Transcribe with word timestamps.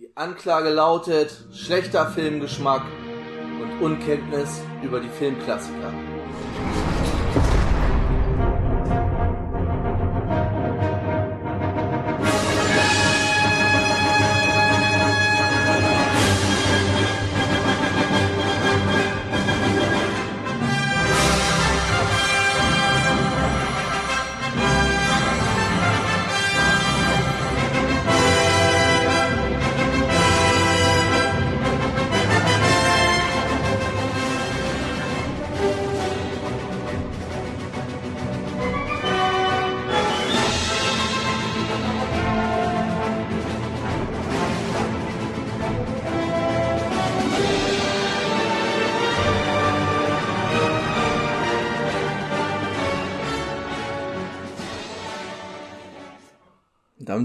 Die 0.00 0.16
Anklage 0.16 0.68
lautet 0.68 1.36
schlechter 1.52 2.06
Filmgeschmack 2.06 2.82
und 3.60 3.82
Unkenntnis 3.84 4.60
über 4.80 5.00
die 5.00 5.08
Filmklassiker. 5.08 5.92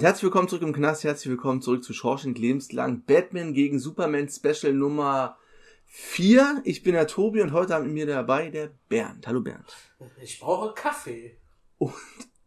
Herzlich 0.04 0.24
willkommen 0.24 0.50
zurück 0.50 0.64
im 0.64 0.74
Knast, 0.74 1.06
herzlich 1.06 1.30
willkommen 1.30 1.62
zurück 1.62 1.82
zu 1.82 1.94
Shawshank 1.94 2.38
Lebenslang 2.38 3.04
Batman 3.06 3.54
gegen 3.54 3.80
Superman 3.80 4.28
Special 4.28 4.74
Nummer 4.74 5.38
4. 5.86 6.60
Ich 6.66 6.84
bin 6.84 6.92
der 6.92 7.08
Tobi 7.08 7.42
und 7.42 7.54
heute 7.54 7.74
haben 7.74 7.86
wir 7.86 7.94
mir 7.94 8.06
dabei 8.06 8.50
der 8.50 8.72
Bernd. 8.90 9.26
Hallo 9.26 9.40
Bernd. 9.40 9.74
Ich 10.22 10.42
brauche 10.42 10.74
Kaffee. 10.74 11.38
Und 11.78 11.94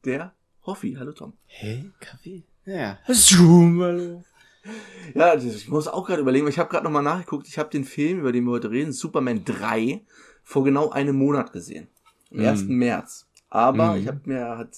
der 0.05 0.35
Hoffi. 0.67 0.97
Hallo 0.99 1.13
Tom. 1.13 1.33
Hey, 1.47 1.91
Kaffee? 1.99 2.43
Ja. 2.67 2.99
Zoom, 3.09 3.81
hallo. 3.81 4.23
Ja, 5.15 5.35
ich 5.35 5.67
muss 5.71 5.89
auch 5.89 6.07
gerade 6.07 6.21
überlegen, 6.21 6.45
weil 6.45 6.53
ich 6.53 6.59
habe 6.59 6.69
gerade 6.69 6.85
nochmal 6.85 7.05
nachgeguckt. 7.05 7.49
Ich 7.49 7.57
habe 7.59 7.71
den 7.71 7.85
Film, 7.85 8.19
über 8.21 8.33
den 8.33 8.45
wir 8.45 8.51
heute 8.51 8.71
reden, 8.71 8.93
Superman 8.93 9.47
3, 9.47 10.05
vor 10.45 10.63
genau 10.63 10.91
einem 10.91 11.17
Monat 11.17 11.55
gesehen. 11.55 11.89
Am 12.31 12.37
Mm. 12.37 12.47
1. 12.49 12.63
März. 12.65 13.27
Aber 13.49 13.95
Mm. 13.95 14.01
ich 14.01 14.09
habe 14.09 14.21
mir, 14.27 14.59
hat, 14.59 14.77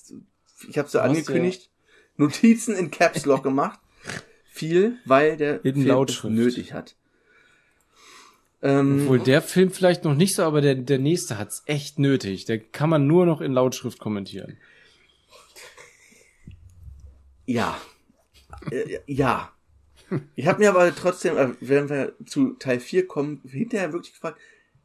ich 0.69 0.79
habe 0.79 0.89
so 0.89 0.99
Du 0.99 1.03
hast 1.03 1.11
angekündigt, 1.11 1.73
Notizen 2.19 2.75
in 2.77 2.91
Caps 2.91 3.25
Lock 3.25 3.43
gemacht. 3.43 3.81
Viel, 4.51 4.99
weil 5.05 5.37
der 5.37 5.65
In 5.65 5.75
Film 5.75 5.87
Lautschrift. 5.87 6.35
nötig 6.35 6.73
hat. 6.73 6.97
Ähm, 8.61 9.03
Obwohl 9.03 9.21
der 9.21 9.41
Film 9.41 9.71
vielleicht 9.71 10.03
noch 10.05 10.15
nicht 10.15 10.35
so, 10.35 10.43
aber 10.43 10.61
der, 10.61 10.75
der 10.75 10.99
nächste 10.99 11.39
hat's 11.39 11.63
echt 11.67 11.99
nötig. 12.01 12.45
Der 12.45 12.59
kann 12.59 12.91
man 12.91 13.07
nur 13.07 13.25
noch 13.25 13.41
in 13.41 13.53
Lautschrift 13.53 14.01
kommentieren. 14.01 14.57
Ja. 17.47 17.81
Äh, 18.71 18.99
ja. 19.07 19.53
Ich 20.35 20.47
habe 20.47 20.59
mir 20.61 20.71
aber 20.71 20.95
trotzdem, 20.95 21.37
äh, 21.37 21.51
wenn 21.61 21.89
wir 21.89 22.15
zu 22.27 22.55
Teil 22.55 22.81
4 22.81 23.07
kommen, 23.07 23.41
hinterher 23.45 23.93
wirklich 23.93 24.15
gefragt, 24.15 24.41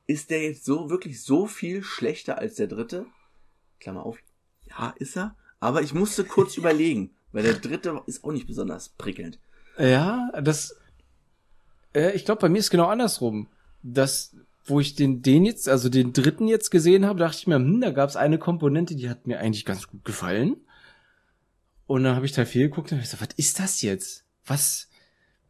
ist 0.06 0.30
der 0.30 0.44
jetzt 0.44 0.66
so 0.66 0.90
wirklich 0.90 1.24
so 1.24 1.48
viel 1.48 1.82
schlechter 1.84 2.38
als 2.38 2.56
der 2.56 2.68
dritte? 2.68 3.06
Klammer 3.80 4.06
auf. 4.06 4.20
Ja, 4.70 4.94
ist 4.98 5.18
er. 5.18 5.36
Aber 5.60 5.82
ich 5.82 5.94
musste 5.94 6.26
kurz 6.26 6.58
überlegen, 6.58 7.12
weil 7.34 7.44
der 7.44 7.56
dritte 7.56 8.02
ist 8.06 8.24
auch 8.24 8.32
nicht 8.32 8.48
besonders 8.48 8.90
prickelnd. 8.90 9.40
Ja, 9.78 10.32
das. 10.42 10.78
Äh, 11.94 12.12
ich 12.12 12.24
glaube, 12.24 12.42
bei 12.42 12.50
mir 12.50 12.60
ist 12.60 12.70
genau 12.70 12.88
andersrum. 12.88 13.48
Das, 13.82 14.34
wo 14.66 14.80
ich 14.80 14.96
den, 14.96 15.22
den 15.22 15.44
jetzt, 15.44 15.68
also 15.68 15.90
den 15.90 16.14
dritten 16.14 16.48
jetzt 16.48 16.70
gesehen 16.70 17.06
habe, 17.06 17.20
dachte 17.20 17.38
ich 17.40 17.48
mir, 17.48 17.56
hm, 17.56 17.82
da 17.82 17.92
gab 17.92 18.10
es 18.10 18.16
eine 18.16 18.38
Komponente, 18.38 18.96
die 18.96 19.10
hat 19.10 19.28
mir 19.28 19.40
eigentlich 19.40 19.66
ganz 19.66 19.88
gut 19.88 20.06
gefallen. 20.06 20.58
Und 21.86 22.04
dann 22.04 22.16
habe 22.16 22.26
ich 22.26 22.32
Teil 22.32 22.46
4 22.46 22.70
geguckt 22.70 22.92
und 22.92 22.98
hab 22.98 23.04
ich 23.04 23.12
gesagt, 23.12 23.30
was 23.30 23.38
ist 23.38 23.60
das 23.60 23.82
jetzt? 23.82 24.24
Was? 24.46 24.88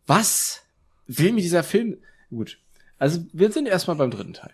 Was 0.07 0.63
will 1.05 1.31
mir 1.31 1.41
dieser 1.41 1.63
Film? 1.63 1.97
Gut. 2.29 2.57
Also 2.97 3.25
wir 3.33 3.51
sind 3.51 3.67
erstmal 3.67 3.97
beim 3.97 4.11
dritten 4.11 4.33
Teil. 4.33 4.53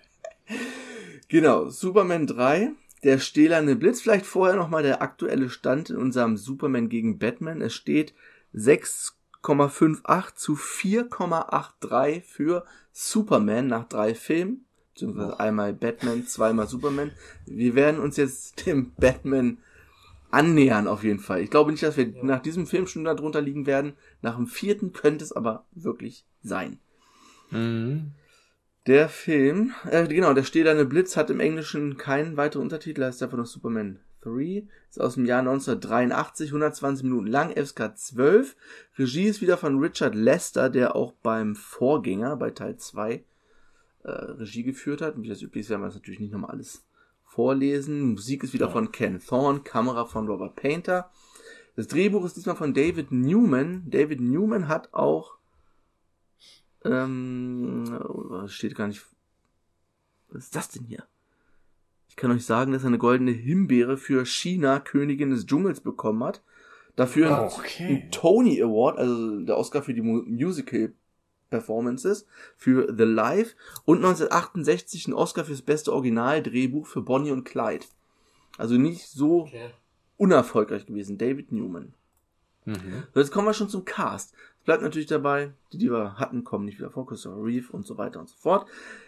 Genau, 1.27 1.69
Superman 1.69 2.25
3, 2.25 2.71
der 3.03 3.19
stählerne 3.19 3.75
Blitz. 3.75 4.01
Vielleicht 4.01 4.25
vorher 4.25 4.55
nochmal 4.55 4.83
der 4.83 5.01
aktuelle 5.01 5.49
Stand 5.49 5.89
in 5.89 5.97
unserem 5.97 6.37
Superman 6.37 6.89
gegen 6.89 7.19
Batman. 7.19 7.61
Es 7.61 7.73
steht 7.73 8.13
6,58 8.53 10.35
zu 10.35 10.53
4,83 10.55 12.21
für 12.21 12.65
Superman 12.91 13.67
nach 13.67 13.87
drei 13.87 14.13
Filmen. 14.13 14.65
Beziehungsweise 14.93 15.39
einmal 15.39 15.73
Batman, 15.73 16.27
zweimal 16.27 16.67
Superman. 16.67 17.11
Wir 17.45 17.75
werden 17.75 17.99
uns 18.01 18.17
jetzt 18.17 18.65
dem 18.65 18.93
Batman 18.95 19.59
annähern 20.31 20.87
auf 20.87 21.03
jeden 21.03 21.19
Fall. 21.19 21.41
Ich 21.41 21.49
glaube 21.49 21.71
nicht, 21.71 21.83
dass 21.83 21.97
wir 21.97 22.13
nach 22.23 22.41
diesem 22.41 22.67
Film 22.67 22.85
schon 22.85 23.03
darunter 23.03 23.41
liegen 23.41 23.65
werden. 23.65 23.93
Nach 24.21 24.35
dem 24.35 24.47
vierten 24.47 24.93
könnte 24.93 25.23
es 25.23 25.31
aber 25.31 25.65
wirklich 25.71 26.25
sein. 26.43 26.79
Mhm. 27.51 28.11
Der 28.87 29.09
Film, 29.09 29.73
äh, 29.89 30.07
genau, 30.07 30.33
der 30.33 30.43
stählerne 30.43 30.85
Blitz 30.85 31.17
hat 31.17 31.29
im 31.29 31.39
Englischen 31.39 31.97
keinen 31.97 32.37
weiteren 32.37 32.63
Untertitel, 32.63 33.03
heißt 33.03 33.21
einfach 33.21 33.37
nur 33.37 33.45
Superman 33.45 33.99
3. 34.21 34.63
Ist 34.89 34.99
aus 34.99 35.15
dem 35.15 35.25
Jahr 35.25 35.39
1983, 35.39 36.49
120 36.49 37.03
Minuten 37.03 37.27
lang, 37.27 37.51
FSK 37.55 37.95
12. 37.97 38.55
Regie 38.97 39.25
ist 39.25 39.41
wieder 39.41 39.57
von 39.57 39.79
Richard 39.79 40.15
Lester, 40.15 40.69
der 40.69 40.95
auch 40.95 41.13
beim 41.21 41.55
Vorgänger, 41.55 42.35
bei 42.37 42.51
Teil 42.51 42.77
2, 42.77 43.23
äh, 44.03 44.09
Regie 44.09 44.63
geführt 44.63 45.01
hat. 45.01 45.15
Und 45.15 45.23
wie 45.23 45.29
das 45.29 45.41
üblich 45.41 45.65
ist, 45.65 45.69
werden 45.69 45.81
wir 45.81 45.87
das 45.87 45.95
natürlich 45.95 46.19
nicht 46.19 46.31
nochmal 46.31 46.51
alles 46.51 46.85
vorlesen. 47.25 48.13
Musik 48.13 48.43
ist 48.43 48.53
wieder 48.53 48.67
Ja. 48.67 48.71
von 48.71 48.91
Ken 48.91 49.19
Thorne, 49.19 49.59
Kamera 49.59 50.05
von 50.05 50.27
Robert 50.27 50.55
Painter. 50.55 51.11
Das 51.75 51.87
Drehbuch 51.87 52.25
ist 52.25 52.35
diesmal 52.35 52.55
von 52.55 52.73
David 52.73 53.11
Newman. 53.11 53.83
David 53.89 54.19
Newman 54.19 54.67
hat 54.67 54.93
auch 54.93 55.38
ähm, 56.85 57.99
oh, 58.07 58.47
steht 58.47 58.75
gar 58.75 58.87
nicht. 58.87 59.05
Was 60.29 60.45
ist 60.45 60.55
das 60.55 60.69
denn 60.69 60.85
hier? 60.85 61.03
Ich 62.07 62.15
kann 62.15 62.31
euch 62.31 62.45
sagen, 62.45 62.71
dass 62.71 62.83
er 62.83 62.87
eine 62.87 62.97
goldene 62.97 63.31
Himbeere 63.31 63.97
für 63.97 64.25
China, 64.25 64.79
Königin 64.79 65.29
des 65.31 65.45
Dschungels, 65.45 65.81
bekommen 65.81 66.23
hat. 66.23 66.41
Dafür 66.95 67.39
Okay. 67.55 67.87
einen 67.87 68.11
Tony 68.11 68.61
Award, 68.61 68.97
also 68.97 69.39
der 69.41 69.57
Oscar 69.57 69.81
für 69.81 69.93
die 69.93 70.01
Mu 70.01 70.23
Musical 70.25 70.93
Performances, 71.49 72.25
für 72.57 72.93
The 72.95 73.03
Life 73.05 73.55
und 73.85 73.97
1968 73.97 75.07
einen 75.07 75.15
Oscar 75.15 75.45
fürs 75.45 75.61
beste 75.61 75.93
Originaldrehbuch 75.93 76.85
für 76.87 77.01
Bonnie 77.01 77.31
und 77.31 77.43
Clyde. 77.45 77.85
Also 78.57 78.75
nicht 78.75 79.07
so 79.07 79.43
Okay. 79.43 79.69
unerfolgreich 80.17 80.85
gewesen. 80.85 81.17
David 81.17 81.51
Newman. 81.51 81.93
Mhm. 82.65 83.03
So, 83.13 83.19
Jetzt 83.21 83.31
kommen 83.31 83.47
wir 83.47 83.53
schon 83.53 83.69
zum 83.69 83.85
Cast. 83.85 84.33
Es 84.69 84.71
bleibt 84.73 84.83
natürlich 84.83 85.07
dabei, 85.07 85.51
die, 85.73 85.79
die 85.79 85.89
wir 85.89 86.19
hatten, 86.19 86.43
kommen 86.43 86.65
nicht 86.65 86.77
wieder 86.77 86.91
vor, 86.91 87.07
Christopher 87.07 87.43
Reeve 87.43 87.71
und 87.71 87.87
so 87.87 87.97
weiter 87.97 88.19
und 88.19 88.29
so 88.29 88.35
fort. 88.37 88.67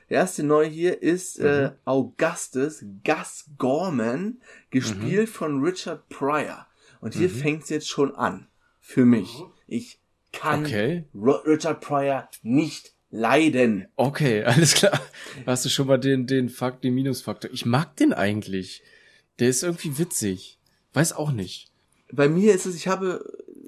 Der 0.09 0.17
erste 0.17 0.41
neu 0.41 0.67
hier 0.67 1.03
ist 1.03 1.37
äh, 1.37 1.69
Augustus 1.85 2.83
Gus 3.05 3.45
Gorman, 3.59 4.41
gespielt 4.71 5.29
von 5.29 5.63
Richard 5.63 6.09
Pryor. 6.09 6.65
Und 6.99 7.13
hier 7.13 7.29
Mhm. 7.29 7.33
fängt's 7.33 7.69
jetzt 7.69 7.87
schon 7.87 8.15
an. 8.15 8.47
Für 8.79 9.05
mich. 9.05 9.37
Mhm. 9.37 9.45
Ich 9.67 9.99
kann 10.33 10.65
Okay. 10.65 11.03
Richard 11.13 11.79
Pryor 11.81 12.27
nicht 12.41 12.95
leiden. 13.11 13.87
Okay, 13.97 14.43
alles 14.45 14.73
klar. 14.73 14.99
Hast 15.45 15.63
du 15.63 15.69
schon 15.69 15.85
mal 15.85 15.99
den, 15.99 16.25
den 16.25 16.49
Fakt, 16.49 16.83
den 16.83 16.95
Minusfaktor? 16.95 17.51
Ich 17.53 17.67
mag 17.67 17.95
den 17.97 18.13
eigentlich. 18.13 18.81
Der 19.37 19.49
ist 19.49 19.61
irgendwie 19.61 19.99
witzig. 19.99 20.57
Weiß 20.93 21.13
auch 21.13 21.31
nicht. 21.31 21.67
Bei 22.11 22.27
mir 22.27 22.53
ist 22.55 22.65
es, 22.65 22.75
ich 22.75 22.87
habe, 22.87 23.23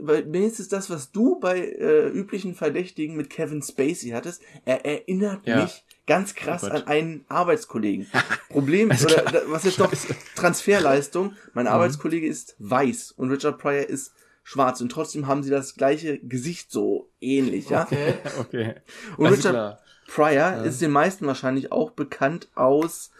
ist 0.07 0.59
es 0.59 0.69
das, 0.69 0.89
was 0.89 1.11
du 1.11 1.39
bei 1.39 1.59
äh, 1.59 2.07
üblichen 2.09 2.55
Verdächtigen 2.55 3.15
mit 3.15 3.29
Kevin 3.29 3.61
Spacey 3.61 4.09
hattest. 4.09 4.41
Er 4.65 4.85
erinnert 4.85 5.45
Ja. 5.47 5.61
mich 5.63 5.83
ganz 6.05 6.35
krass 6.35 6.63
Oh 6.63 6.67
an 6.67 6.83
einen 6.87 7.25
Arbeitskollegen. 7.29 8.07
Problem, 8.49 8.91
Alles 8.91 9.05
oder 9.05 9.21
klar. 9.23 9.43
was 9.47 9.63
jetzt 9.63 9.79
doch. 9.79 9.91
Transferleistung. 10.35 11.33
Mein 11.53 11.65
Mhm. 11.65 11.71
Arbeitskollege 11.71 12.27
ist 12.27 12.55
weiß 12.59 13.11
und 13.13 13.31
Richard 13.31 13.57
Pryor 13.59 13.87
ist 13.87 14.13
schwarz 14.43 14.81
und 14.81 14.89
trotzdem 14.91 15.27
haben 15.27 15.41
sie 15.43 15.49
das 15.49 15.75
gleiche 15.75 16.19
Gesicht 16.19 16.71
so 16.71 17.09
ähnlich, 17.21 17.69
ja. 17.69 17.83
Okay. 17.83 18.13
Okay. 18.39 18.75
Und 19.17 19.27
Alles 19.27 19.39
Richard 19.39 19.53
klar. 19.53 19.79
Pryor 20.07 20.63
ist 20.65 20.81
den 20.81 20.91
meisten 20.91 21.25
wahrscheinlich 21.25 21.71
auch 21.71 21.91
bekannt 21.91 22.49
aus, 22.55 23.11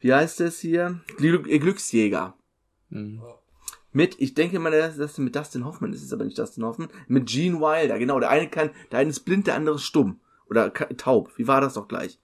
wie 0.00 0.14
heißt 0.14 0.40
es 0.40 0.58
hier? 0.60 1.00
Glück, 1.18 1.46
äh, 1.48 1.58
Glücksjäger. 1.58 2.34
Mhm. 2.88 3.20
Mit, 3.92 4.20
ich 4.20 4.34
denke 4.34 4.58
mal, 4.60 4.70
das 4.70 4.98
ist 4.98 5.18
mit 5.18 5.34
Dustin 5.34 5.64
Hoffman, 5.64 5.90
das 5.92 6.02
ist 6.02 6.12
aber 6.12 6.24
nicht 6.24 6.38
Dustin 6.38 6.64
Hoffman, 6.64 6.88
mit 7.08 7.26
Gene 7.28 7.60
Wilder, 7.60 7.98
genau, 7.98 8.20
der 8.20 8.30
eine 8.30 8.48
kann, 8.48 8.70
der 8.92 9.00
eine 9.00 9.10
ist 9.10 9.20
blind, 9.20 9.46
der 9.48 9.56
andere 9.56 9.76
ist 9.76 9.82
stumm. 9.84 10.20
Oder 10.48 10.72
taub, 10.72 11.30
wie 11.36 11.46
war 11.48 11.60
das 11.60 11.74
doch 11.74 11.88
gleich? 11.88 12.18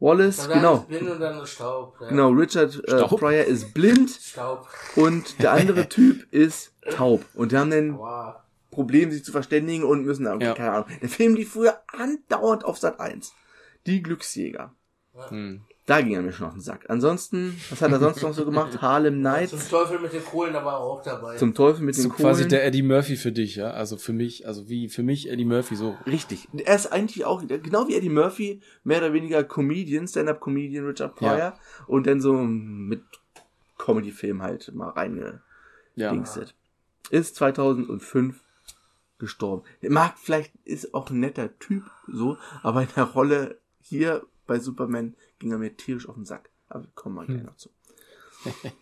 Wallace, 0.00 0.48
dann 0.48 0.58
genau, 0.58 0.74
ist 0.76 0.88
Blind 0.88 1.10
und 1.10 1.20
dann 1.20 1.42
ist 1.42 1.50
Staub. 1.50 1.96
Ja. 2.00 2.08
genau, 2.08 2.30
Richard 2.30 2.74
äh? 2.88 3.02
Pryor 3.06 3.44
ist 3.44 3.72
blind 3.74 4.10
Staub. 4.10 4.68
und 4.96 5.40
der 5.42 5.52
andere 5.52 5.88
Typ 5.88 6.26
ist 6.32 6.72
taub. 6.90 7.24
Und 7.34 7.52
die 7.52 7.56
haben 7.56 7.70
den 7.70 7.96
Wow. 7.98 8.34
Problem, 8.70 9.12
sich 9.12 9.24
zu 9.24 9.30
verständigen 9.32 9.84
und 9.84 10.04
müssen 10.04 10.24
dann, 10.24 10.40
Ja. 10.40 10.52
keine 10.54 10.72
Ahnung. 10.72 10.88
Der 11.00 11.08
Film 11.08 11.36
lief 11.36 11.52
früher 11.52 11.80
andauernd 11.86 12.64
auf 12.64 12.76
Sat 12.78 12.98
1. 12.98 13.32
Die 13.86 14.02
Glücksjäger. 14.02 14.74
Hm. 15.28 15.62
Da 15.86 16.00
ging 16.00 16.14
er 16.14 16.22
mir 16.22 16.32
schon 16.32 16.46
auf 16.46 16.54
den 16.54 16.62
Sack. 16.62 16.86
Ansonsten, 16.88 17.60
was 17.68 17.82
hat 17.82 17.92
er 17.92 17.98
sonst 17.98 18.22
noch 18.22 18.32
so 18.32 18.46
gemacht? 18.46 18.78
Harlem 18.82 19.14
Zum 19.14 19.22
Nights. 19.22 19.68
Teufel 19.68 19.98
mit 19.98 20.14
den 20.14 20.24
Kohlen, 20.24 20.54
da 20.54 20.64
war 20.64 20.74
er 20.74 20.80
auch 20.80 21.02
dabei. 21.02 21.36
Zum 21.36 21.52
Teufel 21.54 21.84
mit 21.84 21.94
So 21.94 22.04
den 22.04 22.12
quasi 22.12 22.42
Kohlen. 22.42 22.48
der 22.48 22.64
Eddie 22.66 22.82
Murphy 22.82 23.16
für 23.16 23.32
dich, 23.32 23.56
ja? 23.56 23.70
Also 23.70 23.98
für 23.98 24.14
mich, 24.14 24.46
also 24.46 24.68
wie 24.68 24.88
für 24.88 25.02
mich 25.02 25.30
Eddie 25.30 25.44
Murphy 25.44 25.76
so. 25.76 25.96
Richtig. 26.06 26.48
Er 26.64 26.74
ist 26.74 26.86
eigentlich 26.90 27.26
auch, 27.26 27.46
genau 27.46 27.86
wie 27.86 27.96
Eddie 27.96 28.08
Murphy, 28.08 28.62
mehr 28.82 28.98
oder 28.98 29.12
weniger 29.12 29.44
Comedian, 29.44 30.08
Stand-Up-Comedian 30.08 30.86
Richard 30.86 31.16
Pryor. 31.16 31.38
Ja. 31.38 31.58
Und 31.86 32.06
dann 32.06 32.22
so 32.22 32.32
mit 32.32 33.02
Comedy-Film 33.76 34.40
halt 34.40 34.74
mal 34.74 34.88
reingedingstet. 34.88 36.54
Ja. 37.10 37.18
Ist 37.18 37.36
2005 37.36 38.40
gestorben. 39.18 39.64
Mag 39.82 40.14
vielleicht, 40.16 40.52
ist 40.64 40.94
auch 40.94 41.10
ein 41.10 41.20
netter 41.20 41.58
Typ, 41.58 41.84
so, 42.10 42.38
aber 42.62 42.82
in 42.82 42.88
der 42.96 43.04
Rolle 43.04 43.58
hier 43.82 44.22
bei 44.46 44.58
Superman 44.58 45.14
ging 45.38 45.52
er 45.52 45.58
mir 45.58 45.76
tierisch 45.76 46.08
auf 46.08 46.14
den 46.14 46.24
Sack. 46.24 46.50
Aber 46.68 46.86
kommen 46.94 47.14
wir 47.16 47.26
gleich 47.26 47.38
Hm. 47.40 47.46
noch 47.46 47.56
zu. 47.56 47.70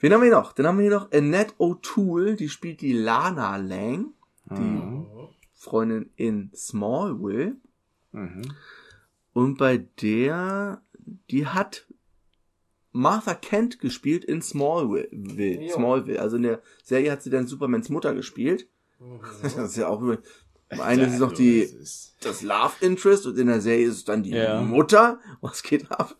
Wen 0.00 0.12
haben 0.12 0.20
wir 0.20 0.28
hier 0.28 0.36
noch? 0.36 0.52
Dann 0.52 0.66
haben 0.66 0.78
wir 0.78 0.82
hier 0.88 0.96
noch 0.98 1.12
Annette 1.12 1.54
O'Toole, 1.58 2.34
die 2.36 2.48
spielt 2.48 2.80
die 2.80 2.92
Lana 2.94 3.56
Lang, 3.56 4.12
die 4.50 4.60
Mhm. 4.60 5.06
Freundin 5.52 6.10
in 6.16 6.50
Smallville. 6.54 7.56
Mhm. 8.12 8.42
Und 9.34 9.58
bei 9.58 9.76
der, 10.00 10.80
die 11.30 11.46
hat 11.46 11.86
Martha 12.92 13.34
Kent 13.34 13.78
gespielt 13.78 14.24
in 14.24 14.40
Smallville. 14.42 15.68
Smallville. 15.70 16.20
Also 16.20 16.36
in 16.36 16.42
der 16.44 16.62
Serie 16.82 17.12
hat 17.12 17.22
sie 17.22 17.30
dann 17.30 17.46
Supermans 17.46 17.88
Mutter 17.90 18.14
gespielt. 18.14 18.68
Mhm. 18.98 19.20
Das 19.42 19.56
ist 19.56 19.76
ja 19.76 19.88
auch 19.88 20.00
über. 20.70 20.84
Eine 20.84 21.06
ist 21.06 21.18
noch 21.18 21.32
die, 21.32 21.68
Das 22.20 22.42
Love 22.42 22.72
Interest 22.80 23.26
und 23.26 23.38
in 23.38 23.46
der 23.46 23.60
Serie 23.60 23.86
ist 23.86 23.96
es 23.96 24.04
dann 24.04 24.22
die 24.22 24.30
Ja. 24.30 24.60
Mutter. 24.60 25.20
Was 25.40 25.62
geht 25.62 25.90
ab? 25.90 26.14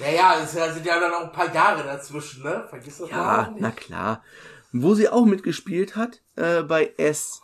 Naja, 0.00 0.40
es 0.42 0.52
sind 0.52 0.84
ja 0.84 1.00
dann 1.00 1.12
auch 1.12 1.24
ein 1.24 1.32
paar 1.32 1.52
Jahre 1.54 1.82
dazwischen, 1.82 2.42
ne? 2.42 2.66
Vergiss 2.68 2.98
das 2.98 3.10
mal 3.10 3.16
Ja, 3.16 3.54
na 3.58 3.70
klar. 3.70 4.22
Wo 4.72 4.94
sie 4.94 5.08
auch 5.08 5.24
mitgespielt 5.24 5.96
hat, 5.96 6.20
äh, 6.36 6.62
bei 6.62 6.92
S. 6.98 7.40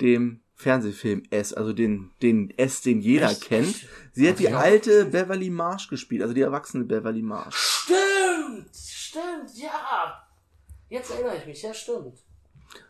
Dem 0.00 0.42
Fernsehfilm 0.56 1.22
S, 1.30 1.52
also 1.52 1.72
den, 1.72 2.10
den 2.22 2.50
S, 2.58 2.80
den 2.82 3.00
jeder 3.00 3.30
Echt? 3.30 3.42
kennt. 3.42 3.86
Sie 4.12 4.28
hat 4.28 4.38
die 4.38 4.44
Ja. 4.44 4.58
alte 4.58 5.04
Beverly 5.06 5.50
Marsh 5.50 5.88
gespielt, 5.88 6.22
also 6.22 6.34
die 6.34 6.40
erwachsene 6.40 6.84
Beverly 6.84 7.22
Marsh. 7.22 7.54
Stimmt, 7.56 8.74
stimmt, 8.74 9.54
ja. 9.54 10.26
Jetzt 10.88 11.10
erinnere 11.10 11.36
ich 11.38 11.46
mich, 11.46 11.62
ja, 11.62 11.72
stimmt. 11.74 12.18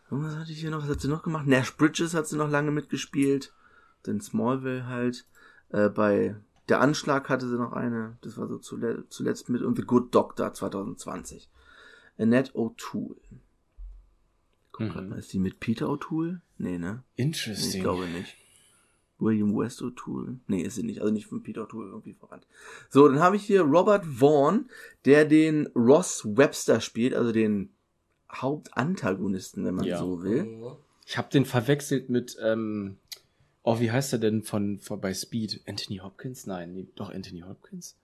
Und 0.09 0.23
was 0.23 0.35
hatte 0.35 0.51
ich 0.51 0.59
hier 0.59 0.71
noch? 0.71 0.83
Was 0.83 0.89
hat 0.89 1.01
sie 1.01 1.07
noch 1.09 1.23
gemacht? 1.23 1.47
Nash 1.47 1.75
Bridges 1.75 2.13
hat 2.13 2.27
sie 2.27 2.37
noch 2.37 2.49
lange 2.49 2.71
mitgespielt. 2.71 3.53
Dann 4.03 4.21
Smallville 4.21 4.85
halt. 4.87 5.25
Äh, 5.69 5.89
bei 5.89 6.35
Der 6.69 6.81
Anschlag 6.81 7.29
hatte 7.29 7.47
sie 7.47 7.57
noch 7.57 7.73
eine. 7.73 8.17
Das 8.21 8.37
war 8.37 8.47
so 8.47 8.57
zule 8.57 9.05
zuletzt 9.09 9.49
mit. 9.49 9.61
Und 9.61 9.75
The 9.77 9.83
Good 9.83 10.13
Doctor 10.15 10.53
2020. 10.53 11.49
Annette 12.17 12.51
O'Toole. 12.53 13.15
Guck 14.71 14.95
Mhm. 14.95 15.09
mal, 15.09 15.19
ist 15.19 15.33
die 15.33 15.39
mit 15.39 15.59
Peter 15.59 15.87
O'Toole? 15.87 16.41
Nee, 16.57 16.77
ne? 16.77 17.03
Nee, 17.17 17.23
Interesting. 17.23 17.77
ich 17.77 17.81
glaube 17.81 18.07
nicht. 18.07 18.35
William 19.19 19.55
West 19.57 19.81
O'Toole? 19.81 20.37
Nee, 20.47 20.61
ist 20.61 20.75
sie 20.75 20.83
nicht. 20.83 21.01
Also 21.01 21.11
nicht 21.11 21.25
von 21.25 21.41
Peter 21.41 21.63
O'Toole 21.63 21.87
irgendwie 21.89 22.13
verwandt. 22.13 22.45
So, 22.89 23.07
dann 23.07 23.19
habe 23.19 23.35
ich 23.35 23.43
hier 23.43 23.61
Robert 23.61 24.05
Vaughn, 24.05 24.69
der 25.05 25.25
den 25.25 25.67
Ross 25.75 26.23
Webster 26.25 26.81
spielt, 26.81 27.13
also 27.15 27.31
den 27.31 27.69
Hauptantagonisten, 28.31 29.65
wenn 29.65 29.75
man 29.75 29.85
Ja. 29.85 29.99
so 29.99 30.21
will. 30.23 30.43
Mhm. 30.43 30.75
Ich 31.05 31.17
habe 31.17 31.29
den 31.29 31.45
verwechselt 31.45 32.09
mit, 32.09 32.37
ähm, 32.41 32.97
oh, 33.63 33.79
wie 33.79 33.91
heißt 33.91 34.13
er 34.13 34.19
denn 34.19 34.43
von, 34.43 34.79
von 34.79 34.99
bei 34.99 35.13
Speed? 35.13 35.61
Anthony 35.67 35.97
Hopkins? 35.99 36.45
Nein, 36.45 36.73
nee, 36.73 36.87
doch 36.95 37.09
Anthony 37.09 37.41
Hopkins. 37.41 37.95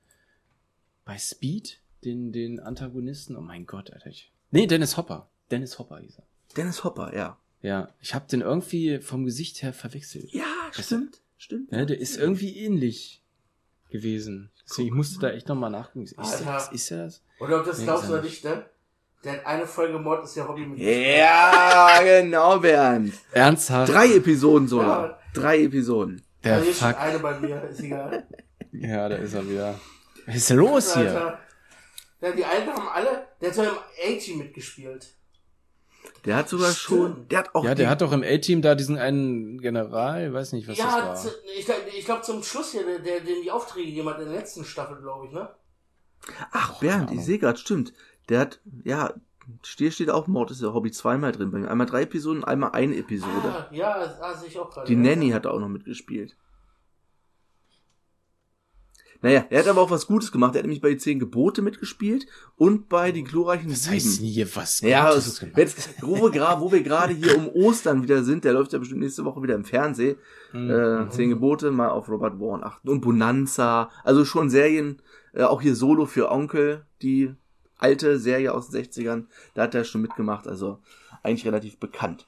Bei 1.05 1.17
Speed? 1.17 1.79
Den, 2.05 2.31
den 2.31 2.59
Antagonisten? 2.59 3.35
Oh 3.35 3.41
mein 3.41 3.65
Gott, 3.65 3.91
Alter. 3.91 4.07
Ich... 4.07 4.31
Nee, 4.51 4.67
Dennis 4.67 4.97
Hopper. 4.97 5.29
Dennis 5.51 5.79
Hopper 5.79 5.99
hieß 5.99 6.17
er. 6.19 6.27
Dennis 6.55 6.83
Hopper, 6.83 7.15
ja. 7.15 7.37
Ja, 7.61 7.89
ich 8.01 8.13
habe 8.13 8.27
den 8.27 8.41
irgendwie 8.41 8.99
vom 8.99 9.23
Gesicht 9.25 9.61
her 9.63 9.73
verwechselt. 9.73 10.31
Ja, 10.33 10.43
stimmt, 10.71 11.21
stimmt. 11.37 11.71
Ja, 11.71 11.85
der 11.85 11.97
ist 11.99 12.17
irgendwie 12.17 12.57
ähnlich 12.57 13.23
gewesen. 13.89 14.51
Deswegen, 14.69 14.87
ich 14.89 14.93
musste 14.93 15.19
da 15.19 15.29
echt 15.31 15.47
nochmal 15.47 15.69
nachgucken. 15.71 16.03
Ist, 16.03 16.17
Alter. 16.19 16.43
das? 16.45 16.71
ist 16.73 16.91
er 16.91 17.05
das? 17.05 17.23
Oder 17.39 17.59
ob 17.59 17.65
das 17.65 17.77
Nee, 17.79 17.85
glaubst 17.85 18.03
ist 18.03 18.09
du 18.09 18.13
er 18.15 18.19
oder 18.19 18.27
nicht, 18.29 18.43
ne? 18.43 18.65
Der 19.23 19.33
hat 19.33 19.45
eine 19.45 19.65
Folge 19.65 19.97
Mord 19.99 20.23
ist 20.25 20.35
ja 20.35 20.47
Hobby 20.47 20.65
mit 20.65 20.79
Ja, 20.79 21.99
genau, 22.03 22.59
Bernd. 22.59 23.13
Ernsthaft? 23.31 23.91
Drei 23.93 24.15
Episoden 24.15 24.67
sogar. 24.67 25.07
Ja. 25.07 25.19
Drei 25.33 25.63
Episoden. 25.63 26.21
Der 26.43 26.59
hier 26.61 26.73
steht 26.73 26.89
Fuck. 26.89 26.99
eine 26.99 27.19
bei 27.19 27.39
mir, 27.39 27.63
ist 27.63 27.79
egal. 27.81 28.27
Ja, 28.73 29.07
da 29.07 29.15
ist 29.15 29.33
er 29.33 29.49
wieder. 29.49 29.79
Was 30.25 30.35
ist 30.35 30.49
denn 30.49 30.57
los 30.57 30.93
hier? 30.93 31.03
Alter. 31.07 31.39
Ja, 32.21 32.31
die 32.31 32.45
Alten 32.45 32.69
haben 32.69 32.87
alle, 32.89 33.27
der 33.41 33.49
hat 33.49 33.55
so 33.55 33.63
im 33.63 33.69
A-Team 33.69 34.39
mitgespielt. 34.39 35.13
Der 36.25 36.37
hat 36.37 36.49
sogar 36.49 36.71
Stimmt. 36.71 36.99
schon, 37.15 37.27
der 37.29 37.39
hat 37.39 37.55
auch 37.55 37.63
Ja, 37.65 37.75
der 37.75 37.89
hat 37.89 38.01
doch 38.01 38.11
im 38.13 38.23
A-Team 38.23 38.61
da 38.61 38.75
diesen 38.75 38.97
einen 38.97 39.59
General, 39.61 40.33
weiß 40.33 40.53
nicht, 40.53 40.67
was 40.67 40.77
ja, 40.77 40.85
das 40.85 40.95
war. 41.05 41.15
zu- 41.15 41.37
ich, 41.57 41.65
glaub- 41.65 41.77
ich 41.97 42.05
glaube 42.05 42.21
zum 42.23 42.43
Schluss 42.43 42.71
hier, 42.71 42.85
der, 42.85 42.99
der 42.99 43.19
den 43.21 43.41
die 43.41 43.51
Aufträge 43.51 44.05
hat 44.05 44.19
in 44.19 44.25
der 44.29 44.35
letzten 44.39 44.63
Staffel, 44.65 44.97
glaube 45.01 45.27
ich, 45.27 45.33
ne? 45.33 45.49
Ach, 46.51 46.79
Bernd, 46.79 47.11
ich 47.11 47.23
sehe 47.25 47.37
grad, 47.39 47.59
stimmt. 47.59 47.93
Der 48.29 48.39
hat, 48.39 48.61
ja, 48.83 49.13
hier 49.77 49.91
steht 49.91 50.09
auch 50.09 50.27
Mord 50.27 50.51
ist 50.51 50.61
ja 50.61 50.73
Hobby 50.73 50.91
zweimal 50.91 51.31
drin 51.33 51.51
bei 51.51 51.59
mir. 51.59 51.69
Einmal 51.69 51.87
drei 51.87 52.03
Episoden, 52.03 52.43
einmal 52.43 52.71
eine 52.71 52.95
Episode. 52.95 53.31
Ah, 53.45 53.67
ja, 53.71 53.93
ah, 54.21 54.33
sehe 54.35 54.47
ich 54.49 54.57
auch 54.57 54.69
gerade. 54.69 54.87
Die 54.87 54.95
Nanny 54.95 55.29
hat 55.31 55.45
auch 55.45 55.59
noch 55.59 55.69
mitgespielt. 55.69 56.35
Naja, 59.21 59.45
er 59.49 59.59
hat 59.59 59.67
aber 59.69 59.79
auch 59.81 59.89
was 59.91 60.05
Gutes 60.05 60.33
gemacht. 60.33 60.53
Er 60.53 60.59
hat 60.59 60.63
nämlich 60.65 60.81
bei 60.81 60.89
die 60.89 60.97
zehn 60.97 61.17
Gebote 61.17 61.61
mitgespielt 61.61 62.27
und 62.57 62.89
bei 62.89 63.13
die 63.13 63.23
glorreichen 63.23 63.69
Das 63.69 63.83
Sieben. 63.83 63.95
heißt 63.95 64.21
nie 64.21 64.45
was 64.53 64.81
Ja, 64.81 65.09
Gutes 65.11 65.27
es, 65.27 65.39
gemacht. 65.39 65.57
jetzt, 65.57 65.89
wo, 66.03 66.15
wir 66.15 66.29
gra- 66.41 66.59
wo 66.59 66.73
wir 66.73 66.83
gerade 66.83 67.13
hier 67.13 67.37
um 67.37 67.47
Ostern 67.47 68.03
wieder 68.03 68.23
sind, 68.23 68.43
der 68.43 68.51
läuft 68.51 68.73
ja 68.73 68.79
bestimmt 68.79 68.99
nächste 68.99 69.23
Woche 69.23 69.41
wieder 69.41 69.55
im 69.55 69.63
Fernsehen. 69.63 70.17
Mhm. 70.51 70.69
Äh, 70.69 71.09
Zehn 71.09 71.29
Gebote, 71.29 71.71
mal 71.71 71.87
auf 71.89 72.09
Robert 72.09 72.37
Vaughn 72.37 72.65
achten. 72.65 72.89
Und 72.89 72.99
Bonanza, 72.99 73.89
also 74.03 74.25
schon 74.25 74.49
Serien, 74.49 75.01
äh, 75.33 75.43
auch 75.43 75.61
hier 75.61 75.75
Solo 75.75 76.05
für 76.05 76.29
Onkel, 76.29 76.85
die 77.01 77.33
alte 77.83 78.17
Serie 78.17 78.53
aus 78.53 78.69
den 78.69 78.83
60ern, 78.83 79.25
da 79.53 79.63
hat 79.63 79.75
er 79.75 79.83
schon 79.83 80.01
mitgemacht, 80.01 80.47
also 80.47 80.79
eigentlich 81.21 81.45
relativ 81.45 81.77
bekannt. 81.77 82.27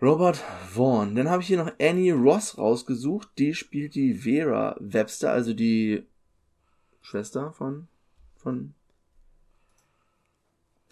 Robert 0.00 0.42
Vaughn. 0.68 1.14
Dann 1.14 1.30
habe 1.30 1.42
ich 1.42 1.48
hier 1.48 1.62
noch 1.62 1.72
Annie 1.80 2.12
Ross 2.12 2.58
rausgesucht. 2.58 3.28
Die 3.38 3.54
spielt 3.54 3.94
die 3.94 4.14
Vera 4.14 4.76
Webster, 4.80 5.30
also 5.30 5.54
die 5.54 6.04
Schwester 7.00 7.52
von, 7.52 7.86
von 8.36 8.74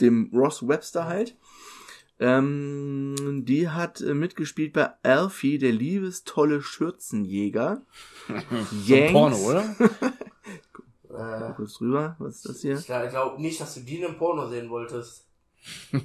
dem 0.01 0.31
Ross 0.33 0.67
Webster 0.67 1.07
halt. 1.07 1.37
Ähm, 2.21 3.45
die 3.47 3.69
hat 3.69 4.01
äh, 4.01 4.15
mitgespielt 4.15 4.75
bei 4.75 4.91
Alfie, 5.03 5.59
der 5.59 5.73
liebestolle 5.73 6.61
Schürzenjäger. 6.63 7.83
Yanks. 8.85 9.13
Porno, 9.13 9.37
oder? 9.39 9.75
Äh, 11.21 11.53
Kurz 11.55 11.75
drüber, 11.75 12.17
was 12.19 12.37
ist 12.37 12.49
das 12.49 12.63
hier? 12.63 12.79
ich 12.79 12.87
glaube 12.87 13.41
nicht, 13.41 13.61
dass 13.61 13.75
du 13.75 13.81
die 13.81 13.99
in 13.99 14.07
einem 14.07 14.17
Porno 14.17 14.49
sehen 14.49 14.71
wolltest. 14.71 15.27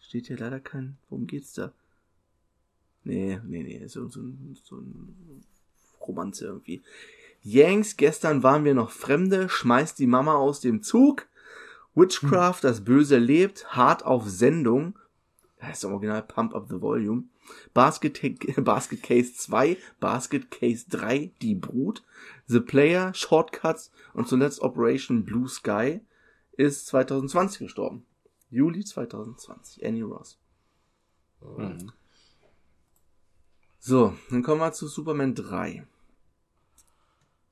Steht 0.00 0.26
hier 0.26 0.38
leider 0.38 0.58
kein. 0.60 0.98
Worum 1.08 1.26
geht's 1.26 1.52
da? 1.54 1.72
Nee, 3.04 3.40
nee, 3.44 3.62
nee, 3.62 3.86
so, 3.86 4.08
so, 4.08 4.20
so 4.62 4.76
ein 4.76 5.44
Romanze 6.00 6.46
irgendwie. 6.46 6.82
Yanks, 7.42 7.96
gestern 7.96 8.42
waren 8.42 8.64
wir 8.64 8.74
noch 8.74 8.90
Fremde, 8.90 9.48
schmeißt 9.48 9.98
die 9.98 10.06
Mama 10.06 10.34
aus 10.36 10.60
dem 10.60 10.82
Zug. 10.82 11.26
Witchcraft, 11.94 12.60
das 12.62 12.84
Böse 12.84 13.18
lebt, 13.18 13.76
hart 13.76 14.04
auf 14.04 14.28
Sendung. 14.28 14.98
heißt 15.60 15.84
im 15.84 15.92
Original 15.92 16.22
Pump 16.22 16.54
Up 16.54 16.66
the 16.68 16.80
Volume. 16.80 17.24
Basket, 17.74 18.18
Basket 18.64 19.02
Case 19.02 19.34
2, 19.34 19.76
Basket 20.00 20.50
Case 20.50 20.86
3, 20.88 21.30
Die 21.40 21.54
Brut, 21.54 22.02
The 22.46 22.60
Player, 22.60 23.12
Shortcuts 23.14 23.90
und 24.14 24.28
zuletzt 24.28 24.60
Operation 24.60 25.24
Blue 25.24 25.48
Sky 25.48 26.00
ist 26.56 26.86
2020 26.86 27.60
gestorben. 27.60 28.06
Juli 28.50 28.84
2020. 28.84 29.84
Annie 29.84 30.02
Ross. 30.02 30.38
Mhm. 31.40 31.92
So, 33.78 34.14
dann 34.30 34.42
kommen 34.42 34.60
wir 34.60 34.72
zu 34.72 34.86
Superman 34.86 35.34
3. 35.34 35.86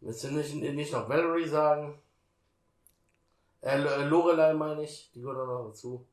Willst 0.01 0.25
du 0.25 0.31
nicht, 0.31 0.55
nicht 0.55 0.93
noch 0.93 1.09
Valerie 1.09 1.49
sagen? 1.49 1.99
Äh, 3.63 3.83
äh, 3.83 4.05
Lorelei 4.09 4.55
meine 4.55 4.85
ich, 4.85 5.11
die 5.15 5.21
gehört 5.21 5.39
auch 5.39 5.47
noch 5.47 5.69
dazu. 5.71 6.07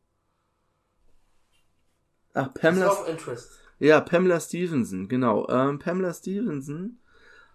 Ach, 2.34 2.54
Pamela, 2.54 2.92
Of 2.92 3.08
Interest. 3.08 3.60
Ja, 3.80 4.02
Pamela 4.02 4.40
Stevenson, 4.40 5.08
genau. 5.08 5.48
Ähm, 5.50 5.80
Pamela 5.80 6.14
Stevenson 6.14 6.98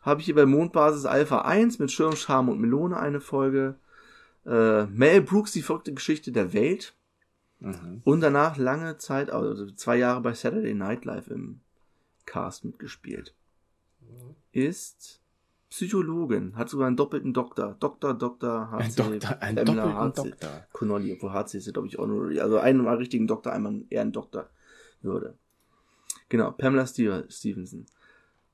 habe 0.02 0.20
ich 0.20 0.26
hier 0.26 0.34
bei 0.34 0.46
Mondbasis 0.46 1.04
Alpha 1.04 1.42
1 1.42 1.78
mit 1.78 1.90
Schirm, 1.90 2.16
Charme 2.16 2.50
und 2.50 2.60
Melone 2.60 2.96
eine 2.96 3.20
Folge. 3.20 3.76
Äh, 4.44 4.86
Mel 4.86 5.22
Brooks, 5.22 5.52
die 5.52 5.62
verrückte 5.62 5.94
Geschichte 5.94 6.32
der 6.32 6.52
Welt. 6.52 6.94
Mhm. 7.60 8.02
Und 8.04 8.20
danach 8.20 8.56
lange 8.56 8.98
Zeit, 8.98 9.30
also 9.30 9.70
zwei 9.70 9.96
Jahre 9.96 10.20
bei 10.20 10.34
Saturday 10.34 10.74
Night 10.74 11.04
Live 11.04 11.28
im 11.28 11.60
Cast 12.26 12.64
mitgespielt. 12.64 13.34
Ist 14.50 15.20
Psychologin, 15.70 16.56
hat 16.56 16.68
sogar 16.68 16.88
einen 16.88 16.96
doppelten 16.96 17.32
Doktor. 17.32 17.76
Doktor, 17.78 18.14
Doktor, 18.14 18.72
Ein 18.72 18.90
HC, 18.90 18.96
Doktor, 18.96 19.42
ein 19.42 19.54
Pamela 19.54 19.84
doppelten 19.84 19.96
HC. 19.96 20.30
Doktor. 20.30 20.66
Connolly, 20.72 21.12
obwohl 21.12 21.32
HC 21.32 21.54
ist 21.58 21.66
ja, 21.66 21.72
glaube 21.72 21.88
ich, 21.88 21.98
Honorary. 21.98 22.40
Also 22.40 22.58
einmal 22.58 22.96
richtigen 22.96 23.26
Doktor, 23.26 23.52
einmal 23.52 23.82
eher 23.88 24.02
ein 24.02 24.12
Doktor 24.12 24.50
würde. 25.00 25.38
Genau, 26.32 26.50
Pamela 26.50 26.86
Steve- 26.86 27.26
Stevenson. 27.28 27.84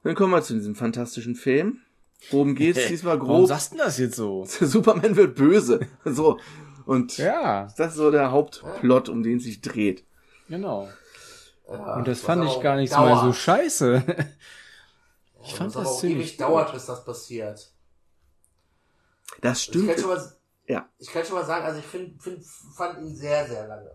Dann 0.02 0.16
kommen 0.16 0.32
wir 0.32 0.42
zu 0.42 0.52
diesem 0.54 0.74
fantastischen 0.74 1.36
Film. 1.36 1.78
Worum 2.32 2.56
geht's 2.56 2.84
diesmal 2.88 3.20
Warum 3.20 3.36
grob? 3.42 3.48
sagst 3.48 3.70
du 3.70 3.76
denn 3.76 3.84
das 3.86 3.98
jetzt 3.98 4.16
so? 4.16 4.44
Superman 4.48 5.14
wird 5.14 5.36
böse. 5.36 5.78
So. 6.04 6.40
Und 6.86 7.18
Ja, 7.18 7.68
das 7.76 7.92
ist 7.92 7.98
so 7.98 8.10
der 8.10 8.32
Hauptplot, 8.32 9.08
um 9.10 9.22
den 9.22 9.36
es 9.36 9.44
sich 9.44 9.60
dreht. 9.60 10.02
genau. 10.48 10.88
Ja, 11.68 11.94
Und 11.96 12.08
das 12.08 12.20
fand 12.22 12.44
ich 12.46 12.60
gar 12.60 12.74
nicht 12.76 12.90
so 12.90 12.96
dauert. 12.96 13.10
mal 13.14 13.24
so 13.26 13.32
scheiße. 13.32 14.02
Ich 15.44 15.54
fand 15.54 15.72
das 15.76 15.86
auch 15.86 16.00
ziemlich 16.00 16.30
ewig 16.30 16.36
dauert, 16.38 16.66
gut. 16.66 16.74
bis 16.74 16.86
das 16.86 17.04
passiert. 17.04 17.70
Das 19.40 19.58
Ich 19.58 19.64
stimmt. 19.66 19.88
kann 19.90 19.98
schon 20.00 20.08
mal, 20.08 20.32
Ja. 20.66 20.88
ich 20.98 21.12
kann 21.12 21.24
schon 21.24 21.36
mal 21.36 21.44
sagen, 21.44 21.64
also 21.64 21.78
ich 21.78 21.84
find, 21.86 22.20
find, 22.20 22.42
fand 22.74 22.98
ihn 22.98 23.14
sehr, 23.14 23.46
sehr 23.46 23.68
lange. 23.68 23.90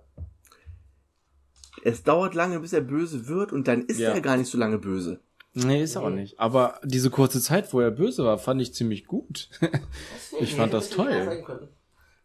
Es 1.84 2.04
dauert 2.04 2.34
lange, 2.36 2.60
bis 2.60 2.74
er 2.74 2.82
böse 2.82 3.28
wird 3.28 3.52
und 3.52 3.68
dann 3.68 3.82
ist 3.84 4.00
Ja. 4.00 4.12
er 4.14 4.22
gar 4.22 4.38
nicht 4.38 4.50
so 4.50 4.58
lange 4.58 4.78
böse. 4.78 5.20
Nee, 5.54 5.84
ist 5.84 5.98
auch 5.98 6.10
Nee. 6.10 6.22
nicht. 6.22 6.40
Aber 6.40 6.80
diese 6.84 7.10
kurze 7.10 7.40
Zeit, 7.42 7.72
wo 7.74 7.80
er 7.80 7.92
böse 7.92 8.24
war, 8.24 8.38
fand 8.40 8.62
ich 8.62 8.74
ziemlich 8.74 9.06
gut. 9.06 9.50
Deswegen, 9.62 10.44
Ich 10.44 10.56
fand 10.56 10.74
das 10.74 10.90
toll. 10.90 11.44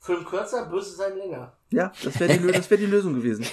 Film 0.00 0.24
kürzer, 0.24 0.66
böse 0.66 0.94
sein 0.94 1.16
länger. 1.18 1.52
Ja, 1.70 1.92
das 2.02 2.18
wäre 2.20 2.32
die, 2.32 2.38
Lö- 2.38 2.52
wär 2.70 2.78
die 2.78 2.86
Lösung 2.86 3.14
gewesen. 3.14 3.44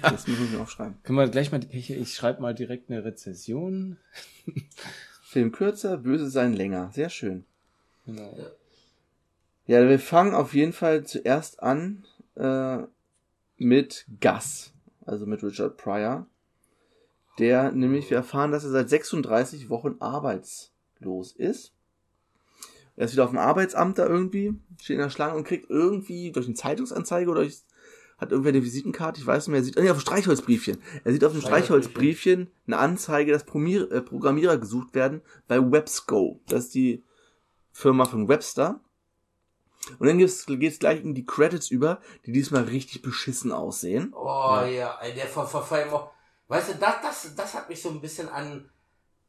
Das 0.00 0.26
müssen 0.26 0.50
wir 0.52 0.60
aufschreiben. 0.60 0.96
Können 1.04 1.18
wir 1.18 1.28
gleich 1.28 1.52
mal, 1.52 1.60
ich, 1.70 1.90
ich 1.90 2.14
schreibe 2.14 2.40
mal 2.42 2.54
direkt 2.54 2.90
eine 2.90 3.04
Rezession. 3.04 3.98
Film 5.22 5.52
kürzer, 5.52 5.98
böse 5.98 6.28
sein 6.28 6.54
länger. 6.54 6.90
Sehr 6.92 7.08
schön. 7.10 7.44
Genau. 8.06 8.36
Ja, 9.66 9.88
wir 9.88 9.98
fangen 10.00 10.34
auf 10.34 10.54
jeden 10.54 10.72
Fall 10.72 11.04
zuerst 11.06 11.62
an 11.62 12.04
äh, 12.34 12.78
mit 13.58 14.06
Gus, 14.20 14.71
also 15.06 15.26
mit 15.26 15.42
Richard 15.42 15.76
Pryor. 15.76 16.26
Der 17.38 17.72
nämlich, 17.72 18.10
wir 18.10 18.18
erfahren, 18.18 18.52
dass 18.52 18.64
er 18.64 18.70
seit 18.70 18.90
36 18.90 19.70
Wochen 19.70 19.96
arbeitslos 20.00 21.32
ist. 21.32 21.72
Er 22.96 23.06
ist 23.06 23.12
wieder 23.12 23.24
auf 23.24 23.30
dem 23.30 23.38
Arbeitsamt 23.38 23.98
da 23.98 24.06
irgendwie, 24.06 24.54
steht 24.80 24.96
in 24.96 25.02
der 25.02 25.10
Schlange 25.10 25.36
und 25.36 25.44
kriegt 25.44 25.70
irgendwie 25.70 26.30
durch 26.30 26.46
eine 26.46 26.54
Zeitungsanzeige 26.54 27.30
oder 27.30 27.40
durch, 27.40 27.62
hat 28.18 28.30
irgendwer 28.30 28.50
eine 28.50 28.62
Visitenkarte, 28.62 29.20
ich 29.20 29.26
weiß 29.26 29.46
nicht 29.46 29.52
mehr, 29.52 29.60
er 29.60 29.64
sieht, 29.64 29.76
nee, 29.76 29.90
auf 29.90 29.96
dem 29.96 30.02
Streichholzbriefchen. 30.02 30.78
Er 31.02 31.12
sieht 31.12 31.24
auf 31.24 31.32
dem 31.32 31.40
Streichholzbriefchen 31.40 32.50
eine 32.66 32.78
Anzeige, 32.78 33.32
dass 33.32 33.44
Promier, 33.44 33.90
äh, 33.90 34.02
Programmierer 34.02 34.58
gesucht 34.58 34.94
werden 34.94 35.22
bei 35.48 35.58
Websco. 35.58 36.40
Das 36.46 36.64
ist 36.64 36.74
die 36.74 37.02
Firma 37.72 38.04
von 38.04 38.28
Webster. 38.28 38.80
Und 39.98 40.06
dann 40.06 40.18
geht's, 40.18 40.46
geht's 40.46 40.78
gleich 40.78 41.02
in 41.02 41.14
die 41.14 41.26
Credits 41.26 41.70
über, 41.70 42.00
die 42.24 42.32
diesmal 42.32 42.64
richtig 42.64 43.02
beschissen 43.02 43.52
aussehen. 43.52 44.14
Oh 44.14 44.64
ja, 44.64 44.98
ey, 45.00 45.12
der 45.14 45.26
ver 45.26 45.46
verfallen 45.46 45.90
auch. 45.90 46.10
Weißt 46.48 46.70
du, 46.70 46.74
das, 46.74 46.94
das, 47.02 47.34
das 47.34 47.54
hat 47.54 47.68
mich 47.68 47.82
so 47.82 47.88
ein 47.90 48.00
bisschen 48.00 48.28
an 48.28 48.68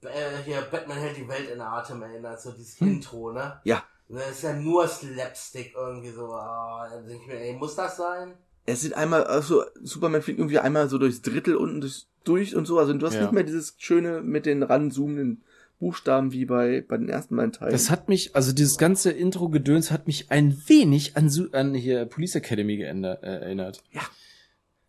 äh, 0.06 0.44
hier 0.44 0.62
Batman 0.62 0.98
hält 0.98 1.18
die 1.18 1.28
Welt 1.28 1.50
in 1.50 1.62
Atem 1.62 2.02
erinnert, 2.02 2.42
so 2.42 2.52
dieses 2.52 2.80
Intro, 2.82 3.32
ne? 3.32 3.44
Hm. 3.44 3.60
Ja. 3.64 3.84
Das 4.10 4.32
ist 4.32 4.44
ja 4.44 4.54
nur 4.54 4.88
Slapstick 4.88 5.74
irgendwie 5.76 6.12
so. 6.12 6.26
Ah, 6.34 6.88
dann 6.92 7.08
denke 7.08 7.24
ich 7.24 7.28
mir, 7.28 7.40
ey, 7.40 7.54
muss 7.54 7.76
das 7.76 7.98
sein? 7.98 8.34
Es 8.66 8.82
sieht 8.82 8.94
einmal, 8.94 9.24
also 9.24 9.64
Superman 9.82 10.22
fliegt 10.22 10.40
irgendwie 10.40 10.60
einmal 10.60 10.88
so 10.88 10.98
durchs 10.98 11.22
Drittel 11.22 11.56
unten 11.56 11.82
durch, 11.82 12.06
durch 12.24 12.56
und 12.56 12.66
so. 12.66 12.80
Also 12.80 12.94
du 12.94 13.06
hast 13.06 13.16
Ja. 13.16 13.22
nicht 13.22 13.32
mehr 13.32 13.44
dieses 13.44 13.76
schöne 13.78 14.22
mit 14.22 14.46
den 14.46 14.64
ranzoomenden 14.64 15.44
Buchstaben 15.84 16.32
wie 16.32 16.46
bei, 16.46 16.82
bei 16.88 16.96
den 16.98 17.10
ersten 17.10 17.36
beiden 17.36 17.52
Teilen. 17.52 17.74
Das 17.74 17.90
hat 17.90 18.08
mich, 18.08 18.36
also 18.36 18.54
dieses 18.54 18.78
ganze 18.78 19.12
Intro-Gedöns 19.12 19.92
hat 19.92 20.08
mich 20.08 20.32
ein 20.32 20.58
wenig 20.68 21.18
an, 21.18 21.30
an 21.52 21.74
hier 21.76 22.06
Police 22.06 22.36
Academy 22.36 22.78
geändert, 22.78 23.22
äh, 23.24 23.28
erinnert. 23.42 23.84
Ja. 23.92 24.02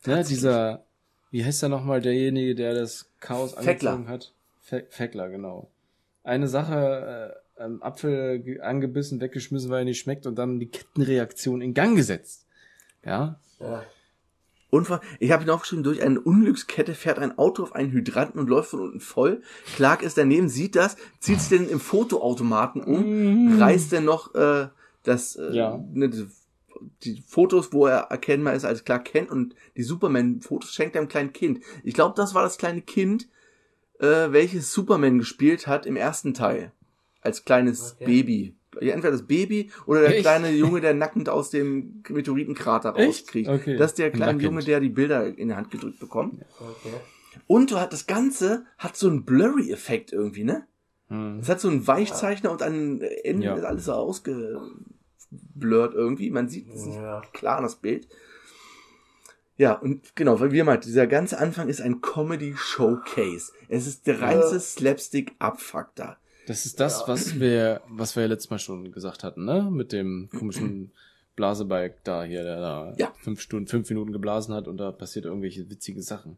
Ne, 0.07 0.23
dieser, 0.23 0.85
wie 1.31 1.45
heißt 1.45 1.63
der 1.63 1.69
nochmal, 1.69 2.01
derjenige, 2.01 2.55
der 2.55 2.75
das 2.75 3.11
Chaos 3.19 3.55
Feckler. 3.55 3.91
angezogen 3.93 4.09
hat? 4.09 4.33
Fe 4.61 4.87
Feckler, 4.89 5.29
genau. 5.31 5.71
Eine 6.23 6.47
Sache, 6.47 7.35
äh, 7.57 7.63
am 7.63 7.83
Apfel 7.83 8.39
ge- 8.41 8.61
angebissen, 8.61 9.21
weggeschmissen, 9.21 9.71
weil 9.71 9.81
er 9.81 9.85
nicht 9.87 10.01
schmeckt 10.01 10.27
und 10.27 10.37
dann 10.37 10.59
die 10.61 10.69
Kettenreaktion 10.69 11.61
in 11.61 11.75
Gang 11.75 11.97
gesetzt. 11.97 12.47
Ja. 13.05 13.41
Ja. 13.61 13.83
Und 14.75 14.87
vor- 14.87 15.01
ich 15.21 15.31
habe 15.31 15.45
ihn 15.45 15.51
aufgeschrieben, 15.51 15.85
durch 15.85 16.03
eine 16.03 16.21
Unglückskette 16.21 16.95
fährt 16.95 17.21
ein 17.21 17.39
Auto 17.39 17.63
auf 17.63 17.75
einen 17.77 17.93
Hydranten 17.93 18.41
und 18.41 18.49
läuft 18.49 18.71
von 18.71 18.81
unten 18.81 18.99
voll. 19.01 19.41
Clark 19.77 20.03
ist 20.03 20.19
daneben, 20.19 20.49
sieht 20.49 20.75
das, 20.75 20.97
zieht 21.21 21.37
es 21.39 21.49
denn 21.49 21.69
im 21.69 21.79
Fotoautomaten 21.79 22.83
um, 22.83 23.57
reißt 23.61 23.93
dann 23.93 24.05
noch 24.05 24.35
äh, 24.35 24.67
das, 25.05 25.37
äh, 25.37 25.53
Ja. 25.55 25.81
ne, 25.93 26.09
die, 27.05 27.23
Fotos, 27.27 27.73
wo 27.73 27.87
er 27.87 27.99
erkennbar 28.11 28.55
ist 28.55 28.65
als 28.65 28.85
Clark 28.85 29.05
Kent 29.05 29.31
und 29.31 29.55
die 29.77 29.85
Superman-Fotos 29.85 30.73
schenkt 30.75 30.97
er 30.97 31.03
einem 31.03 31.09
kleinen 31.09 31.33
Kind. 31.33 31.61
Ich 31.85 31.95
glaube, 31.95 32.15
das 32.17 32.35
war 32.35 32.43
das 32.43 32.59
kleine 32.59 32.83
Kind, 32.83 33.29
äh, 34.01 34.33
welches 34.33 34.73
Superman 34.73 35.19
gespielt 35.19 35.67
hat 35.69 35.87
im 35.87 35.95
ersten 35.97 36.35
Teil. 36.35 36.73
Als 37.21 37.45
kleines 37.45 37.95
Okay. 37.95 38.05
Baby. 38.07 38.55
Ja, 38.81 38.95
entweder 38.95 39.13
das 39.13 39.27
Baby 39.27 39.71
oder 39.87 40.01
der 40.01 40.11
Echt? 40.11 40.21
kleine 40.23 40.51
Junge, 40.51 40.81
der 40.81 40.95
nackend 40.95 41.29
aus 41.29 41.51
dem 41.51 42.03
Meteoritenkrater 42.09 42.91
rauskriegt. 42.91 43.49
Okay. 43.49 43.77
Das 43.77 43.93
ist 43.93 43.99
der 43.99 44.11
kleine 44.11 44.33
Nackend. 44.33 44.43
Junge, 44.43 44.65
der 44.65 44.81
die 44.81 44.89
Bilder 44.89 45.27
in 45.27 45.49
die 45.49 45.55
Hand 45.55 45.71
gedrückt 45.71 46.01
bekommt. 46.01 46.43
Okay. 46.59 46.95
Und 47.47 47.71
du 47.71 47.79
hat 47.79 47.93
das 47.93 48.07
Ganze 48.07 48.65
hat 48.79 48.97
so 48.97 49.09
einen 49.09 49.25
Blurry-Effekt 49.25 50.13
irgendwie, 50.13 50.45
ne? 50.45 50.67
Hm. 51.09 51.41
Es 51.41 51.49
hat 51.49 51.61
so 51.61 51.69
einen 51.69 51.87
Weichzeichner 51.87 52.51
und 52.51 52.63
an 52.63 52.73
den 52.73 53.01
Enden 53.25 53.43
Ja. 53.43 53.55
ist 53.55 53.65
alles 53.65 53.85
so 53.87 53.93
ausgeblurrt 53.93 55.95
irgendwie. 55.95 56.31
Man 56.31 56.49
sieht 56.49 56.69
es 56.73 56.87
nicht 56.87 56.97
Ja. 56.97 57.23
klar 57.33 57.61
das 57.61 57.77
Bild. 57.77 58.09
Ja, 59.57 59.75
und 59.75 60.17
genau, 60.17 60.41
weil 60.41 60.51
wir 60.51 60.65
meint, 60.65 60.85
dieser 60.85 61.07
ganze 61.07 61.39
Anfang 61.39 61.69
ist 61.69 61.81
ein 61.81 62.01
Comedy-Showcase. 62.01 63.53
Es 63.69 63.87
ist 63.87 64.07
der 64.07 64.21
reinste 64.21 64.59
Slapstick-Abfuck 64.59 65.91
da. 65.95 66.17
Das 66.47 66.67
ist 66.67 66.79
das, 66.81 67.01
Ja. 67.01 67.09
was 67.09 67.41
wir, 67.41 67.81
was 67.89 68.17
wir 68.17 68.23
ja 68.25 68.29
letztes 68.29 68.51
Mal 68.51 68.59
schon 68.59 68.93
gesagt 68.93 69.25
hatten, 69.25 69.45
ne? 69.45 69.69
Mit 69.71 69.93
dem 69.93 70.29
komischen 70.31 70.93
Blasebalg 71.37 72.03
da 72.05 72.23
hier, 72.25 72.43
der 72.45 72.61
da 72.61 72.95
Ja. 72.99 73.13
fünf 73.21 73.41
Stunden, 73.41 73.67
fünf 73.67 73.89
Minuten 73.89 74.13
geblasen 74.13 74.55
hat 74.55 74.69
und 74.69 74.77
da 74.77 74.93
passiert 74.93 75.25
irgendwelche 75.25 75.69
witzige 75.71 76.03
Sachen. 76.03 76.37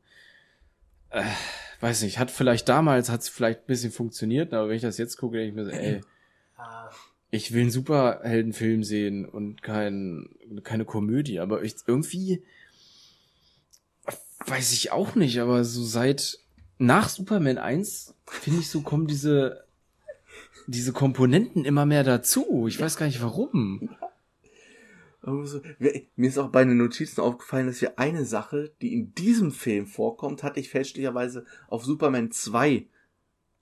Äh, 1.11 1.25
weiß 1.81 2.03
nicht, 2.03 2.19
hat 2.19 2.31
vielleicht 2.31 2.69
damals, 2.69 3.11
hat 3.11 3.21
es 3.23 3.29
vielleicht 3.29 3.61
ein 3.61 3.67
bisschen 3.67 3.93
funktioniert, 3.93 4.53
aber 4.55 4.69
wenn 4.69 4.77
ich 4.77 4.83
das 4.83 4.99
jetzt 4.99 5.17
gucke, 5.19 5.37
denke 5.39 5.49
ich 5.51 5.55
mir 5.55 5.65
so, 5.65 5.71
ey, 5.71 6.01
Ah, 6.57 6.89
ich 7.31 7.53
will 7.53 7.63
einen 7.63 7.71
Superheldenfilm 7.71 8.83
sehen 8.85 9.27
und 9.27 9.63
kein, 9.63 10.31
keine 10.63 10.85
Komödie, 10.87 11.39
aber 11.41 11.63
ich, 11.63 11.75
irgendwie 11.87 12.43
weiß 14.47 14.73
ich 14.73 14.93
auch 14.93 15.15
nicht, 15.17 15.41
aber 15.41 15.65
so 15.65 15.83
seit 15.85 16.39
nach 16.79 17.09
Superman 17.09 17.59
1 17.59 18.15
finde 18.27 18.61
ich 18.61 18.71
so 18.71 18.81
kommen 18.83 19.07
diese 19.07 19.65
diese 20.67 20.93
Komponenten 20.93 21.65
immer 21.65 21.87
mehr 21.87 22.05
dazu. 22.05 22.67
Ich 22.69 22.81
weiß 22.81 22.97
gar 22.97 23.07
nicht 23.07 23.23
warum. 23.23 23.91
Irgendwie 25.23 25.49
so. 25.49 25.61
Wir- 25.79 26.03
Mir 26.17 26.29
ist 26.29 26.39
auch 26.39 26.51
bei 26.51 26.65
den 26.65 26.77
Notizen 26.77 27.21
aufgefallen, 27.21 27.67
dass 27.67 27.81
wir 27.81 27.99
eine 27.99 28.25
Sache, 28.25 28.73
die 28.81 28.93
in 28.95 29.15
diesem 29.15 29.51
Film 29.53 29.87
vorkommt, 29.87 30.43
hatte 30.43 30.61
ich 30.61 30.71
fälschlicherweise 30.71 31.45
auf 31.69 31.85
Superman 31.85 32.31
2 32.31 32.87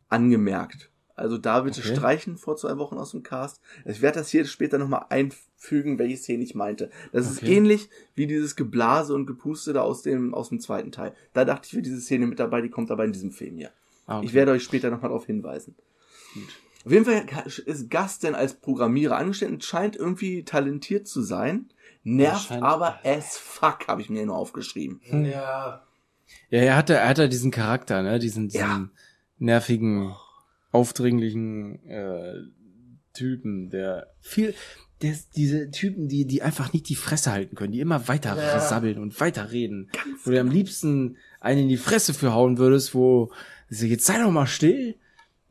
angemerkt. 0.08 0.90
Also 1.16 1.38
da 1.38 1.61
bitte 1.61 1.80
Okay. 1.80 1.94
streichen 1.94 2.37
vor 2.38 2.56
zwei 2.56 2.76
Wochen 2.76 2.99
aus 2.99 3.12
dem 3.12 3.23
Cast. 3.23 3.61
Ich 3.84 4.02
werde 4.02 4.18
das 4.18 4.30
hier 4.30 4.44
später 4.46 4.78
nochmal 4.78 5.06
einfügen, 5.11 5.99
welche 5.99 6.16
Szene 6.16 6.42
ich 6.42 6.56
meinte. 6.56 6.90
Das 7.12 7.30
ist 7.30 7.38
Okay. 7.42 7.54
ähnlich 7.56 7.88
wie 8.16 8.26
dieses 8.26 8.56
Geblase 8.56 9.14
und 9.14 9.26
Gepuste 9.26 9.73
da 9.73 9.82
aus 9.82 10.02
dem, 10.02 10.34
aus 10.34 10.49
dem 10.49 10.58
zweiten 10.58 10.90
Teil. 10.90 11.14
Da 11.32 11.44
dachte 11.44 11.68
ich, 11.68 11.75
wir 11.75 11.82
diese 11.82 12.00
Szene 12.00 12.26
mit 12.26 12.40
dabei, 12.40 12.61
die 12.62 12.68
kommt 12.68 12.90
aber 12.90 13.04
in 13.04 13.12
diesem 13.12 13.30
Film 13.30 13.56
hier. 13.56 13.70
Ah, 14.06 14.18
okay. 14.18 14.26
Ich 14.26 14.34
werde 14.34 14.50
euch 14.52 14.64
später 14.64 14.90
nochmal 14.90 15.11
darauf 15.11 15.26
hinweisen. 15.26 15.76
Gut. 16.34 16.49
Auf 16.84 16.92
jeden 16.92 17.04
Fall 17.04 17.24
ist 17.66 17.90
Gus 17.90 18.18
denn 18.18 18.34
als 18.34 18.54
Programmierer 18.54 19.16
angestellt 19.16 19.52
und 19.52 19.64
scheint 19.64 19.96
irgendwie 19.96 20.44
talentiert 20.44 21.08
zu 21.08 21.22
sein. 21.22 21.70
Nervt 22.02 22.52
aber 22.52 22.98
as 23.04 23.38
fuck, 23.38 23.88
habe 23.88 24.02
ich 24.02 24.10
mir 24.10 24.26
nur 24.26 24.36
aufgeschrieben. 24.36 25.00
Hm. 25.04 25.24
Ja. 25.24 25.82
Ja, 26.50 26.58
er 26.60 26.76
hatte, 26.76 26.94
er 26.94 27.08
hatte 27.08 27.28
diesen 27.28 27.50
Charakter, 27.50 28.02
ne? 28.02 28.18
Diesen, 28.18 28.48
diesen 28.48 28.60
Ja. 28.60 28.88
nervigen, 29.38 30.14
aufdringlichen 30.72 31.84
äh, 31.86 32.34
Typen, 33.14 33.70
der 33.70 34.08
viel, 34.20 34.54
der, 35.02 35.14
diese 35.36 35.70
Typen, 35.70 36.08
die, 36.08 36.26
die 36.26 36.42
einfach 36.42 36.72
nicht 36.72 36.88
die 36.88 36.94
Fresse 36.96 37.30
halten 37.32 37.56
können, 37.56 37.72
die 37.72 37.80
immer 37.80 38.08
weiter 38.08 38.36
Ja. 38.36 38.60
sabbeln 38.60 38.98
und 38.98 39.18
weiter 39.20 39.52
reden. 39.52 39.90
wo 40.24 40.30
du 40.30 40.40
am 40.40 40.50
liebsten 40.50 41.16
einen 41.40 41.62
in 41.62 41.68
die 41.68 41.76
Fresse 41.76 42.12
für 42.14 42.32
hauen 42.32 42.58
würdest, 42.58 42.94
wo 42.94 43.30
sie 43.68 43.88
jetzt 43.88 44.04
sei 44.06 44.18
doch 44.20 44.30
mal 44.30 44.46
still. 44.46 44.96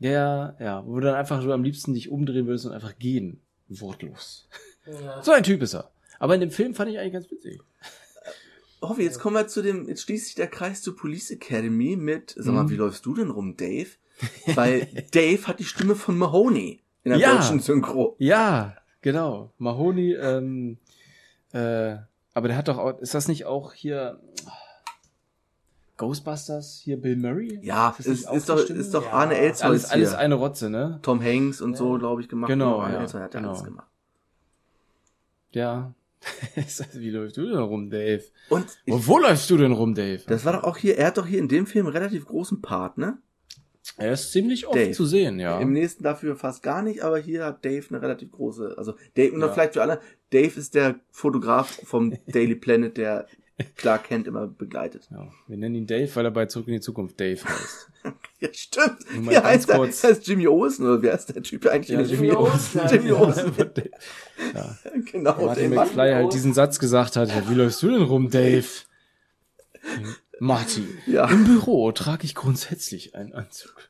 Der, 0.04 0.56
ja, 0.60 0.86
wo 0.86 0.94
du 0.94 1.00
dann 1.06 1.14
einfach 1.16 1.42
so 1.42 1.50
am 1.52 1.64
liebsten 1.64 1.94
dich 1.94 2.10
umdrehen 2.10 2.46
würdest 2.46 2.66
und 2.66 2.72
einfach 2.72 2.96
gehen. 2.98 3.40
Wortlos. 3.68 4.48
ja. 4.86 5.22
So 5.22 5.32
ein 5.32 5.42
Typ 5.42 5.62
ist 5.62 5.74
er. 5.74 5.90
Aber 6.20 6.34
in 6.34 6.40
dem 6.40 6.50
Film 6.52 6.74
fand 6.74 6.90
ich 6.90 6.98
eigentlich 6.98 7.14
ganz 7.14 7.30
witzig. 7.30 7.60
Hoffi, 8.82 9.02
jetzt 9.02 9.18
kommen 9.18 9.34
wir 9.34 9.48
zu 9.48 9.62
dem, 9.62 9.88
jetzt 9.88 10.02
schließt 10.02 10.26
sich 10.26 10.34
der 10.34 10.46
Kreis 10.46 10.82
zur 10.82 10.94
Police 10.94 11.30
Academy 11.30 11.96
mit, 11.96 12.34
sag 12.36 12.52
mal, 12.54 12.64
Mhm. 12.64 12.70
wie 12.70 12.76
läufst 12.76 13.06
du 13.06 13.14
denn 13.14 13.30
rum, 13.30 13.56
Dave? 13.56 13.88
Weil 14.54 14.86
Dave 15.12 15.46
hat 15.46 15.58
die 15.58 15.64
Stimme 15.64 15.94
von 15.96 16.16
Mahoney 16.18 16.80
in 17.02 17.10
der 17.10 17.18
Ja. 17.18 17.34
deutschen 17.36 17.60
Synchro. 17.60 18.14
Ja, 18.18 18.76
genau. 19.00 19.52
Mahoney, 19.58 20.12
ähm, 20.14 20.76
äh, 21.52 21.96
aber 22.34 22.48
der 22.48 22.56
hat 22.58 22.68
doch 22.68 22.76
auch, 22.78 22.98
ist 23.00 23.14
das 23.14 23.26
nicht 23.26 23.46
auch 23.46 23.72
hier 23.72 24.20
Ghostbusters, 25.96 26.80
hier 26.82 27.00
Bill 27.00 27.16
Murray? 27.16 27.60
Ja, 27.62 27.94
das 27.96 28.06
ist, 28.06 28.28
ist 28.30 28.48
die 28.48 28.52
doch, 28.52 28.68
ist 28.68 28.94
doch 28.94 29.04
Ja. 29.04 29.12
Arne 29.12 29.34
Ist 29.34 29.40
Elsholz 29.40 29.62
alles, 29.62 29.90
alles 29.90 30.08
hier. 30.10 30.18
eine 30.18 30.34
Rotze, 30.34 30.68
ne? 30.70 30.98
Tom 31.02 31.22
Hanks 31.22 31.60
und 31.60 31.76
so, 31.76 31.96
glaube 31.98 32.20
ich, 32.20 32.28
gemacht. 32.28 32.48
Genau, 32.50 32.80
Arne 32.80 32.94
ja, 32.94 33.00
Elsholz 33.02 33.24
hat 33.24 33.34
ja 33.34 33.40
genau. 33.40 33.52
alles 33.52 33.64
gemacht. 33.64 33.88
Ja. 35.52 35.94
Wie 36.94 37.10
läufst 37.10 37.36
du 37.36 37.46
denn 37.46 37.58
rum, 37.58 37.90
Dave? 37.90 38.24
Und 38.48 38.66
ich, 38.86 38.92
Wo, 38.94 39.06
wo 39.06 39.18
läufst 39.18 39.48
du 39.50 39.56
denn 39.56 39.72
rum, 39.72 39.94
Dave? 39.94 40.22
das 40.26 40.44
war 40.44 40.54
doch 40.54 40.64
auch 40.64 40.76
hier, 40.78 40.96
er 40.98 41.08
hat 41.08 41.18
doch 41.18 41.26
hier 41.26 41.38
in 41.38 41.48
dem 41.48 41.66
Film 41.66 41.86
einen 41.86 41.96
relativ 41.96 42.24
großen 42.26 42.60
Part, 42.62 42.98
ne? 42.98 43.18
er 43.98 44.14
ist 44.14 44.32
ziemlich 44.32 44.66
oft 44.66 44.76
Dave. 44.76 44.92
zu 44.92 45.04
sehen, 45.04 45.38
ja. 45.38 45.60
Im 45.60 45.72
nächsten 45.72 46.02
dafür 46.02 46.34
fast 46.36 46.62
gar 46.62 46.82
nicht, 46.82 47.02
aber 47.02 47.18
hier 47.18 47.44
hat 47.44 47.64
Dave 47.64 47.84
eine 47.90 48.00
relativ 48.00 48.32
große, 48.32 48.74
also 48.78 48.94
Dave, 49.14 49.32
und 49.34 49.40
Ja. 49.42 49.48
vielleicht 49.52 49.74
für 49.74 49.82
alle, 49.82 50.00
Dave 50.30 50.58
ist 50.58 50.74
der 50.74 50.96
Fotograf 51.10 51.78
vom 51.84 52.16
Daily 52.26 52.54
Planet, 52.56 52.96
der 52.96 53.26
Clark 53.76 54.04
Kent 54.04 54.26
immer 54.26 54.46
begleitet. 54.48 55.06
ja. 55.10 55.28
Wir 55.46 55.56
nennen 55.56 55.76
ihn 55.76 55.86
Dave, 55.86 56.10
weil 56.16 56.24
er 56.24 56.30
bei 56.32 56.46
Zurück 56.46 56.66
in 56.68 56.74
die 56.74 56.80
Zukunft 56.80 57.20
Dave 57.20 57.40
heißt. 57.44 57.90
Ja, 58.40 58.48
stimmt. 58.52 58.98
Nur 59.14 59.32
ganz 59.32 59.44
heißt 59.46 59.70
er, 59.70 59.76
kurz. 59.78 60.04
heißt 60.04 60.26
Jimmy 60.26 60.46
Olsen, 60.46 60.84
oder 60.86 61.00
wer 61.00 61.14
ist 61.14 61.34
der 61.34 61.42
Typ 61.42 61.64
eigentlich? 61.66 61.88
Ja, 61.88 62.00
Jimmy 62.02 62.26
Serie? 62.28 62.38
Olsen. 62.38 62.80
Jimmy 62.90 63.12
Olsen. 63.12 63.52
ja. 64.54 64.78
genau. 65.10 65.46
Martin 65.46 65.70
der 65.70 65.80
McFly 65.84 65.96
halt 66.12 66.24
Olsen. 66.26 66.36
diesen 66.36 66.52
Satz 66.54 66.78
gesagt 66.78 67.16
hat, 67.16 67.30
ja, 67.30 67.48
wie 67.48 67.54
läufst 67.54 67.82
du 67.82 67.88
denn 67.90 68.02
rum, 68.02 68.28
Dave? 68.28 68.66
Martin, 70.40 70.86
Ja. 71.06 71.28
im 71.30 71.44
Büro 71.44 71.92
trage 71.92 72.24
ich 72.24 72.34
grundsätzlich 72.34 73.14
einen 73.14 73.32
Anzug. 73.32 73.88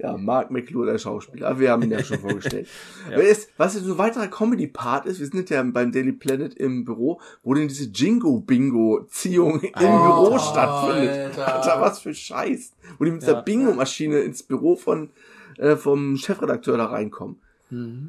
Ja, 0.00 0.16
Mark 0.16 0.50
McClure, 0.50 0.90
der 0.90 0.98
Schauspieler. 0.98 1.58
Wir 1.60 1.70
haben 1.70 1.82
ihn 1.82 1.90
ja 1.92 2.02
schon 2.02 2.18
vorgestellt. 2.20 2.68
Aber 3.06 3.22
jetzt, 3.22 3.50
was 3.56 3.74
jetzt 3.74 3.84
so 3.84 3.92
ein 3.92 3.98
weiterer 3.98 4.26
Comedy-Part 4.28 5.06
ist, 5.06 5.20
wir 5.20 5.26
sind 5.26 5.48
ja 5.50 5.62
beim 5.62 5.92
Daily 5.92 6.12
Planet 6.12 6.54
im 6.54 6.84
Büro, 6.84 7.20
wo 7.42 7.54
denn 7.54 7.68
diese 7.68 7.84
Jingo-Bingo-Ziehung 7.90 9.60
im 9.60 9.74
Alter. 9.74 9.88
Büro 10.02 10.38
stattfindet. 10.38 11.38
Alter. 11.38 11.54
Alter, 11.56 11.80
was 11.80 12.00
für 12.00 12.14
Scheiß. 12.14 12.72
Wo 12.98 13.04
die 13.04 13.10
mit 13.12 13.22
Ja. 13.22 13.28
dieser 13.28 13.42
Bingo-Maschine 13.42 14.18
ins 14.20 14.42
Büro 14.42 14.76
von, 14.76 15.10
äh, 15.58 15.76
vom 15.76 16.16
Chefredakteur 16.16 16.76
da 16.76 16.86
reinkommen. 16.86 17.36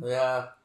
Ja. 0.06 0.56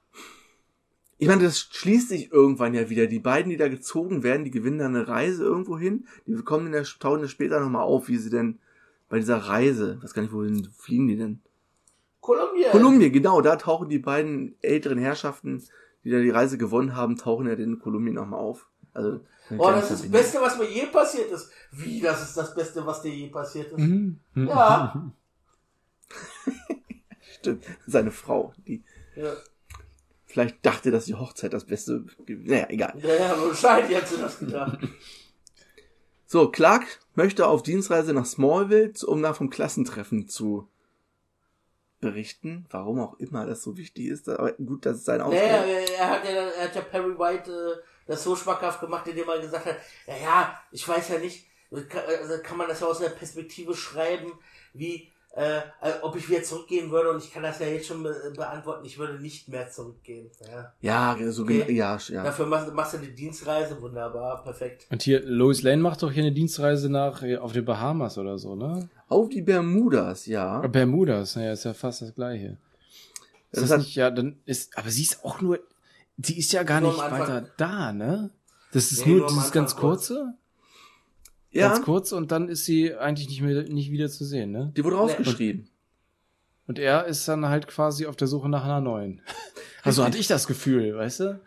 Ich 1.20 1.26
meine, 1.28 1.42
das 1.42 1.58
schließt 1.58 2.08
sich 2.08 2.32
irgendwann 2.32 2.74
ja 2.74 2.88
wieder. 2.90 3.06
Die 3.06 3.18
beiden, 3.18 3.50
die 3.50 3.56
da 3.56 3.68
gezogen 3.68 4.22
werden, 4.22 4.44
die 4.44 4.50
gewinnen 4.52 4.78
dann 4.78 4.94
eine 4.96 5.08
Reise 5.08 5.44
irgendwo 5.44 5.76
hin. 5.78 6.06
Die 6.26 6.34
kommen 6.42 6.66
in 6.66 6.72
der, 6.72 6.84
tauchen 6.84 7.20
ja 7.20 7.28
später 7.28 7.58
nochmal 7.60 7.82
auf, 7.82 8.08
wie 8.08 8.16
sie 8.18 8.30
denn 8.30 8.58
bei 9.08 9.18
dieser 9.18 9.38
Reise, 9.38 9.98
weiß 10.02 10.12
gar 10.14 10.22
nicht, 10.22 10.32
wohin 10.32 10.68
fliegen 10.76 11.08
die 11.08 11.16
denn? 11.16 11.40
Kolumbien. 12.20 12.70
Kolumbien, 12.72 13.12
genau, 13.12 13.40
da 13.40 13.56
tauchen 13.56 13.88
die 13.88 13.98
beiden 13.98 14.54
älteren 14.60 14.98
Herrschaften, 14.98 15.62
die 16.04 16.10
da 16.10 16.18
die 16.20 16.30
Reise 16.30 16.58
gewonnen 16.58 16.94
haben, 16.94 17.16
tauchen 17.16 17.46
ja 17.46 17.54
in 17.54 17.78
Kolumbien 17.78 18.14
nochmal 18.16 18.40
auf. 18.40 18.68
Also, 18.92 19.20
Oh, 19.56 19.70
das 19.70 19.90
ist 19.90 20.04
das. 20.04 20.10
Beste, 20.10 20.40
was 20.42 20.58
mir 20.58 20.68
je 20.70 20.86
passiert 20.86 21.30
ist. 21.30 21.50
Wie, 21.72 22.00
das 22.02 22.22
ist 22.22 22.36
das 22.36 22.54
Beste, 22.54 22.84
was 22.84 23.00
dir 23.00 23.14
je 23.14 23.28
passiert 23.28 23.72
ist? 23.72 23.78
Mhm. 23.78 24.20
Ja. 24.34 25.10
Stimmt, 27.38 27.64
seine 27.86 28.10
Frau, 28.10 28.52
die 28.66 28.82
Ja, 29.16 29.32
vielleicht 30.26 30.64
dachte, 30.66 30.90
dass 30.90 31.06
die 31.06 31.14
Hochzeit 31.14 31.52
das 31.54 31.64
Beste, 31.64 32.04
naja, 32.26 32.66
egal. 32.68 32.94
ja, 33.02 33.14
ja 33.14 33.40
wahrscheinlich 33.40 33.96
hat 33.96 34.08
sie 34.08 34.18
das 34.18 34.38
gedacht. 34.38 34.78
So, 36.26 36.50
Clark 36.50 36.86
möchte 37.18 37.48
auf 37.48 37.62
Dienstreise 37.62 38.14
nach 38.14 38.24
Smallville, 38.24 38.94
um 39.06 39.20
da 39.22 39.34
vom 39.34 39.50
Klassentreffen 39.50 40.28
zu 40.28 40.68
berichten. 42.00 42.64
Warum 42.70 43.00
auch 43.00 43.18
immer 43.18 43.44
das 43.44 43.62
so 43.62 43.76
wichtig 43.76 44.06
ist, 44.06 44.28
aber 44.28 44.52
gut, 44.52 44.86
das 44.86 44.98
ist 44.98 45.04
sein 45.04 45.18
Naja, 45.18 45.58
Auftrag. 45.58 45.68
er, 45.68 45.94
er 45.98 46.10
hat 46.10 46.24
ja, 46.24 46.30
er 46.30 46.64
hat 46.64 46.74
ja 46.76 46.80
Perry 46.80 47.18
White 47.18 47.50
äh, 47.50 47.82
das 48.06 48.22
so 48.22 48.36
schmackhaft 48.36 48.80
gemacht, 48.80 49.06
indem 49.08 49.28
er 49.28 49.40
gesagt 49.40 49.66
hat, 49.66 49.76
naja, 50.06 50.62
ich 50.70 50.86
weiß 50.88 51.08
ja 51.08 51.18
nicht, 51.18 51.46
kann, 51.88 52.04
also 52.06 52.40
kann 52.40 52.56
man 52.56 52.68
das 52.68 52.80
ja 52.80 52.86
aus 52.86 53.00
einer 53.00 53.10
Perspektive 53.10 53.74
schreiben, 53.74 54.32
wie, 54.72 55.12
äh, 55.34 55.58
äh, 55.58 55.92
ob 56.02 56.16
ich 56.16 56.28
wieder 56.28 56.42
zurückgehen 56.42 56.90
würde 56.90 57.10
und 57.10 57.22
ich 57.22 57.32
kann 57.32 57.42
das 57.42 57.58
ja 57.60 57.66
jetzt 57.66 57.86
schon 57.86 58.02
be 58.02 58.32
beantworten, 58.34 58.84
ich 58.84 58.98
würde 58.98 59.20
nicht 59.20 59.48
mehr 59.48 59.70
zurückgehen. 59.70 60.30
Ja. 60.80 61.16
Ja, 61.16 61.30
so 61.32 61.42
Okay. 61.42 61.72
ja, 61.72 61.96
ja. 62.08 62.24
Dafür 62.24 62.46
machst, 62.46 62.72
machst 62.72 62.94
du 62.94 62.98
die 62.98 63.14
Dienstreise, 63.14 63.80
wunderbar, 63.80 64.42
perfekt. 64.42 64.86
Und 64.90 65.02
hier, 65.02 65.22
Lois 65.24 65.62
Lane 65.62 65.80
macht 65.82 66.02
doch 66.02 66.10
hier 66.10 66.22
eine 66.24 66.32
Dienstreise 66.32 66.88
nach, 66.90 67.22
äh, 67.22 67.36
auf 67.36 67.52
den 67.52 67.64
Bahamas 67.64 68.18
oder 68.18 68.38
so, 68.38 68.56
ne? 68.56 68.88
Auf 69.08 69.28
die 69.28 69.42
Bermudas, 69.42 70.26
ja. 70.26 70.62
Äh, 70.64 70.68
Bermudas, 70.68 71.36
naja, 71.36 71.52
ist 71.52 71.64
ja 71.64 71.72
fast 71.74 72.02
das 72.02 72.14
gleiche. 72.14 72.56
Ist 73.52 73.62
Das 73.62 73.68
das, 73.70 73.78
nicht, 73.78 73.94
ja, 73.94 74.10
dann 74.10 74.38
ist, 74.44 74.76
aber 74.76 74.90
sie 74.90 75.02
ist 75.02 75.24
auch 75.24 75.40
nur, 75.40 75.58
die 76.16 76.38
ist 76.38 76.52
ja 76.52 76.64
gar 76.64 76.80
nicht 76.80 76.98
weiter 76.98 77.46
da, 77.56 77.92
ne? 77.92 78.30
Das 78.72 78.90
ist 78.92 79.06
Nee, 79.06 79.12
nur 79.12 79.20
nur 79.20 79.28
dieses 79.28 79.52
ganz 79.52 79.76
kurz. 79.76 80.08
kurze, 80.08 80.34
Ja, 81.50 81.68
ganz 81.68 81.84
kurz 81.84 82.12
und 82.12 82.30
dann 82.30 82.48
ist 82.48 82.64
sie 82.64 82.94
eigentlich 82.94 83.28
nicht 83.28 83.40
mehr, 83.42 83.62
nicht 83.64 83.90
wieder 83.90 84.08
zu 84.08 84.24
sehen, 84.24 84.50
ne? 84.50 84.72
die 84.76 84.84
wurde 84.84 84.96
rausgeschrieben. 84.96 85.68
Und 86.66 86.78
er 86.78 87.06
ist 87.06 87.26
dann 87.26 87.48
halt 87.48 87.66
quasi 87.66 88.06
auf 88.06 88.16
der 88.16 88.28
Suche 88.28 88.48
nach 88.48 88.64
einer 88.64 88.80
neuen. 88.80 89.22
Also 89.84 90.04
hatte 90.04 90.18
ich 90.18 90.26
das 90.26 90.46
Gefühl, 90.46 90.96
weißt 90.96 91.20
du? 91.20 91.40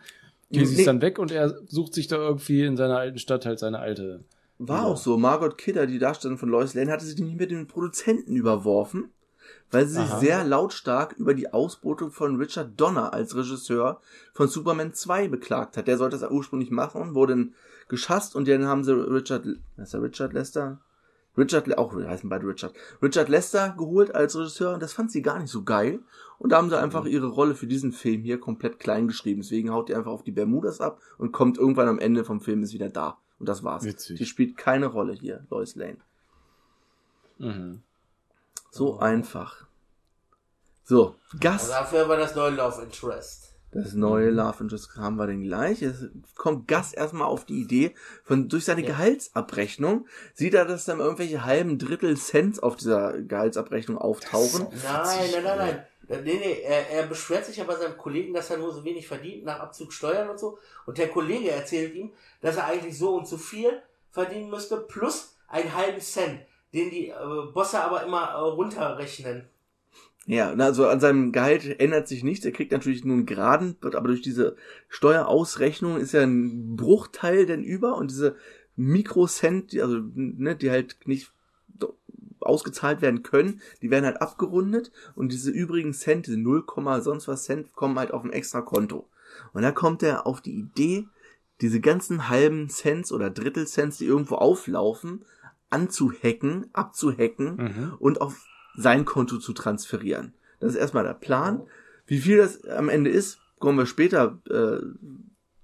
Die 0.50 0.64
sie 0.66 0.74
Nee. 0.74 0.80
ist 0.80 0.86
dann 0.86 1.00
weg 1.02 1.18
und 1.20 1.30
er 1.30 1.54
sucht 1.68 1.94
sich 1.94 2.08
da 2.08 2.16
irgendwie 2.16 2.64
in 2.64 2.76
seiner 2.76 2.96
alten 2.98 3.18
Stadt 3.18 3.46
halt 3.46 3.58
seine 3.60 3.78
alte. 3.78 4.24
War 4.58 4.78
Ja. 4.82 4.84
auch 4.88 4.96
so. 4.96 5.16
Margot 5.18 5.56
Kidder, 5.58 5.86
die 5.86 5.98
Darstellerin 5.98 6.38
von 6.38 6.48
Lois 6.48 6.74
Lane, 6.74 6.90
hatte 6.90 7.04
sich 7.04 7.18
nicht 7.20 7.38
mit 7.38 7.50
den 7.52 7.66
Produzenten 7.68 8.34
überworfen, 8.34 9.10
weil 9.70 9.86
sie 9.86 9.94
sich 10.00 10.10
Aha. 10.10 10.18
sehr 10.18 10.44
lautstark 10.44 11.12
über 11.18 11.34
die 11.34 11.52
Ausbeutung 11.52 12.10
von 12.10 12.36
Richard 12.36 12.80
Donner 12.80 13.12
als 13.12 13.36
Regisseur 13.36 14.00
von 14.32 14.48
Superman 14.48 14.92
2 14.94 15.28
beklagt 15.28 15.76
hat. 15.76 15.86
Der 15.86 15.98
sollte 15.98 16.18
das 16.18 16.30
ursprünglich 16.30 16.70
machen, 16.70 17.14
wurde 17.14 17.34
dann 17.34 17.54
geschasst 17.92 18.34
und 18.34 18.48
dann 18.48 18.66
haben 18.66 18.84
sie 18.84 18.92
Richard, 18.92 19.46
was 19.76 19.88
ist 19.88 19.94
der 19.94 20.02
Richard 20.02 20.32
Lester? 20.32 20.80
Richard, 21.36 21.78
auch 21.78 21.94
heißen 21.94 22.28
beide 22.28 22.46
Richard. 22.46 22.74
Richard 23.02 23.28
Lester 23.28 23.74
geholt 23.76 24.14
als 24.14 24.34
Regisseur 24.34 24.74
und 24.74 24.82
das 24.82 24.94
fand 24.94 25.12
sie 25.12 25.20
gar 25.20 25.38
nicht 25.38 25.50
so 25.50 25.62
geil. 25.62 26.00
Und 26.38 26.50
da 26.50 26.56
haben 26.56 26.70
sie 26.70 26.78
einfach 26.78 27.04
ihre 27.04 27.28
Rolle 27.28 27.54
für 27.54 27.66
diesen 27.66 27.92
Film 27.92 28.22
hier 28.22 28.40
komplett 28.40 28.78
klein 28.78 29.08
geschrieben. 29.08 29.42
Deswegen 29.42 29.70
haut 29.70 29.90
die 29.90 29.94
einfach 29.94 30.10
auf 30.10 30.24
die 30.24 30.32
Bermudas 30.32 30.80
ab 30.80 31.00
und 31.18 31.32
kommt 31.32 31.58
irgendwann 31.58 31.88
am 31.88 31.98
Ende 31.98 32.24
vom 32.24 32.40
Film 32.40 32.62
ist 32.62 32.72
wieder 32.72 32.88
da. 32.88 33.18
Und 33.38 33.48
das 33.48 33.62
war's. 33.62 33.84
Witzig. 33.84 34.18
Die 34.18 34.26
spielt 34.26 34.56
keine 34.56 34.86
Rolle 34.86 35.12
hier, 35.12 35.46
Lois 35.50 35.74
Lane. 35.74 35.98
Mhm. 37.38 37.82
So 38.70 38.98
einfach. 38.98 39.66
So, 40.84 41.14
Gas. 41.38 41.70
Also 41.70 41.72
dafür 41.72 42.08
war 42.08 42.16
das 42.16 42.34
neue 42.34 42.52
Love 42.52 42.82
Interest. 42.82 43.51
Das 43.72 43.94
neue 43.94 44.28
Love 44.28 44.64
Interest 44.64 44.96
haben 44.96 45.16
wir 45.16 45.26
den 45.26 45.42
gleich. 45.42 45.80
Es 45.80 46.10
kommt 46.36 46.68
Gas 46.68 46.92
erstmal 46.92 47.26
auf 47.26 47.46
die 47.46 47.58
Idee, 47.60 47.94
von 48.22 48.48
durch 48.50 48.66
seine 48.66 48.82
Ja. 48.82 48.88
Gehaltsabrechnung 48.88 50.06
sieht 50.34 50.52
er, 50.52 50.66
dass 50.66 50.84
dann 50.84 51.00
irgendwelche 51.00 51.44
halben 51.44 51.78
Drittel 51.78 52.16
Cent 52.18 52.62
auf 52.62 52.76
dieser 52.76 53.22
Gehaltsabrechnung 53.22 53.96
auftauchen. 53.96 54.66
Nein, 54.84 55.30
nein, 55.32 55.42
nein, 55.42 55.58
nein. 55.58 55.86
Nee, 56.08 56.34
nee, 56.34 56.60
er, 56.62 56.90
er 56.90 57.06
beschwert 57.06 57.46
sich 57.46 57.56
ja 57.56 57.64
bei 57.64 57.76
seinem 57.76 57.96
Kollegen, 57.96 58.34
dass 58.34 58.50
er 58.50 58.58
nur 58.58 58.72
so 58.72 58.84
wenig 58.84 59.08
verdient 59.08 59.44
nach 59.44 59.60
Abzug 59.60 59.94
Steuern 59.94 60.28
und 60.28 60.38
so. 60.38 60.58
Und 60.84 60.98
der 60.98 61.08
Kollege 61.08 61.50
erzählt 61.50 61.94
ihm, 61.94 62.12
dass 62.42 62.56
er 62.56 62.66
eigentlich 62.66 62.98
so 62.98 63.16
und 63.16 63.26
so 63.26 63.38
viel 63.38 63.80
verdienen 64.10 64.50
müsste, 64.50 64.76
plus 64.76 65.36
einen 65.48 65.74
halben 65.74 66.00
Cent, 66.00 66.40
den 66.74 66.90
die 66.90 67.08
äh, 67.08 67.14
Bosse 67.54 67.82
aber 67.82 68.02
immer 68.02 68.32
äh, 68.32 68.38
runterrechnen. 68.38 69.48
Ja, 70.26 70.52
also 70.52 70.86
an 70.86 71.00
seinem 71.00 71.32
Gehalt 71.32 71.80
ändert 71.80 72.06
sich 72.06 72.22
nichts. 72.22 72.44
Er 72.44 72.52
kriegt 72.52 72.70
natürlich 72.70 73.04
nur 73.04 73.16
einen 73.16 73.26
geraden, 73.26 73.76
aber 73.82 74.08
durch 74.08 74.22
diese 74.22 74.56
Steuerausrechnung 74.88 75.96
ist 75.96 76.12
ja 76.12 76.22
ein 76.22 76.76
Bruchteil 76.76 77.46
denn 77.46 77.64
über 77.64 77.96
und 77.96 78.10
diese 78.10 78.36
Mikrocent, 78.76 79.72
die, 79.72 79.82
also 79.82 80.00
ne, 80.14 80.54
die 80.54 80.70
halt 80.70 80.96
nicht 81.06 81.32
ausgezahlt 82.40 83.02
werden 83.02 83.22
können, 83.22 83.60
die 83.82 83.90
werden 83.90 84.04
halt 84.04 84.20
abgerundet 84.20 84.90
und 85.14 85.32
diese 85.32 85.50
übrigen 85.50 85.92
Cent, 85.92 86.26
diese 86.26 86.38
0, 86.38 86.64
sonst 87.00 87.28
was 87.28 87.44
Cent, 87.44 87.72
kommen 87.74 87.98
halt 87.98 88.12
auf 88.12 88.24
ein 88.24 88.32
extra 88.32 88.62
Konto. 88.62 89.08
Und 89.52 89.62
da 89.62 89.72
kommt 89.72 90.02
er 90.02 90.26
auf 90.26 90.40
die 90.40 90.54
Idee, 90.54 91.06
diese 91.60 91.80
ganzen 91.80 92.28
halben 92.28 92.68
Cents 92.68 93.12
oder 93.12 93.30
Drittel 93.30 93.66
Cents, 93.66 93.98
die 93.98 94.06
irgendwo 94.06 94.36
auflaufen, 94.36 95.24
anzuhacken, 95.70 96.66
abzuhacken 96.72 97.56
Mhm. 97.56 97.94
und 97.98 98.20
auf 98.20 98.44
sein 98.76 99.04
Konto 99.04 99.38
zu 99.38 99.52
transferieren. 99.52 100.32
Das 100.60 100.72
ist 100.72 100.78
erstmal 100.78 101.04
der 101.04 101.14
Plan. 101.14 101.62
Wie 102.06 102.18
viel 102.18 102.38
das 102.38 102.64
am 102.64 102.88
Ende 102.88 103.10
ist, 103.10 103.38
kommen 103.58 103.78
wir 103.78 103.86
später 103.86 104.38
äh, 104.50 104.78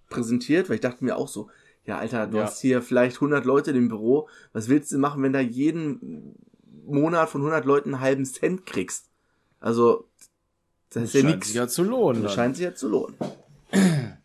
präsentiert, 0.09 0.69
weil 0.69 0.77
ich 0.77 0.81
dachte 0.81 1.05
mir 1.05 1.17
auch 1.17 1.29
so, 1.29 1.51
ja 1.85 1.99
Alter, 1.99 2.27
du 2.27 2.39
Ja. 2.39 2.45
hast 2.45 2.61
hier 2.61 2.83
vielleicht 2.83 3.17
100 3.17 3.45
Leute 3.45 3.71
im 3.73 3.89
Büro, 3.89 4.29
was 4.53 4.69
willst 4.69 4.93
du 4.93 4.99
machen, 4.99 5.23
wenn 5.23 5.33
da 5.33 5.41
jeden 5.41 6.35
Monat 6.85 7.29
von 7.29 7.41
100 7.41 7.65
Leuten 7.65 7.95
einen 7.95 8.01
halben 8.03 8.25
Cent 8.25 8.67
kriegst? 8.67 9.11
Also, 9.61 10.07
das 10.91 11.05
ist 11.05 11.15
ja 11.15 11.21
Scheint 11.23 11.35
nichts. 11.35 11.47
sich 11.49 11.57
ja 11.57 11.69
zu 11.69 11.83
lohnen. 11.83 12.23
Das 12.23 12.35
scheint 12.35 12.57
sich 12.57 12.65
ja 12.65 12.75
zu 12.75 12.89
lohnen. 12.89 13.17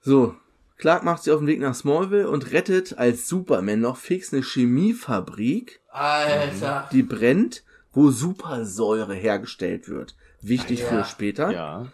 So, 0.00 0.34
Clark 0.78 1.02
macht 1.02 1.22
sich 1.24 1.32
auf 1.32 1.40
den 1.40 1.48
Weg 1.48 1.60
nach 1.60 1.74
Smallville 1.74 2.30
und 2.30 2.52
rettet 2.52 2.96
als 2.98 3.28
Superman 3.28 3.80
noch 3.80 3.96
fix 3.96 4.32
eine 4.32 4.42
Chemiefabrik, 4.42 5.80
Alter. 5.90 6.88
die 6.92 7.02
brennt, 7.02 7.64
wo 7.92 8.10
Supersäure 8.10 9.14
hergestellt 9.14 9.88
wird. 9.88 10.16
Wichtig 10.40 10.80
Ja. 10.80 10.86
für 10.86 11.04
später. 11.04 11.50
Ja, 11.50 11.86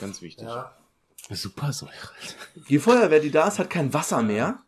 ganz 0.00 0.20
wichtig. 0.20 0.46
Ja. 0.46 0.72
Supersäure. 1.30 1.92
Die 2.68 2.78
Feuerwehr, 2.78 3.20
die 3.20 3.30
da 3.30 3.46
ist, 3.48 3.58
hat 3.58 3.70
kein 3.70 3.94
Wasser 3.94 4.22
mehr. 4.22 4.58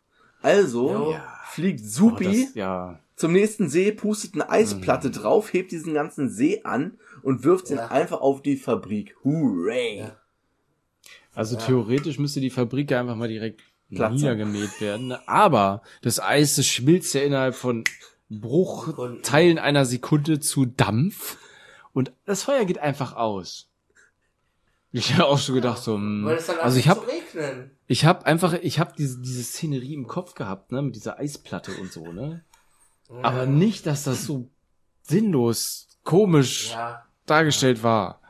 Also 0.41 0.91
Jo. 0.91 1.19
fliegt 1.51 1.81
Oh, 1.83 1.87
Supi 1.87 2.45
das, 2.45 2.55
ja. 2.55 2.99
zum 3.15 3.33
nächsten 3.33 3.69
See, 3.69 3.91
pustet 3.91 4.33
eine 4.35 4.49
Eisplatte 4.49 5.11
drauf, 5.11 5.51
hebt 5.51 5.71
diesen 5.71 5.93
ganzen 5.93 6.29
See 6.29 6.61
an 6.63 6.97
und 7.21 7.43
wirft 7.43 7.69
ihn 7.69 7.77
Ja. 7.77 7.87
einfach 7.87 8.21
auf 8.21 8.41
die 8.41 8.55
Fabrik. 8.57 9.15
Hooray! 9.23 10.05
Ja. 11.37 11.39
Also 11.39 11.55
theoretisch 11.55 12.17
müsste 12.19 12.41
die 12.41 12.49
Fabrik 12.49 12.89
ja 12.91 12.99
einfach 12.99 13.15
mal 13.15 13.27
direkt 13.27 13.61
Platzen. 13.89 14.15
niedergemäht 14.17 14.81
werden. 14.81 15.07
ne? 15.07 15.27
Aber 15.27 15.81
das 16.01 16.19
Eis, 16.19 16.55
das 16.55 16.65
schmilzt 16.65 17.13
ja 17.13 17.21
innerhalb 17.21 17.55
von 17.55 17.83
Bruchteilen 18.29 19.57
einer 19.59 19.85
Sekunde 19.85 20.39
zu 20.39 20.65
Dampf 20.65 21.37
und 21.93 22.11
das 22.25 22.43
Feuer 22.43 22.65
geht 22.65 22.79
einfach 22.79 23.15
aus. 23.15 23.69
Ich 24.91 25.13
habe 25.13 25.25
auch 25.27 25.37
schon 25.37 25.55
gedacht 25.55 25.81
so, 25.81 25.95
hm, 25.95 26.27
es 26.27 26.47
dann 26.47 26.59
also 26.59 26.79
ich 26.79 26.87
habe 26.89 27.05
ich 27.87 28.05
habe 28.05 28.25
einfach 28.25 28.53
ich 28.53 28.79
habe 28.79 28.93
diese 28.97 29.21
diese 29.21 29.43
Szenerie 29.43 29.93
im 29.93 30.07
Kopf 30.07 30.33
gehabt, 30.33 30.71
ne, 30.71 30.81
mit 30.81 30.95
dieser 30.95 31.19
Eisplatte 31.19 31.71
und 31.73 31.91
so, 31.91 32.11
ne? 32.11 32.43
Aber 33.21 33.45
nicht, 33.45 33.85
dass 33.85 34.03
das 34.03 34.25
so 34.25 34.49
sinnlos, 35.03 35.87
komisch 36.03 36.71
Ja. 36.71 37.05
dargestellt 37.25 37.83
war. 37.83 38.21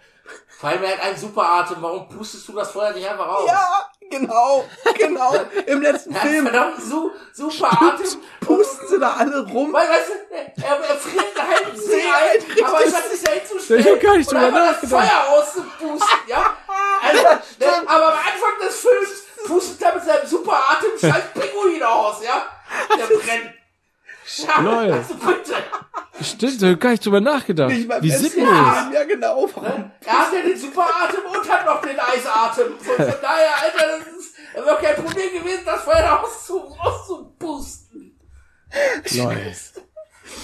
Vor 0.59 0.69
allem, 0.69 0.83
er 0.83 0.93
hat 0.93 1.01
einen 1.03 1.17
super 1.17 1.43
Atem. 1.43 1.77
Warum 1.81 2.09
pustest 2.09 2.47
du 2.47 2.53
das 2.53 2.71
Feuer 2.71 2.91
nicht 2.91 3.07
einfach 3.07 3.27
aus? 3.27 3.47
Ja, 3.47 3.87
genau, 4.09 4.65
genau. 4.97 5.33
Im 5.67 5.81
letzten 5.83 6.15
hat 6.15 6.21
Film 6.23 6.47
verdammt 6.47 6.81
su 6.81 7.11
super 7.33 7.69
Atem. 7.79 8.21
pusten 8.39 8.87
sie 8.87 8.99
da 8.99 9.13
alle 9.19 9.47
rum. 9.47 9.71
Weil, 9.71 9.87
weißt 9.87 10.09
du, 10.09 10.63
er, 10.63 10.79
er 10.79 10.95
friert 10.97 11.25
einen 11.39 11.47
halben 11.55 11.77
See 11.79 12.01
ein, 12.01 12.65
aber 12.65 12.79
richtig. 12.79 12.93
statt 12.95 13.11
sich 13.11 13.21
da 13.23 13.31
Ich 13.33 13.39
hinzustellen 13.41 13.85
hab 13.85 13.99
gar 14.01 14.17
nicht 14.17 14.31
drüber 14.31 14.41
einfach 14.45 14.59
das 14.59 14.81
nachgedacht. 14.81 15.09
Feuer 15.09 15.37
auszupusten, 15.37 16.19
ja? 16.27 16.57
Also, 17.03 17.23
ne, 17.23 17.67
aber 17.85 18.07
am 18.07 18.13
Anfang 18.13 18.67
des 18.67 18.79
Films 18.79 19.09
pustet 19.45 19.81
er 19.83 19.93
mit 19.95 20.03
seinem 20.05 20.25
super 20.27 20.59
Atem 20.71 20.89
scheiß 20.99 21.23
Pinguin 21.35 21.83
aus, 21.83 22.23
ja? 22.23 22.47
Der 22.97 23.05
brennt. 23.15 23.53
Ja, 24.35 24.61
Lol. 24.61 24.91
also 24.91 25.13
bitte. 25.15 25.53
Stimmt, 26.21 26.61
da 26.61 26.67
hab 26.67 26.73
ich 26.73 26.79
gar 26.79 26.89
nicht 26.91 27.05
drüber 27.05 27.21
nachgedacht. 27.21 27.69
Nicht 27.69 27.89
Wie 28.01 28.11
sinnlos. 28.11 28.31
Film, 28.33 28.93
Ja, 28.93 29.03
genau. 29.07 29.47
Warum? 29.53 29.91
Er 30.05 30.13
hat 30.19 30.33
ja 30.33 30.41
den 30.41 30.57
super 30.57 30.85
Atem 31.03 31.19
und 31.31 31.49
hat 31.49 31.65
noch 31.65 31.81
den 31.81 31.97
Eisatem. 31.99 32.77
Von, 32.79 32.95
von 32.95 33.05
daher, 33.21 33.51
Alter, 33.63 33.97
das 33.99 34.07
ist 34.17 34.33
das 34.53 34.65
wäre 34.65 34.77
kein 34.81 34.95
Problem 34.95 35.29
gewesen, 35.33 35.61
das 35.65 35.81
Feuer 35.83 36.19
auszu, 36.23 36.75
auszupusten. 36.79 38.17
Lol. 39.11 39.53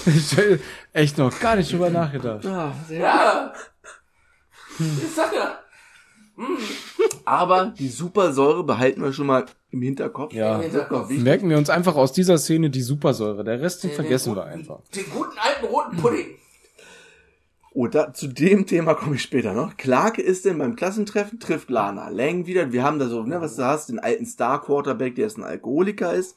Echt 0.92 1.18
noch 1.18 1.40
gar 1.40 1.56
nicht 1.56 1.72
drüber 1.72 1.90
nachgedacht. 1.90 2.46
Ah, 2.46 2.72
Ja. 2.88 3.52
Ich 4.78 5.14
sag 5.14 5.34
ja. 5.34 5.58
Aber 7.24 7.72
die 7.78 7.88
Supersäure 7.88 8.64
behalten 8.64 9.02
wir 9.02 9.12
schon 9.12 9.26
mal 9.26 9.46
im 9.70 9.82
Hinterkopf. 9.82 10.32
Ja. 10.32 10.58
Noch 10.90 11.08
wichtig. 11.08 11.24
Merken 11.24 11.48
wir 11.48 11.56
uns 11.58 11.70
einfach 11.70 11.96
aus 11.96 12.12
dieser 12.12 12.38
Szene 12.38 12.70
die 12.70 12.82
Supersäure. 12.82 13.44
Der 13.44 13.60
Rest, 13.60 13.82
den 13.82 13.90
Den 13.90 13.96
vergessen 13.96 14.34
wir 14.34 14.42
guten- 14.42 14.52
einfach. 14.54 14.80
Den 14.94 15.04
guten 15.10 15.38
alten 15.38 15.66
roten 15.66 15.96
Pudding. 15.96 16.26
Oh, 17.76 17.88
da, 17.88 18.12
zu 18.12 18.28
dem 18.28 18.66
Thema 18.66 18.94
komme 18.94 19.16
ich 19.16 19.22
später 19.22 19.52
noch. 19.52 19.76
Clark 19.76 20.18
ist 20.18 20.44
denn 20.44 20.58
beim 20.58 20.76
Klassentreffen, 20.76 21.40
trifft 21.40 21.70
Lana 21.70 22.08
Lang 22.08 22.46
wieder. 22.46 22.70
Wir 22.72 22.84
haben 22.84 23.00
da 23.00 23.08
so, 23.08 23.24
ne, 23.24 23.40
was 23.40 23.56
du 23.56 23.64
hast, 23.64 23.88
den 23.88 23.98
alten 23.98 24.26
Star-Quarterback, 24.26 25.16
der 25.16 25.24
jetzt 25.24 25.38
ein 25.38 25.44
Alkoholiker 25.44 26.14
ist. 26.14 26.36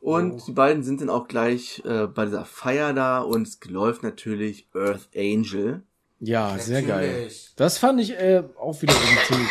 Und 0.00 0.46
die 0.46 0.52
beiden 0.52 0.82
sind 0.84 1.00
dann 1.00 1.08
auch 1.10 1.26
gleich 1.26 1.82
äh, 1.86 2.06
bei 2.06 2.26
dieser 2.26 2.44
Feier 2.44 2.92
da 2.92 3.20
und 3.20 3.48
es 3.48 3.58
läuft 3.66 4.02
natürlich 4.02 4.68
Earth 4.74 5.08
Angel. 5.16 5.82
Ja, 6.20 6.58
sehr 6.58 6.82
geil. 6.82 7.08
Natürlich. 7.08 7.52
Das 7.56 7.78
fand 7.78 8.00
ich 8.00 8.12
äh, 8.18 8.42
auch 8.58 8.80
wieder 8.82 8.94
ziemlich, 9.26 9.48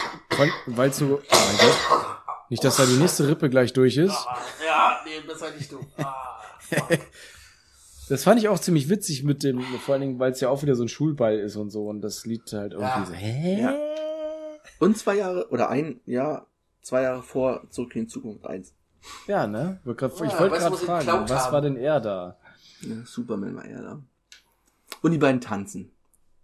weil 0.68 0.92
so, 0.94 1.06
oh 1.06 1.20
mein 1.32 1.58
Gott. 1.58 1.78
Nicht, 2.50 2.64
dass 2.64 2.78
da 2.78 2.86
die 2.86 2.96
nächste 2.98 3.28
Rippe 3.28 3.50
gleich 3.50 3.74
durch 3.74 3.98
ist. 3.98 4.12
Ah, 4.28 4.38
Ja, 4.66 5.00
nee, 5.06 5.20
besser 5.28 5.52
nicht 5.52 5.72
du. 5.72 5.80
Ah. 5.98 6.40
Das 8.10 8.24
fand 8.24 8.40
ich 8.40 8.48
auch 8.48 8.58
ziemlich 8.60 8.88
witzig 8.88 9.24
mit 9.24 9.44
dem, 9.44 9.60
vor 9.62 9.94
allen 9.96 10.02
Dingen, 10.02 10.20
weil 10.20 10.32
es 10.32 10.40
ja 10.40 10.48
auch 10.48 10.62
wieder 10.62 10.76
so 10.76 10.84
ein 10.84 10.88
Schulball 10.88 11.38
ist 11.40 11.58
und 11.58 11.72
so 11.72 11.88
und 11.90 12.00
das 12.02 12.26
Lied 12.26 12.42
halt 12.54 12.72
irgendwie 12.72 12.86
Ja. 13.02 13.06
so, 13.06 13.14
hä? 13.14 13.62
Ja. 13.62 13.76
Und 14.80 14.98
zwei 14.98 15.16
Jahre, 15.16 15.50
oder 15.50 15.70
ein 15.70 16.00
Jahr, 16.06 16.48
zwei 16.82 17.02
Jahre 17.02 17.22
vor 17.22 17.70
Zurück 17.70 17.94
in 17.98 18.04
die 18.04 18.08
Zukunft 18.08 18.46
eins. 18.48 18.74
Ja, 19.28 19.46
ne? 19.46 19.82
Ich 19.84 19.92
Ja, 20.02 20.02
wollte 20.02 20.24
du, 20.24 20.50
gerade 20.62 20.78
fragen, 20.78 21.30
was 21.30 21.52
war 21.52 21.62
denn 21.62 21.76
er 21.76 22.00
da? 22.00 22.38
Ja, 22.80 22.96
Superman 23.04 23.56
war 23.58 23.66
er 23.66 23.82
da. 23.82 24.02
Und 25.02 25.12
die 25.12 25.18
beiden 25.18 25.42
tanzen. 25.42 25.92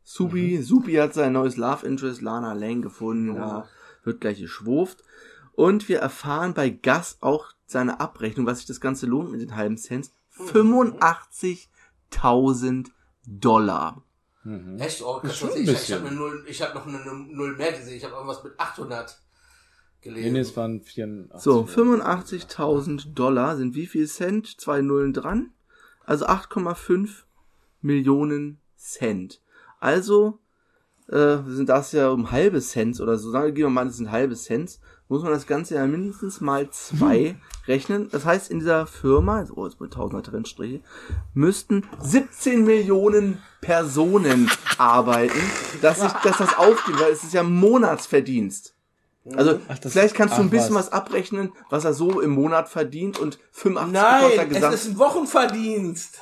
Supi, 0.03 0.61
Supi 0.61 0.95
hat 0.95 1.13
sein 1.13 1.33
neues 1.33 1.57
Love 1.57 1.85
Interest, 1.87 2.21
Lana 2.21 2.53
Lang, 2.53 2.81
gefunden. 2.81 3.35
Da 3.35 3.67
wird 4.03 4.21
gleich 4.21 4.39
geschwurft. 4.39 5.03
Und 5.53 5.87
wir 5.87 5.99
erfahren 5.99 6.53
bei 6.53 6.69
Gus 6.69 7.17
auch 7.21 7.53
seine 7.65 7.99
Abrechnung, 7.99 8.45
was 8.45 8.59
sich 8.59 8.67
das 8.67 8.81
Ganze 8.81 9.05
lohnt 9.05 9.31
mit 9.31 9.41
den 9.41 9.55
halben 9.55 9.77
Cents. 9.77 10.13
85.000 10.37 12.87
Dollar. 13.25 14.03
Mhm. 14.43 14.77
Echt? 14.79 15.01
Oh, 15.03 15.21
ich, 15.23 15.41
habe 15.41 16.09
hab 16.09 16.75
noch 16.75 16.85
eine 16.85 16.99
Null 17.29 17.55
mehr 17.55 17.71
gesehen. 17.71 17.95
Ich 17.95 18.03
habe 18.03 18.15
irgendwas 18.15 18.43
mit 18.43 18.59
800 18.59 19.17
Nee, 20.05 20.11
gelesen. 20.11 20.33
nee, 20.33 20.39
es 20.39 20.57
waren 20.57 20.81
84. 20.81 21.41
So, 21.41 21.63
85.000 21.63 23.13
Dollar 23.13 23.55
sind 23.55 23.73
wie 23.73 23.85
viel 23.85 24.05
Cent? 24.07 24.59
Zwei 24.59 24.81
Nullen 24.81 25.13
dran. 25.13 25.53
Also 26.05 26.25
8,5 26.25 27.23
Millionen 27.81 28.59
Cent. 28.75 29.39
Also 29.83 30.39
äh, 31.09 31.37
sind 31.45 31.67
das 31.67 31.91
ja 31.91 32.07
um 32.09 32.31
halbe 32.31 32.61
Cent 32.61 33.01
oder 33.01 33.17
so. 33.17 33.31
Sagen 33.31 33.47
wir 33.47 33.51
gehen 33.51 33.65
wir 33.65 33.69
mal, 33.69 33.85
das 33.85 33.97
sind 33.97 34.11
halbe 34.11 34.35
Cent. 34.35 34.79
Muss 35.09 35.21
man 35.23 35.33
das 35.33 35.45
Ganze 35.45 35.75
ja 35.75 35.85
mindestens 35.85 36.39
mal 36.39 36.69
zwei 36.71 37.35
rechnen. 37.67 38.07
Das 38.09 38.23
heißt, 38.23 38.49
in 38.49 38.59
dieser 38.59 38.87
Firma, 38.87 39.45
oh, 39.53 39.67
jetzt 39.67 39.81
mit 39.81 39.91
tausender 39.91 40.23
Trennstriche, 40.23 40.79
müssten 41.33 41.83
17 41.99 42.63
Millionen 42.63 43.39
Personen 43.59 44.49
arbeiten, 44.77 45.37
dass 45.81 45.99
sich, 45.99 46.11
dass 46.23 46.37
das 46.37 46.57
aufgeht, 46.57 46.99
weil 47.01 47.11
es 47.11 47.25
ist 47.25 47.33
ja 47.33 47.43
Monatsverdienst. 47.43 48.73
Also 49.35 49.59
Ach, 49.67 49.77
das- 49.79 49.91
vielleicht 49.91 50.15
kannst 50.15 50.37
du 50.37 50.41
ein 50.41 50.49
bisschen 50.49 50.75
was. 50.75 50.87
was. 50.87 50.93
abrechnen, 50.93 51.51
was 51.69 51.83
er 51.83 51.93
so 51.93 52.21
im 52.21 52.31
Monat 52.31 52.69
verdient 52.69 53.19
und 53.19 53.37
85 53.51 53.93
Nein, 54.01 54.49
gesagt. 54.49 54.73
es 54.73 54.85
ist 54.85 54.91
ein 54.91 54.97
Wochenverdienst. 54.99 56.21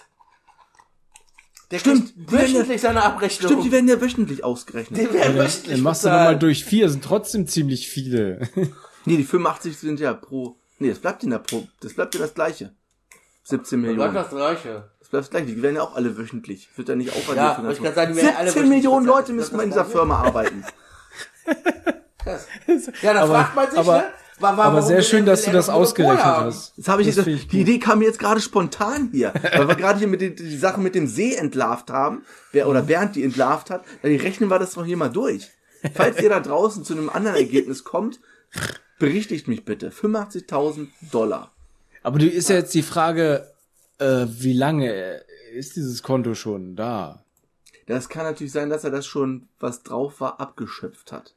Der 1.71 1.79
Stimmt, 1.79 2.13
kriegt 2.15 2.17
die 2.29 2.31
werden 2.33 2.47
ja- 2.53 2.59
wöchentlich 2.59 2.81
seine 2.81 3.03
Abrechnung. 3.03 3.49
Stimmt, 3.51 3.65
die 3.65 3.71
werden 3.71 3.87
ja 3.87 4.01
wöchentlich 4.01 4.43
ausgerechnet. 4.43 4.99
Die 4.99 5.13
werden 5.13 5.37
Dann, 5.37 5.45
wöchentlich 5.45 5.71
dann 5.73 5.81
machst 5.81 6.03
du 6.03 6.09
nochmal 6.09 6.37
durch 6.37 6.65
vier, 6.65 6.89
sind 6.89 7.03
trotzdem 7.03 7.47
ziemlich 7.47 7.87
viele. 7.89 8.47
Nee, 9.05 9.17
die 9.17 9.23
85 9.23 9.79
sind 9.79 9.99
ja 9.99 10.13
pro. 10.13 10.57
Nee, 10.77 10.89
das 10.89 10.99
bleibt 10.99 11.23
in 11.23 11.31
der 11.31 11.39
pro. 11.39 11.67
Das 11.79 11.95
bleibt 11.95 12.13
ja 12.13 12.21
das 12.21 12.35
gleiche. 12.35 12.71
17 13.45 13.81
Bleibt 13.81 13.95
Millionen. 13.97 14.13
das 14.13 14.29
gleiche. 14.29 14.91
Das 14.99 15.09
bleibt 15.09 15.23
das 15.25 15.29
gleiche. 15.31 15.45
Die 15.47 15.61
werden 15.63 15.77
ja 15.77 15.81
auch 15.81 15.95
alle 15.95 16.15
wöchentlich. 16.17 16.69
Wird 16.75 16.87
ja 16.89 16.95
nicht 16.95 17.09
aufaddiert. 17.09 17.35
Ja, 17.37 17.71
ich 17.71 17.81
kann 17.81 17.95
sagen, 17.95 18.13
die 18.13 18.21
werden 18.21 18.35
alle 18.35 18.51
17 18.51 18.61
wöchentlich 18.63 18.69
Millionen. 18.83 19.05
Leute 19.07 19.33
müssen 19.33 19.49
Das 19.49 19.57
mal 19.57 19.63
in 19.63 19.69
dieser 19.71 19.83
das 19.85 19.91
Firma 19.91 20.17
arbeiten. 20.23 20.63
Krass. 22.19 22.47
Ja, 23.01 23.13
da 23.15 23.21
Aber- 23.23 23.33
fragt 23.33 23.55
man 23.55 23.69
sich, 23.71 23.79
aber- 23.79 23.97
ne? 23.97 24.03
Wa- 24.41 24.57
wa- 24.57 24.63
Aber 24.63 24.81
sehr 24.81 25.01
schön, 25.01 25.25
dass 25.25 25.43
du 25.43 25.51
das 25.51 25.69
ausgerechnet 25.69 26.19
hast. 26.23 26.73
Das 26.77 26.87
habe 26.87 27.01
ich 27.03 27.15
Das 27.15 27.25
ich 27.27 27.47
die. 27.47 27.61
Idee 27.61 27.79
kam 27.79 27.99
mir 27.99 28.05
jetzt 28.05 28.19
gerade 28.19 28.41
spontan 28.41 29.09
hier, 29.11 29.33
weil 29.55 29.67
wir 29.67 29.75
gerade 29.75 29.99
hier 29.99 30.07
mit 30.07 30.21
den, 30.21 30.35
die 30.35 30.57
Sache 30.57 30.79
mit 30.79 30.95
dem 30.95 31.07
See 31.07 31.35
entlarvt 31.35 31.89
haben, 31.89 32.23
wer 32.51 32.67
oder 32.67 32.81
Bernd 32.81 33.15
die 33.15 33.23
entlarvt 33.23 33.69
hat, 33.69 33.83
dann 34.01 34.15
rechnen 34.15 34.49
wir 34.49 34.59
das 34.59 34.73
doch 34.73 34.85
hier 34.85 34.97
mal 34.97 35.09
durch. 35.09 35.49
Falls 35.93 36.21
ihr 36.21 36.29
da 36.29 36.39
draußen 36.49 36.83
zu 36.83 36.93
einem 36.93 37.09
anderen 37.09 37.37
Ergebnis 37.37 37.83
kommt, 37.83 38.19
berichtigt 38.99 39.47
mich 39.47 39.65
bitte. 39.65 39.89
85.000 39.89 40.87
Dollar. 41.11 41.51
Aber 42.03 42.19
du 42.19 42.27
ist 42.27 42.49
ja 42.49 42.55
jetzt 42.55 42.73
die 42.73 42.81
Frage, 42.83 43.47
äh, 43.99 44.25
wie 44.27 44.53
lange 44.53 45.21
ist 45.53 45.75
dieses 45.75 46.01
Konto 46.03 46.33
schon 46.35 46.75
da? 46.75 47.23
Das 47.87 48.09
kann 48.09 48.23
natürlich 48.25 48.53
sein, 48.53 48.69
dass 48.69 48.83
er 48.83 48.91
das 48.91 49.05
schon, 49.05 49.47
was 49.59 49.83
drauf 49.83 50.21
war, 50.21 50.39
abgeschöpft 50.39 51.11
hat. 51.11 51.35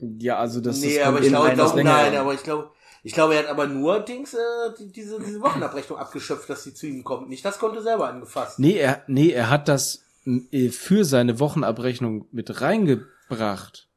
Ja, 0.00 0.38
also 0.38 0.60
das 0.60 0.80
Nee, 0.80 0.98
das 0.98 1.06
aber 1.06 1.20
ich 1.20 1.28
glaube, 1.28 1.52
glaub, 1.54 1.74
nein, 1.76 2.16
aber 2.16 2.34
ich 2.34 2.42
glaube, 2.42 2.70
ich 3.02 3.12
glaube, 3.12 3.34
er 3.34 3.40
hat 3.44 3.48
aber 3.48 3.66
nur 3.66 4.00
Dings, 4.00 4.34
äh, 4.34 4.38
die, 4.78 4.90
diese, 4.90 5.20
diese 5.20 5.40
Wochenabrechnung 5.40 5.98
abgeschöpft, 5.98 6.50
dass 6.50 6.64
sie 6.64 6.74
zu 6.74 6.86
ihm 6.86 7.04
kommt. 7.04 7.28
Nicht 7.28 7.44
das 7.44 7.58
Konto 7.58 7.80
selber 7.80 8.08
angefasst. 8.08 8.58
Nee, 8.58 8.76
er, 8.78 9.02
nee, 9.06 9.30
er 9.30 9.48
hat 9.48 9.68
das 9.68 10.02
äh, 10.50 10.70
für 10.70 11.04
seine 11.04 11.38
Wochenabrechnung 11.38 12.26
mit 12.32 12.60
reingebracht. 12.60 13.88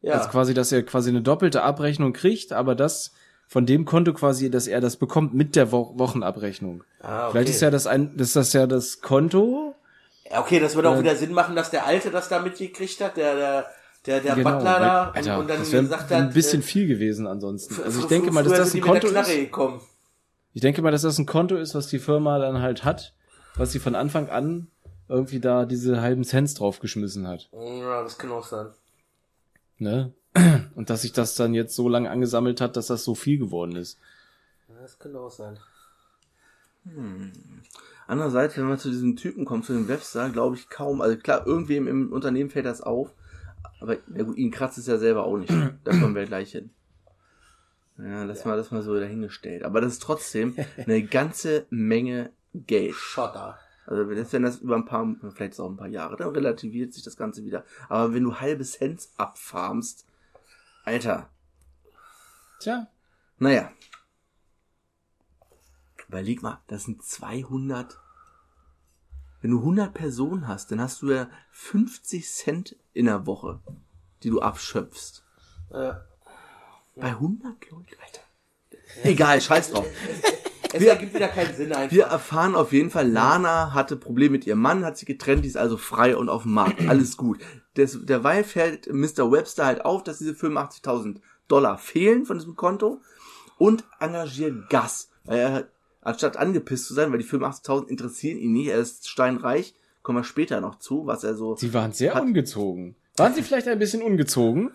Ja. 0.00 0.14
Also 0.14 0.28
quasi, 0.30 0.54
dass 0.54 0.70
er 0.72 0.82
quasi 0.82 1.10
eine 1.10 1.22
doppelte 1.22 1.62
Abrechnung 1.62 2.12
kriegt, 2.12 2.52
aber 2.52 2.74
das 2.74 3.12
von 3.48 3.66
dem 3.66 3.84
Konto 3.84 4.12
quasi, 4.12 4.50
dass 4.50 4.66
er 4.66 4.80
das 4.80 4.96
bekommt 4.96 5.34
mit 5.34 5.56
der 5.56 5.72
Wo 5.72 5.98
Wochenabrechnung. 5.98 6.84
ah, 7.00 7.24
okay. 7.24 7.32
Vielleicht 7.32 7.48
ist 7.50 7.60
ja 7.60 7.70
das 7.70 7.86
ein, 7.86 8.16
das 8.16 8.28
ist 8.28 8.36
das 8.36 8.52
ja 8.52 8.66
das 8.66 9.00
Konto. 9.00 9.74
Okay, 10.30 10.60
das 10.60 10.74
würde 10.74 10.88
auch 10.88 10.94
Ja. 10.94 11.00
wieder 11.00 11.16
Sinn 11.16 11.32
machen, 11.32 11.54
dass 11.56 11.70
der 11.70 11.86
Alte 11.86 12.10
das 12.10 12.28
da 12.28 12.38
mitgekriegt 12.40 13.00
hat, 13.00 13.16
der, 13.16 13.34
der, 13.36 13.66
der, 14.06 14.20
der 14.20 14.34
Genau, 14.34 14.50
Butler 14.56 14.72
weil- 14.74 14.80
da 14.80 15.10
Alter, 15.10 15.34
und, 15.36 15.40
und 15.42 15.48
dann 15.50 15.58
das 15.60 15.70
gesagt 15.70 16.02
hat, 16.10 16.12
ein 16.12 16.32
bisschen 16.32 16.60
äh, 16.60 16.64
viel 16.64 16.86
gewesen 16.86 17.26
ansonsten. 17.26 17.82
Also 17.82 18.00
ich 18.00 18.06
denke 18.06 18.30
mal, 18.30 18.44
dass 18.44 18.52
das 18.58 18.74
ein 18.74 18.80
Konto 18.80 19.08
ist. 19.08 19.26
Gekommen. 19.28 19.80
Ich 20.52 20.60
denke 20.60 20.82
mal, 20.82 20.90
dass 20.92 21.02
das 21.02 21.18
ein 21.18 21.26
Konto 21.26 21.56
ist, 21.56 21.74
was 21.74 21.88
die 21.88 21.98
Firma 21.98 22.38
dann 22.38 22.60
halt 22.60 22.84
hat, 22.84 23.14
was 23.56 23.72
sie 23.72 23.78
von 23.80 23.94
Anfang 23.94 24.28
an 24.28 24.68
irgendwie 25.08 25.40
da 25.40 25.64
diese 25.66 26.00
halben 26.00 26.24
Cents 26.24 26.54
draufgeschmissen 26.54 27.26
hat. 27.26 27.48
Ja, 27.52 28.02
das 28.02 28.16
kann 28.18 28.30
auch 28.30 28.44
sein. 28.46 28.68
Ne? 29.78 30.12
Und 30.74 30.90
dass 30.90 31.02
sich 31.02 31.12
das 31.12 31.34
dann 31.34 31.54
jetzt 31.54 31.74
so 31.74 31.88
lange 31.88 32.10
angesammelt 32.10 32.60
hat, 32.60 32.76
dass 32.76 32.86
das 32.86 33.04
so 33.04 33.14
viel 33.14 33.38
geworden 33.38 33.76
ist. 33.76 33.98
Ja, 34.68 34.74
Das 34.82 34.98
kann 34.98 35.14
auch 35.16 35.30
sein. 35.30 35.58
Andererseits, 38.06 38.56
wenn 38.56 38.64
man 38.68 38.78
zu 38.78 38.90
diesem 38.90 39.16
Typen 39.16 39.44
kommt, 39.44 39.64
zu 39.64 39.72
dem 39.72 39.88
Webster, 39.88 40.28
glaube 40.30 40.56
ich 40.56 40.68
kaum. 40.68 41.00
Also 41.00 41.16
klar, 41.16 41.46
irgendwem 41.46 41.86
im 41.88 42.12
Unternehmen 42.12 42.50
fällt 42.50 42.66
das 42.66 42.80
auf. 42.82 43.10
Aber 43.84 43.98
ja 44.16 44.22
gut, 44.22 44.38
ihn 44.38 44.50
kratzt 44.50 44.78
es 44.78 44.86
ja 44.86 44.96
selber 44.96 45.24
auch 45.24 45.36
nicht. 45.36 45.52
Da 45.84 45.90
kommen 45.90 46.14
wir 46.14 46.24
gleich 46.24 46.52
hin. 46.52 46.70
Ja, 47.98 48.26
das 48.26 48.46
mal, 48.46 48.56
das 48.56 48.70
mal 48.70 48.80
so 48.80 48.98
dahingestellt. 48.98 49.62
Aber 49.62 49.82
das 49.82 49.92
ist 49.92 50.02
trotzdem 50.02 50.56
eine 50.78 51.02
ganze 51.02 51.66
Menge 51.68 52.32
Geld. 52.54 52.94
Schotter. 52.94 53.58
Also 53.84 54.08
wenn 54.08 54.42
das, 54.42 54.56
über 54.60 54.76
ein 54.76 54.86
paar, 54.86 55.14
vielleicht 55.34 55.60
auch 55.60 55.68
ein 55.68 55.76
paar 55.76 55.88
Jahre, 55.88 56.16
dann 56.16 56.30
relativiert 56.30 56.94
sich 56.94 57.02
das 57.02 57.18
Ganze 57.18 57.44
wieder. 57.44 57.62
Aber 57.90 58.14
wenn 58.14 58.24
du 58.24 58.40
halbe 58.40 58.64
Cent 58.64 59.06
abfarmst, 59.18 60.06
Alter, 60.84 61.28
Tja. 62.60 62.86
naja. 63.38 63.70
Überleg 66.08 66.42
mal, 66.42 66.62
das 66.68 66.84
sind 66.84 67.02
200. 67.02 67.98
Wenn 69.44 69.50
du 69.50 69.58
100 69.58 69.92
Personen 69.92 70.48
hast, 70.48 70.70
dann 70.70 70.80
hast 70.80 71.02
du 71.02 71.10
ja 71.10 71.28
50 71.50 72.26
Cent 72.26 72.76
in 72.94 73.04
der 73.04 73.26
Woche, 73.26 73.60
die 74.22 74.30
du 74.30 74.40
abschöpfst. 74.40 75.22
Ja. 75.70 76.02
Bei 76.96 77.08
100 77.08 77.52
Leuten, 77.70 77.94
Alter. 78.02 78.22
Egal, 79.02 79.42
scheiß 79.42 79.72
drauf. 79.72 79.86
Es 80.72 80.80
Wir- 80.80 80.92
ergibt 80.92 81.14
wieder 81.14 81.28
keinen 81.28 81.54
Sinn 81.54 81.72
einfach. 81.74 81.94
Wir 81.94 82.04
erfahren 82.06 82.54
auf 82.56 82.72
jeden 82.72 82.90
Fall, 82.90 83.08
Lana 83.08 83.74
hatte 83.74 83.96
Probleme 83.96 84.32
mit 84.32 84.46
ihrem 84.46 84.60
Mann, 84.60 84.82
hat 84.84 84.96
sich 84.96 85.06
getrennt, 85.06 85.44
die 85.44 85.48
ist 85.48 85.56
also 85.58 85.76
frei 85.76 86.16
und 86.16 86.28
auf 86.30 86.42
dem 86.44 86.52
Markt. 86.54 86.80
Alles 86.88 87.18
gut. 87.18 87.38
Des, 87.76 87.98
derweil 88.06 88.44
fällt 88.44 88.90
Mr. 88.90 89.30
Webster 89.30 89.66
halt 89.66 89.84
auf, 89.84 90.02
dass 90.02 90.18
diese 90.18 90.32
85.000 90.32 91.20
Dollar 91.48 91.76
fehlen 91.76 92.24
von 92.24 92.38
diesem 92.38 92.56
Konto 92.56 93.02
und 93.58 93.84
engagiert 94.00 94.70
Gas. 94.70 95.10
Weil 95.24 95.38
er, 95.38 95.68
anstatt 96.04 96.36
angepisst 96.36 96.86
zu 96.86 96.94
sein, 96.94 97.10
weil 97.12 97.18
die 97.18 97.24
85.000 97.24 97.88
interessieren 97.88 98.38
ihn 98.38 98.52
nicht, 98.52 98.68
er 98.68 98.78
ist 98.78 99.08
steinreich, 99.08 99.74
kommen 100.02 100.18
wir 100.18 100.24
später 100.24 100.60
noch 100.60 100.78
zu, 100.78 101.06
was 101.06 101.24
er 101.24 101.34
so... 101.34 101.56
Sie 101.56 101.74
waren 101.74 101.92
sehr 101.92 102.14
Hat- 102.14 102.22
ungezogen. 102.22 102.96
Waren 103.16 103.32
Sie 103.32 103.42
vielleicht 103.42 103.68
ein 103.68 103.78
bisschen 103.78 104.02
ungezogen? 104.02 104.72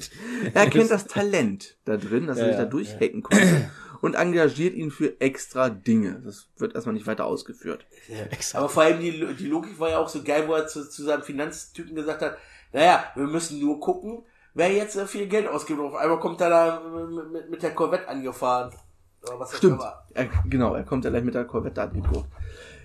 Er 0.54 0.70
kennt 0.70 0.90
das 0.90 1.06
Talent 1.06 1.76
da 1.84 1.98
drin, 1.98 2.26
dass 2.26 2.38
er 2.38 2.44
Ja, 2.46 2.48
sich 2.52 2.56
da 2.56 2.62
ja, 2.64 2.68
durchhacken 2.70 3.22
konnte 3.22 3.70
und 4.00 4.14
engagiert 4.14 4.74
ihn 4.74 4.90
für 4.90 5.20
extra 5.20 5.68
Dinge. 5.68 6.20
Das 6.24 6.48
wird 6.56 6.74
erstmal 6.74 6.94
nicht 6.94 7.06
weiter 7.06 7.26
ausgeführt. 7.26 7.84
Ja. 8.08 8.24
Aber 8.58 8.68
vor 8.70 8.82
allem 8.84 8.98
die, 9.00 9.34
die 9.38 9.46
Logik 9.46 9.78
war 9.78 9.90
ja 9.90 9.98
auch 9.98 10.08
so 10.08 10.22
geil, 10.22 10.48
wo 10.48 10.54
er 10.54 10.66
zu, 10.66 10.88
zu 10.88 11.04
seinem 11.04 11.22
Finanztypen 11.22 11.94
gesagt 11.94 12.22
hat, 12.22 12.38
naja, 12.72 13.04
wir 13.14 13.26
müssen 13.26 13.60
nur 13.60 13.78
gucken, 13.78 14.22
wer 14.54 14.72
jetzt 14.72 14.98
viel 15.02 15.26
Geld 15.26 15.46
ausgibt. 15.46 15.78
Und 15.78 15.86
auf 15.86 15.94
einmal 15.94 16.18
kommt 16.18 16.40
er 16.40 16.48
da 16.50 16.80
mit, 16.80 17.30
mit, 17.32 17.50
mit 17.50 17.62
der 17.62 17.74
Corvette 17.74 18.08
angefahren. 18.08 18.72
Oder 19.24 19.40
was 19.40 19.50
das 19.50 19.58
Stimmt. 19.58 19.80
Er, 20.14 20.28
genau, 20.46 20.74
er 20.74 20.84
kommt 20.84 21.04
ja 21.04 21.10
gleich 21.10 21.24
mit 21.24 21.34
der 21.34 21.44
Corvette 21.44 21.82
angeguckt. 21.82 22.28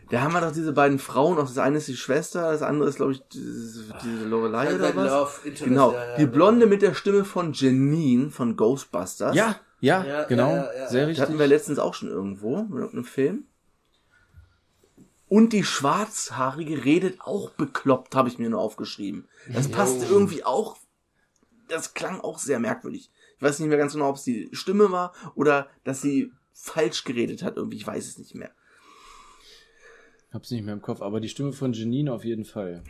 Da 0.10 0.22
haben 0.22 0.34
wir 0.34 0.42
doch 0.42 0.54
diese 0.54 0.72
beiden 0.72 1.00
Frauen, 1.00 1.38
auch 1.38 1.48
das 1.48 1.58
eine 1.58 1.80
ist 1.80 1.88
die 1.90 1.98
Schwester, 1.98 2.52
das 2.52 2.62
andere 2.62 2.88
ist, 2.88 2.96
glaube 2.96 3.12
ich, 3.12 3.22
diese, 3.28 3.94
diese 4.02 4.26
Lorelei 4.26 4.74
oder 4.74 4.96
was? 4.96 5.44
Love 5.44 5.66
Genau, 5.66 5.92
ja, 5.92 6.06
ja, 6.06 6.16
die 6.16 6.22
ja. 6.22 6.28
Blonde 6.28 6.66
mit 6.66 6.82
der 6.82 6.94
Stimme 6.94 7.26
von 7.26 7.52
Janine 7.52 8.30
von 8.30 8.56
Ghostbusters. 8.56 9.36
Ja, 9.36 9.58
ja, 9.82 10.04
Ja, 10.06 10.24
genau. 10.24 10.50
ja, 10.50 10.56
ja, 10.56 10.80
ja. 10.80 10.88
Sehr 10.88 11.02
Die 11.02 11.10
richtig. 11.10 11.22
hatten 11.22 11.40
wir 11.40 11.48
letztens 11.48 11.80
auch 11.80 11.94
schon 11.94 12.10
irgendwo, 12.10 12.60
in 12.60 12.72
irgendeinem 12.72 13.04
Film. 13.04 13.44
Und 15.30 15.52
die 15.52 15.66
Schwarzhaarige 15.66 16.86
redet 16.86 17.20
auch 17.20 17.50
bekloppt, 17.50 18.16
habe 18.16 18.30
ich 18.30 18.40
mir 18.40 18.50
nur 18.50 18.62
aufgeschrieben. 18.62 19.28
Das 19.50 19.68
passte 19.68 20.06
irgendwie 20.06 20.46
auch, 20.46 20.78
das 21.68 21.94
klang 21.94 22.22
auch 22.22 22.40
sehr 22.40 22.60
merkwürdig. 22.60 23.12
Ich 23.38 23.42
weiß 23.44 23.60
nicht 23.60 23.70
mehr 23.70 23.78
ganz 23.78 23.94
genau, 23.94 24.10
ob 24.10 24.16
es 24.18 24.24
die 24.24 24.50
Stimme 24.52 24.92
war 24.92 25.14
oder 25.36 25.68
dass 25.84 26.02
sie 26.02 26.32
falsch 26.54 27.04
geredet 27.04 27.44
hat 27.44 27.56
irgendwie, 27.58 27.78
ich 27.78 27.86
weiß 27.88 28.08
es 28.08 28.18
nicht 28.18 28.34
mehr. 28.36 28.52
Hab's 30.34 30.52
nicht 30.52 30.64
mehr 30.66 30.74
im 30.74 30.82
Kopf, 30.82 31.02
aber 31.02 31.20
die 31.20 31.30
Stimme 31.30 31.54
von 31.54 31.74
Janine 31.74 32.12
auf 32.12 32.26
jeden 32.26 32.46
Fall. 32.46 32.84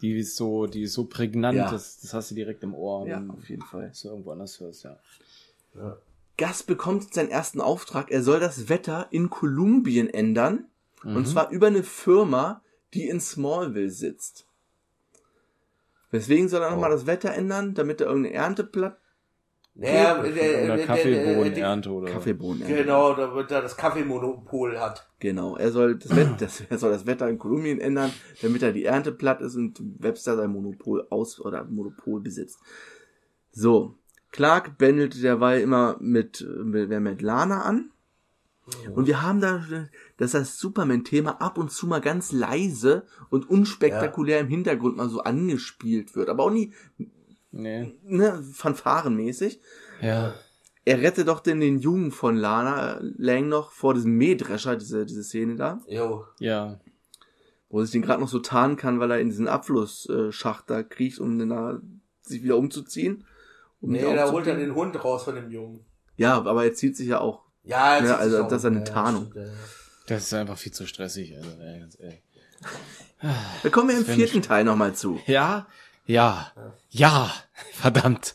Die 0.00 0.16
ist 0.16 0.36
so, 0.36 0.66
die 0.66 0.82
ist 0.82 0.92
so 0.92 1.04
prägnant, 1.06 1.56
Ja. 1.58 1.70
das, 1.70 2.00
das 2.00 2.14
hast 2.14 2.30
du 2.30 2.34
direkt 2.34 2.62
im 2.62 2.74
Ohr. 2.74 3.06
Ja, 3.08 3.24
auf 3.28 3.48
jeden 3.48 3.62
Fall. 3.62 3.90
du 4.00 4.08
irgendwo 4.08 4.30
anders 4.30 4.60
hörst, 4.60 4.84
ja. 4.84 4.98
Gus 6.38 6.62
bekommt 6.62 7.12
seinen 7.14 7.30
ersten 7.30 7.60
Auftrag, 7.60 8.10
er 8.10 8.22
soll 8.22 8.38
das 8.40 8.68
Wetter 8.68 9.08
in 9.10 9.28
Kolumbien 9.30 10.08
ändern. 10.08 10.66
Mhm. 11.02 11.16
Und 11.16 11.26
zwar 11.26 11.50
über 11.50 11.66
eine 11.66 11.82
Firma, 11.82 12.62
die 12.94 13.08
in 13.08 13.20
Smallville 13.20 13.90
sitzt. 13.90 14.46
Weswegen 16.10 16.48
soll 16.48 16.62
er 16.62 16.70
nochmal 16.70 16.90
Oh. 16.90 16.94
das 16.94 17.06
Wetter 17.06 17.32
ändern, 17.34 17.74
damit 17.74 18.00
er 18.00 18.06
irgendeine 18.06 18.34
Ernteplatt, 18.36 18.98
Naja, 19.80 20.18
Oder 20.18 20.32
der, 20.32 20.76
der, 20.76 20.86
Kaffeebohnenernte 20.86 21.90
oder. 21.92 22.10
Kaffeebohnen 22.10 22.62
ernten. 22.62 22.76
Genau, 22.78 23.14
damit 23.14 23.48
er 23.52 23.62
das 23.62 23.76
Kaffeemonopol 23.76 24.76
hat. 24.76 25.08
Genau, 25.20 25.56
er 25.56 25.70
soll 25.70 25.96
das, 25.96 26.16
Wetter, 26.16 26.34
das, 26.36 26.62
er 26.68 26.78
soll 26.78 26.90
das 26.90 27.06
Wetter 27.06 27.28
in 27.28 27.38
Kolumbien 27.38 27.80
ändern, 27.80 28.12
damit 28.42 28.64
er 28.64 28.72
die 28.72 28.84
Ernte 28.84 29.12
platt 29.12 29.40
ist 29.40 29.54
und 29.54 29.80
Webster 30.00 30.36
sein 30.36 30.50
Monopol 30.50 31.06
aus 31.10 31.40
oder 31.40 31.62
Monopol 31.62 32.20
besitzt. 32.20 32.58
So, 33.52 33.94
Clark 34.32 34.78
bändelt 34.78 35.22
derweil 35.22 35.60
immer 35.60 35.96
mit, 36.00 36.44
mit, 36.64 36.90
mit 36.90 37.22
Lana 37.22 37.62
an. 37.62 37.92
Und 38.94 39.06
wir 39.06 39.22
haben 39.22 39.40
da, 39.40 39.64
dass 40.16 40.32
das 40.32 40.58
Superman-Thema 40.58 41.40
ab 41.40 41.56
und 41.56 41.70
zu 41.70 41.86
mal 41.86 42.00
ganz 42.00 42.32
leise 42.32 43.06
und 43.30 43.48
unspektakulär 43.48 44.40
im 44.40 44.48
Hintergrund 44.48 44.96
mal 44.96 45.08
so 45.08 45.20
angespielt 45.20 46.16
wird. 46.16 46.28
Aber 46.28 46.44
auch 46.44 46.50
nie, 46.50 46.72
Nee. 47.50 47.94
ne, 48.04 48.42
fanfarenmäßig. 48.52 49.60
Ja. 50.02 50.34
Er 50.84 51.00
rettet 51.02 51.28
doch 51.28 51.40
denn 51.40 51.60
den 51.60 51.78
Jungen 51.80 52.10
von 52.12 52.36
Lana 52.36 52.98
Lang 53.18 53.48
noch 53.48 53.72
vor 53.72 53.94
diesem 53.94 54.12
Mähdrescher, 54.12 54.76
diese, 54.76 55.04
diese 55.06 55.22
Szene 55.24 55.56
da. 55.56 55.80
Jo. 55.86 56.24
Ja. 56.38 56.78
wo 57.68 57.80
er 57.80 57.84
sich 57.84 57.92
den 57.92 58.02
gerade 58.02 58.20
noch 58.20 58.28
so 58.28 58.38
tarnen 58.38 58.76
kann, 58.76 58.98
weil 59.00 59.10
er 59.10 59.20
in 59.20 59.28
diesen 59.28 59.48
Abflussschacht 59.48 60.70
da 60.70 60.82
kriecht, 60.82 61.18
um 61.20 61.38
dann 61.38 61.48
da 61.50 61.80
sich 62.22 62.42
wieder 62.42 62.56
umzuziehen. 62.56 63.24
Um 63.80 63.90
Nee, 63.92 64.02
da 64.14 64.30
holt 64.30 64.46
er 64.46 64.56
den 64.56 64.74
Hund 64.74 65.02
raus 65.04 65.24
von 65.24 65.34
dem 65.34 65.50
Jungen. 65.50 65.84
Ja, 66.16 66.36
aber 66.38 66.64
er 66.64 66.74
zieht 66.74 66.96
sich 66.96 67.08
ja 67.08 67.20
auch. 67.20 67.42
Ja, 67.64 67.94
Ja, 67.94 67.98
zieht 67.98 68.06
sich 68.08 68.16
also 68.16 68.42
auch. 68.44 68.48
das 68.48 68.58
ist 68.62 68.64
eine 68.66 68.78
Ja, 68.78 68.84
Tarnung. 68.84 69.26
stimmt, 69.30 69.46
ja. 69.46 69.52
Das 70.06 70.22
ist 70.22 70.32
einfach 70.34 70.56
viel 70.56 70.72
zu 70.72 70.86
stressig, 70.86 71.36
also, 71.36 71.50
ey, 71.60 71.80
ganz 71.80 71.98
ehrlich. 72.00 72.22
Da 73.62 73.68
kommen 73.68 73.88
wir 73.90 73.98
im 73.98 74.04
vierten 74.06 74.40
Teil 74.42 74.64
nochmal 74.64 74.94
zu. 74.94 75.20
Ja, 75.26 75.66
ja, 76.08 76.50
ja, 76.90 77.30
verdammt. 77.74 78.34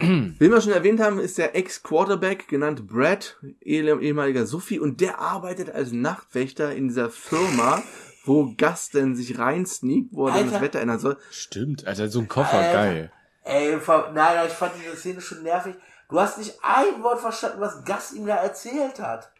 Wen 0.00 0.36
wir 0.38 0.60
schon 0.60 0.72
erwähnt 0.72 1.00
haben, 1.00 1.18
ist 1.18 1.38
der 1.38 1.56
Ex-Quarterback, 1.56 2.46
genannt 2.46 2.86
Brad, 2.86 3.36
ehe- 3.60 3.98
ehemaliger 4.00 4.46
Sophie, 4.46 4.78
und 4.78 5.00
der 5.00 5.18
arbeitet 5.18 5.70
als 5.70 5.90
Nachtwächter 5.90 6.72
in 6.72 6.86
dieser 6.86 7.10
Firma, 7.10 7.82
wo 8.24 8.54
Gus 8.56 8.90
denn 8.90 9.16
sich 9.16 9.38
reinsneakt, 9.40 10.10
wo 10.12 10.28
er 10.28 10.34
dann 10.34 10.44
das 10.44 10.52
Alter. 10.54 10.64
Wetter 10.64 10.80
ändern 10.80 11.00
soll. 11.00 11.16
Stimmt, 11.32 11.84
Alter, 11.88 12.08
so 12.08 12.20
ein 12.20 12.28
Koffer, 12.28 12.58
Alter. 12.58 12.72
geil. 12.72 13.12
Ey, 13.42 13.76
nein, 14.14 14.46
ich 14.46 14.52
fand 14.52 14.74
diese 14.78 14.94
Szene 14.94 15.20
schon 15.20 15.42
nervig. 15.42 15.74
Du 16.10 16.20
hast 16.20 16.38
nicht 16.38 16.54
ein 16.62 17.02
Wort 17.02 17.20
verstanden, 17.20 17.60
was 17.60 17.84
Gus 17.84 18.12
ihm 18.12 18.26
da 18.26 18.36
erzählt 18.36 19.00
hat. 19.00 19.32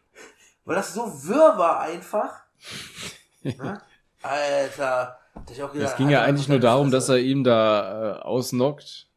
Weil 0.65 0.75
das 0.75 0.93
so 0.93 1.05
wirr 1.27 1.57
war 1.57 1.79
einfach. 1.81 2.41
Ne? 3.43 3.81
Alter. 4.21 5.18
Gedacht, 5.45 5.75
Es 5.75 5.95
ging 5.95 6.09
ja 6.09 6.21
eigentlich 6.23 6.47
nur 6.47 6.59
darum, 6.59 6.91
dass 6.91 7.09
er 7.09 7.17
ihm 7.19 7.43
da 7.43 8.17
äh, 8.17 8.21
ausnockt 8.21 9.07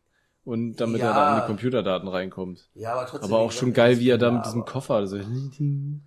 und 0.44 0.76
damit 0.76 1.00
er 1.00 1.08
Ja. 1.08 1.14
da 1.14 1.26
an 1.34 1.40
die 1.40 1.46
Computerdaten 1.46 2.08
reinkommt. 2.08 2.68
Ja, 2.74 2.92
aber 2.94 3.06
trotzdem. 3.06 3.30
Aber 3.32 3.42
auch 3.42 3.52
schon 3.52 3.70
gesagt, 3.72 3.76
geil, 3.76 3.98
wie 4.00 4.08
er 4.10 4.18
da 4.18 4.30
mit 4.30 4.44
diesem 4.46 4.64
Koffer, 4.64 5.06
so 5.06 5.16
den 5.58 6.02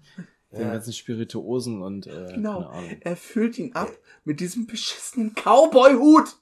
Ja. 0.51 0.71
ganzen 0.71 0.93
Spirituosen 0.93 1.81
und 1.81 2.07
äh, 2.07 2.27
Genau. 2.33 2.53
keine 2.61 2.69
Ahnung. 2.69 2.97
Er 3.01 3.15
füllt 3.15 3.57
ihn 3.59 3.73
ab 3.75 3.89
mit 4.23 4.39
diesem 4.39 4.67
beschissenen 4.67 5.33
Cowboy-Hut. 5.35 6.35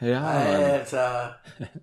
Ja, 0.00 0.20
Mann. 0.20 0.36
Alter. 0.36 1.36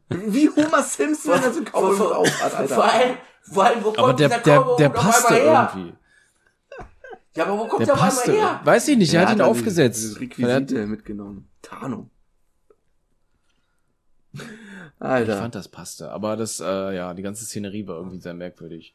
Wie 0.10 0.48
Homer 0.50 0.84
Simpson, 0.84 1.34
wenn 1.34 1.44
er 1.44 1.52
so 1.52 1.58
einen 1.58 1.66
Cowboy-Hut 1.66 2.12
aufhat, 2.14 2.54
Alter. 2.56 2.76
Vor 2.76 2.84
allem, 2.84 3.18
vor 3.42 3.64
allem, 3.66 3.80
wo 3.84 3.88
kommt 3.88 4.00
aber 4.00 4.14
der, 4.14 4.30
dieser 4.30 4.40
der, 4.42 4.60
Cowboy 4.62 4.78
der 4.78 4.88
auf 4.90 4.94
passte 4.96 5.28
einmal 5.34 5.44
her? 5.44 5.72
irgendwie. 5.76 5.94
Ja, 7.36 7.46
aber 7.46 7.58
wo 7.60 7.68
kommt 7.68 7.82
Der 7.82 7.88
der, 7.88 7.94
auf 7.96 8.00
passte. 8.02 8.32
einmal 8.32 8.48
her? 8.58 8.62
Weiß 8.64 8.88
ich 8.88 8.98
nicht, 8.98 9.14
er 9.14 9.28
hat 9.28 9.36
ihn 9.36 9.42
aufgesetzt. 9.42 10.04
Diese 10.04 10.16
Weil 10.16 10.50
er- 10.50 10.58
Requisite 10.58 10.88
mitgenommen. 10.88 11.50
Tarnung. 11.62 12.10
Ich 14.34 14.42
Alter. 15.00 15.38
fand, 15.38 15.56
das 15.56 15.68
passte. 15.68 16.12
Aber 16.12 16.38
das, 16.38 16.60
äh, 16.60 16.96
ja, 16.96 17.14
die 17.14 17.22
ganze 17.22 17.46
Szenerie 17.46 17.88
war 17.88 17.98
irgendwie 17.98 18.20
sehr 18.20 18.34
merkwürdig. 18.34 18.94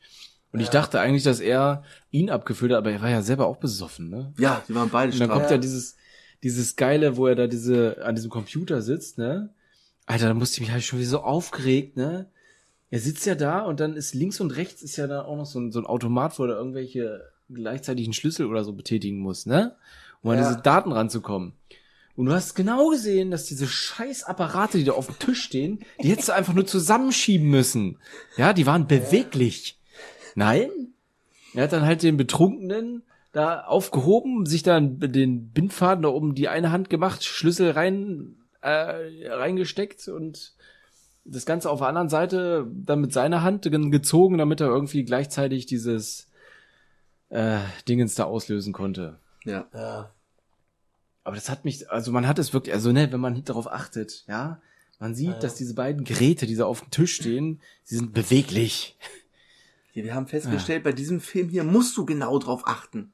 Und 0.53 0.61
ich 0.61 0.71
dachte 0.71 0.99
eigentlich, 1.01 1.23
dass 1.25 1.41
er 1.41 1.83
ihn 2.11 2.31
abgefüllt 2.31 2.73
hat, 2.73 2.79
aber 2.79 2.91
er 2.91 3.03
war 3.03 3.11
ja 3.11 3.21
selber 3.23 3.47
auch 3.47 3.59
besoffen, 3.59 4.09
ne? 4.09 4.33
Ja, 4.39 4.63
die 4.67 4.75
waren 4.75 4.89
beide 4.89 5.13
Und 5.13 5.21
dann 5.21 5.29
kommt 5.29 5.51
ja 5.51 5.59
dieses, 5.59 5.97
dieses 6.43 6.75
geile, 6.77 7.17
wo 7.19 7.27
er 7.27 7.35
da 7.35 7.47
diese, 7.47 8.03
an 8.03 8.15
diesem 8.15 8.31
Computer 8.31 8.81
sitzt, 8.81 9.19
ne? 9.19 9.53
Alter, 10.07 10.29
da 10.29 10.35
musste 10.35 10.57
ich 10.57 10.61
mich 10.63 10.71
halt 10.73 10.83
schon 10.85 10.99
wieder 11.01 11.11
so 11.11 11.21
aufgeregt, 11.21 11.97
ne? 11.99 12.31
Er 12.91 12.99
sitzt 13.01 13.27
ja 13.27 13.35
da 13.35 13.61
und 13.61 13.81
dann 13.81 13.95
ist 13.95 14.15
links 14.15 14.41
und 14.41 14.53
rechts 14.53 14.81
ist 14.83 14.97
ja 14.97 15.07
da 15.07 15.23
auch 15.23 15.37
noch 15.37 15.45
so 15.45 15.61
ein, 15.61 15.71
so 15.71 15.81
ein 15.81 15.87
Automat, 15.87 16.39
wo 16.39 16.45
er 16.47 16.57
irgendwelche 16.57 17.31
gleichzeitigen 17.53 18.13
Schlüssel 18.13 18.47
oder 18.47 18.65
so 18.65 18.73
betätigen 18.73 19.19
muss, 19.19 19.47
ne? 19.47 19.77
Um 20.23 20.31
an 20.31 20.39
Ja. 20.39 20.49
diese 20.49 20.61
Daten 20.63 20.93
ranzukommen. 20.93 21.53
Und 22.17 22.27
du 22.27 22.33
hast 22.33 22.55
genau 22.57 22.89
gesehen, 22.91 23.31
dass 23.31 23.45
diese 23.45 23.69
scheiß 23.69 24.25
Apparate, 24.25 24.79
die 24.79 24.85
da 24.85 24.93
auf 24.93 25.07
dem 25.07 25.19
Tisch 25.21 25.41
stehen, 25.43 25.79
die 26.03 26.09
hättest 26.11 26.29
du 26.29 26.33
einfach 26.35 26.53
nur 26.53 26.67
zusammenschieben 26.67 27.49
müssen. 27.49 27.99
Ja, 28.37 28.53
die 28.53 28.67
waren 28.67 28.89
beweglich. 28.89 29.79
Nein? 30.35 30.71
Er 31.55 31.65
hat 31.65 31.73
dann 31.73 31.87
halt 31.87 32.03
den 32.03 32.17
Betrunkenen 32.17 33.03
da 33.33 33.61
aufgehoben, 33.65 34.47
sich 34.47 34.63
dann 34.65 34.99
den 34.99 35.51
Bindfaden 35.51 36.03
da 36.03 36.09
oben 36.09 36.35
die 36.35 36.49
eine 36.49 36.73
Hand 36.73 36.91
gemacht, 36.91 37.25
Schlüssel 37.25 37.71
rein, 37.71 38.35
äh, 38.63 39.29
reingesteckt 39.29 40.09
und 40.09 40.55
das 41.25 41.47
Ganze 41.47 41.71
auf 41.71 41.79
der 41.79 41.89
anderen 41.89 42.09
Seite 42.09 42.67
dann 42.73 43.01
mit 43.01 43.13
seiner 43.13 43.43
Hand 43.43 43.63
ge- 43.63 43.91
gezogen, 43.91 44.39
damit 44.39 44.61
er 44.61 44.69
irgendwie 44.69 45.05
gleichzeitig 45.05 45.67
dieses 45.67 46.28
äh, 47.31 47.59
Dingens 47.89 48.15
da 48.15 48.25
auslösen 48.25 48.73
konnte. 48.73 49.19
Ja. 49.45 49.67
Ja. 49.73 50.11
Aber 51.25 51.37
das 51.37 51.51
hat 51.51 51.65
mich, 51.65 51.91
also 51.91 52.11
man 52.11 52.27
hat 52.27 52.39
es 52.39 52.53
wirklich, 52.55 52.75
also 52.75 52.91
ne, 52.93 53.13
wenn 53.13 53.21
man 53.21 53.45
darauf 53.45 53.71
achtet, 53.71 54.25
ja, 54.29 54.61
man 54.99 55.15
sieht, 55.15 55.29
Ja. 55.35 55.39
dass 55.39 55.55
diese 55.57 55.75
beiden 55.75 56.05
Geräte, 56.05 56.47
die 56.47 56.57
da 56.57 56.65
auf 56.65 56.81
dem 56.81 56.91
Tisch 56.91 57.15
stehen, 57.15 57.61
sie 57.85 57.97
sind 57.97 58.15
beweglich. 58.15 58.97
Ja, 59.93 60.05
wir 60.05 60.15
haben 60.15 60.27
festgestellt, 60.27 60.85
bei 60.85 60.93
diesem 60.93 61.21
Film 61.21 61.49
hier 61.49 61.65
musst 61.65 61.97
du 61.97 62.07
genau 62.07 62.39
drauf 62.39 62.63
achten. 62.67 63.13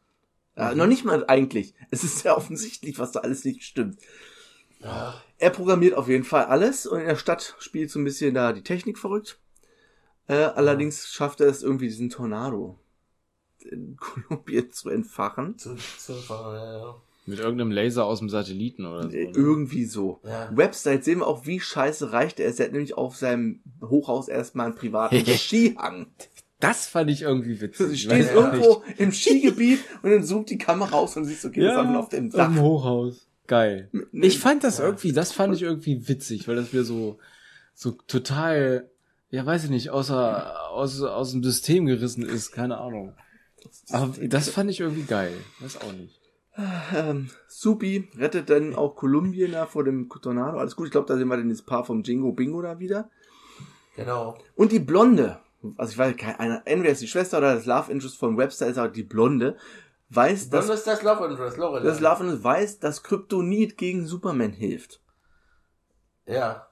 Ja, 0.57 0.74
noch 0.74 0.87
nicht 0.87 1.05
mal 1.05 1.24
eigentlich. 1.27 1.74
Es 1.90 2.05
ist 2.05 2.20
sehr 2.20 2.37
offensichtlich, 2.37 2.98
was 2.98 3.11
da 3.12 3.20
alles 3.20 3.44
nicht 3.44 3.64
stimmt. 3.64 3.98
Ja. 4.81 5.20
Er 5.38 5.50
programmiert 5.50 5.94
auf 5.94 6.09
jeden 6.09 6.24
Fall 6.24 6.44
alles 6.44 6.87
und 6.87 7.00
in 7.00 7.07
der 7.07 7.16
Stadt 7.16 7.57
spielt 7.59 7.90
so 7.90 7.98
ein 7.98 8.05
bisschen 8.05 8.35
da 8.35 8.53
die 8.53 8.62
Technik 8.62 8.98
verrückt. 8.98 9.38
Äh, 10.29 10.35
allerdings 10.35 11.09
schafft 11.09 11.40
er 11.40 11.48
es 11.48 11.62
irgendwie, 11.62 11.87
diesen 11.88 12.11
Tornado 12.11 12.79
in 13.64 13.96
Kolumbien 14.29 14.72
zu 14.72 14.88
entfachen. 14.88 15.59
Zu, 15.59 15.77
zu, 15.98 16.12
ja, 16.29 16.79
ja. 16.79 16.94
Mit 17.27 17.38
irgendeinem 17.38 17.70
Laser 17.70 18.05
aus 18.05 18.18
dem 18.18 18.29
Satelliten 18.29 18.85
oder 18.85 19.05
so. 19.05 19.09
Ne? 19.09 19.33
Irgendwie 19.35 19.87
so. 19.87 20.20
Ja. 20.24 20.50
Website 20.55 21.05
sehen 21.05 21.20
wir 21.20 21.27
auch, 21.27 21.46
wie 21.46 21.59
scheiße 21.59 22.12
reicht 22.12 22.38
er. 22.38 22.46
Er 22.46 22.64
hat 22.64 22.72
nämlich 22.72 22.98
auf 22.98 23.16
seinem 23.16 23.61
Hochhaus 23.81 24.29
erstmal 24.29 24.66
einen 24.66 24.74
privaten 24.74 25.24
Skihang. 25.27 26.09
Das 26.61 26.87
fand 26.87 27.11
ich 27.11 27.22
irgendwie 27.22 27.61
witzig. 27.61 27.87
Du 27.87 27.92
Ich 27.92 28.03
stehst 28.03 28.37
auch 28.37 28.53
irgendwo 28.53 28.83
im 28.98 29.11
Skigebiet 29.11 29.81
und 30.03 30.11
dann 30.11 30.22
zoomt 30.22 30.50
die 30.50 30.59
Kamera 30.59 30.90
raus 30.90 31.16
und 31.16 31.24
siehst, 31.24 31.44
okay, 31.44 31.61
das 31.61 31.77
einfach 31.77 31.94
auf 31.96 32.09
dem 32.11 32.27
Im 32.27 32.31
Dach. 32.31 32.55
Hochhaus. 32.57 33.27
Geil. 33.46 33.88
Nee. 34.12 34.27
Ich 34.27 34.38
fand 34.38 34.64
das 34.64 34.79
irgendwie, 34.79 35.12
das 35.12 35.33
fand 35.33 35.55
ich 35.55 35.62
irgendwie 35.62 36.09
witzig, 36.09 36.48
weil 36.48 36.57
das 36.57 36.72
wieder 36.72 36.85
so, 36.85 37.18
so 37.74 37.92
total, 38.07 38.88
ja, 39.31 39.44
weiß 39.44 39.64
ich 39.64 39.70
nicht, 39.70 39.90
außer, 39.90 40.70
aus, 40.70 41.03
aus 41.03 41.33
dem 41.33 41.42
System 41.42 41.87
gerissen 41.87 42.24
ist, 42.24 42.53
keine 42.53 42.79
Ahnung. 42.79 43.12
Aber 43.90 44.12
das 44.27 44.48
fand 44.50 44.70
ich 44.70 44.81
irgendwie 44.81 45.03
geil. 45.05 45.33
Weiß 45.61 45.81
auch 45.81 45.92
nicht. 45.92 46.20
Ähm, 46.94 47.31
Supi 47.48 48.09
rettet 48.16 48.48
dann 48.48 48.74
auch 48.77 48.94
Kolumbien 48.94 49.53
da 49.53 49.66
vor 49.66 49.83
dem 49.85 50.09
Tornado. 50.09 50.59
Alles 50.59 50.77
gut, 50.77 50.87
ich 50.87 50.92
glaube, 50.92 51.09
da 51.09 51.16
sehen 51.16 51.27
wir 51.29 51.37
dann 51.37 51.48
das 51.48 51.62
Paar 51.62 51.85
vom 51.85 52.03
Jingo 52.03 52.33
Bingo 52.33 52.62
da 52.62 52.79
wieder. 52.79 53.11
Genau. 53.96 54.38
Und 54.55 54.70
die 54.70 54.79
Blonde, 54.79 55.40
also 55.77 55.92
ich 55.92 55.98
weiß 55.98 56.16
keine, 56.16 56.38
eine, 56.38 56.62
entweder 56.66 56.92
ist 56.92 57.03
die 57.03 57.09
Schwester 57.09 57.38
oder 57.38 57.55
das 57.57 57.66
Love 57.66 57.90
Interest 57.90 58.16
von 58.16 58.37
Webster 58.37 58.68
ist 58.68 58.79
aber 58.79 58.88
die 58.88 59.03
Blonde, 59.03 59.57
weiß, 60.11 60.50
Dann 60.50 60.61
dass 60.66 60.79
ist 60.79 60.87
das 60.87 61.03
Love 61.03 61.27
Interest, 61.27 61.57
Lorelei. 61.57 61.85
das 61.87 61.98
Love 62.00 62.22
Interest 62.22 62.44
weiß, 62.44 62.79
dass 62.79 63.03
Kryptonit 63.03 63.77
gegen 63.77 64.07
Superman 64.07 64.53
hilft. 64.53 65.00
Ja. 66.27 66.68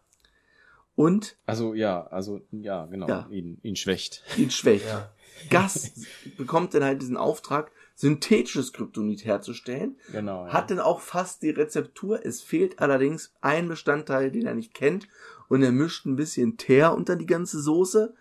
Und 0.94 1.36
Also, 1.46 1.74
ja, 1.74 2.06
also, 2.06 2.40
ja, 2.52 2.86
genau, 2.86 3.08
Ja. 3.08 3.26
Ihn, 3.30 3.58
ihn 3.62 3.76
schwächt. 3.76 4.22
ihn 4.36 4.50
schwächt. 4.50 4.86
Ja. 4.86 5.10
Gas 5.50 5.92
bekommt 6.36 6.74
dann 6.74 6.84
halt 6.84 7.02
diesen 7.02 7.16
Auftrag, 7.16 7.70
synthetisches 7.94 8.72
Kryptonit 8.72 9.24
herzustellen. 9.24 9.96
Genau. 10.12 10.46
ja. 10.46 10.52
Hat 10.52 10.70
dann 10.70 10.80
auch 10.80 11.00
fast 11.00 11.42
die 11.42 11.50
Rezeptur. 11.50 12.24
Es 12.24 12.40
fehlt 12.42 12.80
allerdings 12.80 13.32
ein 13.40 13.68
Bestandteil, 13.68 14.30
den 14.30 14.46
er 14.46 14.54
nicht 14.54 14.74
kennt. 14.74 15.08
Und 15.48 15.62
er 15.62 15.72
mischt 15.72 16.06
ein 16.06 16.16
bisschen 16.16 16.56
Teer 16.56 16.94
unter 16.94 17.16
die 17.16 17.26
ganze 17.26 17.60
Soße 17.60 18.14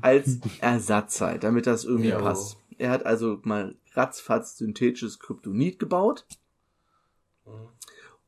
als 0.00 0.38
Ersatz 0.60 1.20
halt, 1.20 1.44
damit 1.44 1.66
das 1.66 1.84
irgendwie 1.84 2.10
Jo. 2.10 2.18
passt. 2.18 2.56
Er 2.78 2.90
hat 2.90 3.06
also 3.06 3.38
mal 3.42 3.74
ratzfatz 3.92 4.56
synthetisches 4.56 5.18
Kryptonit 5.18 5.78
gebaut. 5.78 6.26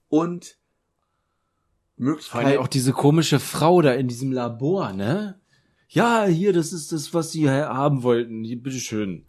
Und 0.09 0.45
Vor 0.47 2.07
allem 2.07 2.15
Möglichkeit, 2.15 2.59
auch 2.59 2.69
diese 2.69 2.93
komische 2.93 3.41
Frau 3.41 3.83
da 3.83 3.93
in 3.93 4.09
diesem 4.09 4.33
Labor, 4.33 4.93
ne? 4.93 5.41
Ja, 5.89 6.25
hier, 6.27 6.53
das 6.53 6.73
ist 6.73 6.93
das, 6.93 7.15
was 7.15 7.33
sie 7.33 7.49
ha- 7.49 7.75
haben 7.75 8.03
wollten. 8.03 8.43
Hier, 8.45 8.61
bitteschön. 8.61 9.27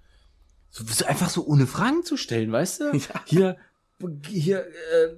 So, 0.70 0.84
so 0.86 1.06
einfach 1.06 1.30
so 1.30 1.46
ohne 1.46 1.68
Fragen 1.68 2.04
zu 2.04 2.18
stellen, 2.18 2.52
weißt 2.52 2.82
du? 2.82 2.92
Ja. 2.96 3.22
Hier, 3.26 3.58
hier, 4.28 4.60
äh, 4.66 5.16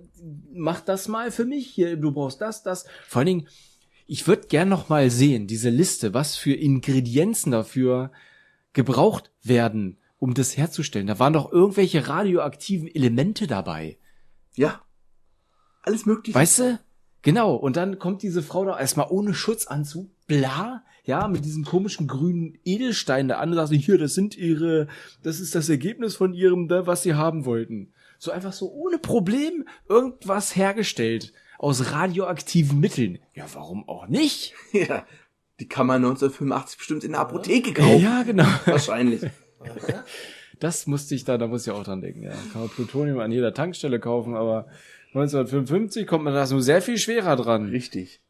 mach 0.53 0.81
das 0.81 1.07
mal 1.07 1.31
für 1.31 1.45
mich. 1.45 1.67
Hier, 1.67 1.97
du 1.97 2.11
brauchst 2.11 2.41
das, 2.41 2.63
das. 2.63 2.85
Vor 3.07 3.19
allen 3.19 3.27
Dingen, 3.27 3.47
ich 4.05 4.27
würde 4.27 4.47
gern 4.47 4.69
noch 4.69 4.89
mal 4.89 5.09
sehen, 5.09 5.47
diese 5.47 5.69
Liste, 5.69 6.13
was 6.13 6.35
für 6.35 6.53
Ingredienzen 6.53 7.51
dafür 7.51 8.11
gebraucht 8.73 9.31
werden, 9.43 9.97
um 10.19 10.33
das 10.33 10.57
herzustellen. 10.57 11.07
Da 11.07 11.17
waren 11.19 11.33
doch 11.33 11.51
irgendwelche 11.51 12.07
radioaktiven 12.07 12.87
Elemente 12.87 13.47
dabei. 13.47 13.97
ja, 14.55 14.81
alles 15.83 16.05
mögliche. 16.05 16.37
Weißt 16.37 16.59
du? 16.59 16.79
Genau. 17.21 17.55
Und 17.55 17.77
dann 17.77 17.97
kommt 17.97 18.21
diese 18.21 18.43
Frau 18.43 18.65
da 18.65 18.77
erstmal 18.77 19.07
ohne 19.09 19.33
Schutzanzug, 19.33 20.09
bla, 20.27 20.83
ja, 21.03 21.27
mit 21.27 21.45
diesem 21.45 21.63
komischen 21.63 22.07
grünen 22.07 22.57
Edelstein 22.65 23.29
da 23.29 23.37
an 23.37 23.49
und 23.49 23.55
sagt, 23.55 23.71
hier, 23.71 23.97
das 23.97 24.13
sind 24.13 24.37
ihre, 24.37 24.87
das 25.23 25.39
ist 25.39 25.55
das 25.55 25.69
Ergebnis 25.69 26.15
von 26.15 26.33
ihrem, 26.33 26.67
da, 26.67 26.85
was 26.85 27.03
sie 27.03 27.15
haben 27.15 27.45
wollten. 27.45 27.93
So 28.19 28.31
einfach 28.31 28.53
so 28.53 28.71
ohne 28.71 28.97
Problem 28.97 29.67
irgendwas 29.87 30.55
hergestellt 30.55 31.33
aus 31.57 31.91
radioaktiven 31.91 32.79
Mitteln. 32.79 33.19
Ja, 33.33 33.45
warum 33.53 33.87
auch 33.87 34.07
nicht? 34.07 34.53
Ja, 34.73 35.05
die 35.59 35.67
kann 35.67 35.87
man 35.87 35.97
1985 35.97 36.77
bestimmt 36.77 37.03
in 37.03 37.13
der 37.13 37.21
Apotheke 37.21 37.73
kaufen. 37.73 38.01
Ja, 38.01 38.23
genau. 38.23 38.45
Wahrscheinlich. 38.65 39.21
Das 40.59 40.87
musste 40.87 41.13
ich 41.13 41.23
da, 41.23 41.37
da 41.37 41.45
muss 41.45 41.67
ich 41.67 41.71
auch 41.71 41.83
dran 41.83 42.01
denken. 42.01 42.23
Ja. 42.23 42.31
Kann 42.51 42.61
man 42.61 42.69
Plutonium 42.69 43.19
an 43.19 43.31
jeder 43.31 43.53
Tankstelle 43.53 43.99
kaufen, 43.99 44.35
aber 44.35 44.65
1955 45.09 46.07
kommt 46.07 46.23
man 46.23 46.33
da 46.33 46.47
so 46.47 46.59
sehr 46.59 46.81
viel 46.81 46.97
schwerer 46.97 47.35
dran. 47.35 47.69
Richtig. 47.69 48.21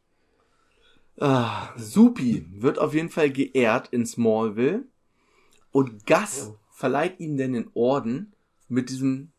Ah, 1.20 1.70
Supi 1.76 2.46
wird 2.50 2.78
auf 2.78 2.94
jeden 2.94 3.10
Fall 3.10 3.30
geehrt 3.30 3.88
in 3.88 4.06
Smallville 4.06 4.84
und 5.72 6.06
Gus 6.06 6.46
Ja. 6.46 6.54
verleiht 6.70 7.18
ihm 7.18 7.36
dann 7.36 7.52
den 7.54 7.70
Orden 7.74 8.34
mit 8.68 8.88
diesem 8.90 9.32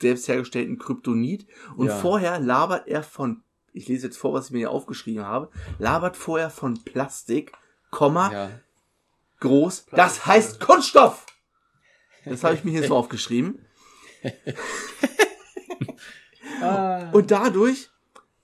selbst 0.00 0.28
hergestellten 0.28 0.78
Kryptonit 0.78 1.46
und 1.76 1.88
Ja. 1.88 1.96
vorher 1.96 2.38
labert 2.38 2.86
er 2.86 3.02
von, 3.02 3.42
ich 3.72 3.88
lese 3.88 4.06
jetzt 4.06 4.16
vor, 4.16 4.32
was 4.32 4.46
ich 4.46 4.52
mir 4.52 4.58
hier 4.58 4.70
aufgeschrieben 4.70 5.24
habe, 5.24 5.50
labert 5.78 6.16
vorher 6.16 6.50
von 6.50 6.82
Plastik, 6.84 7.52
Komma, 7.90 8.30
Ja. 8.32 8.60
groß, 9.40 9.86
das 9.86 9.90
Plastik. 9.90 10.26
heißt 10.26 10.60
Kunststoff! 10.60 11.26
Das 12.24 12.44
habe 12.44 12.54
ich 12.54 12.62
mir 12.64 12.70
hier 12.72 12.84
so 12.86 12.94
aufgeschrieben. 12.96 13.58
Ah. 16.60 17.10
Und 17.12 17.30
dadurch 17.30 17.88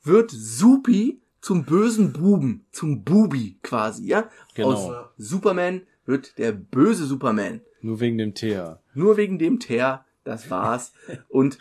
wird 0.05 0.31
Supi 0.31 1.21
zum 1.44 1.64
bösen 1.64 2.14
Buben, 2.14 2.64
zum 2.72 3.04
Bubi 3.04 3.59
quasi, 3.62 4.07
ja? 4.07 4.30
Genau. 4.54 4.70
Aus 4.70 5.09
Superman 5.18 5.83
wird 6.07 6.38
der 6.38 6.52
böse 6.52 7.04
Superman. 7.04 7.61
Nur 7.83 8.00
wegen 8.00 8.16
dem 8.16 8.33
Teer. 8.33 8.80
Nur 8.94 9.18
wegen 9.18 9.38
dem 9.38 9.61
Teer, 9.61 10.07
das 10.24 10.48
war's. 10.48 10.94
Und 11.28 11.59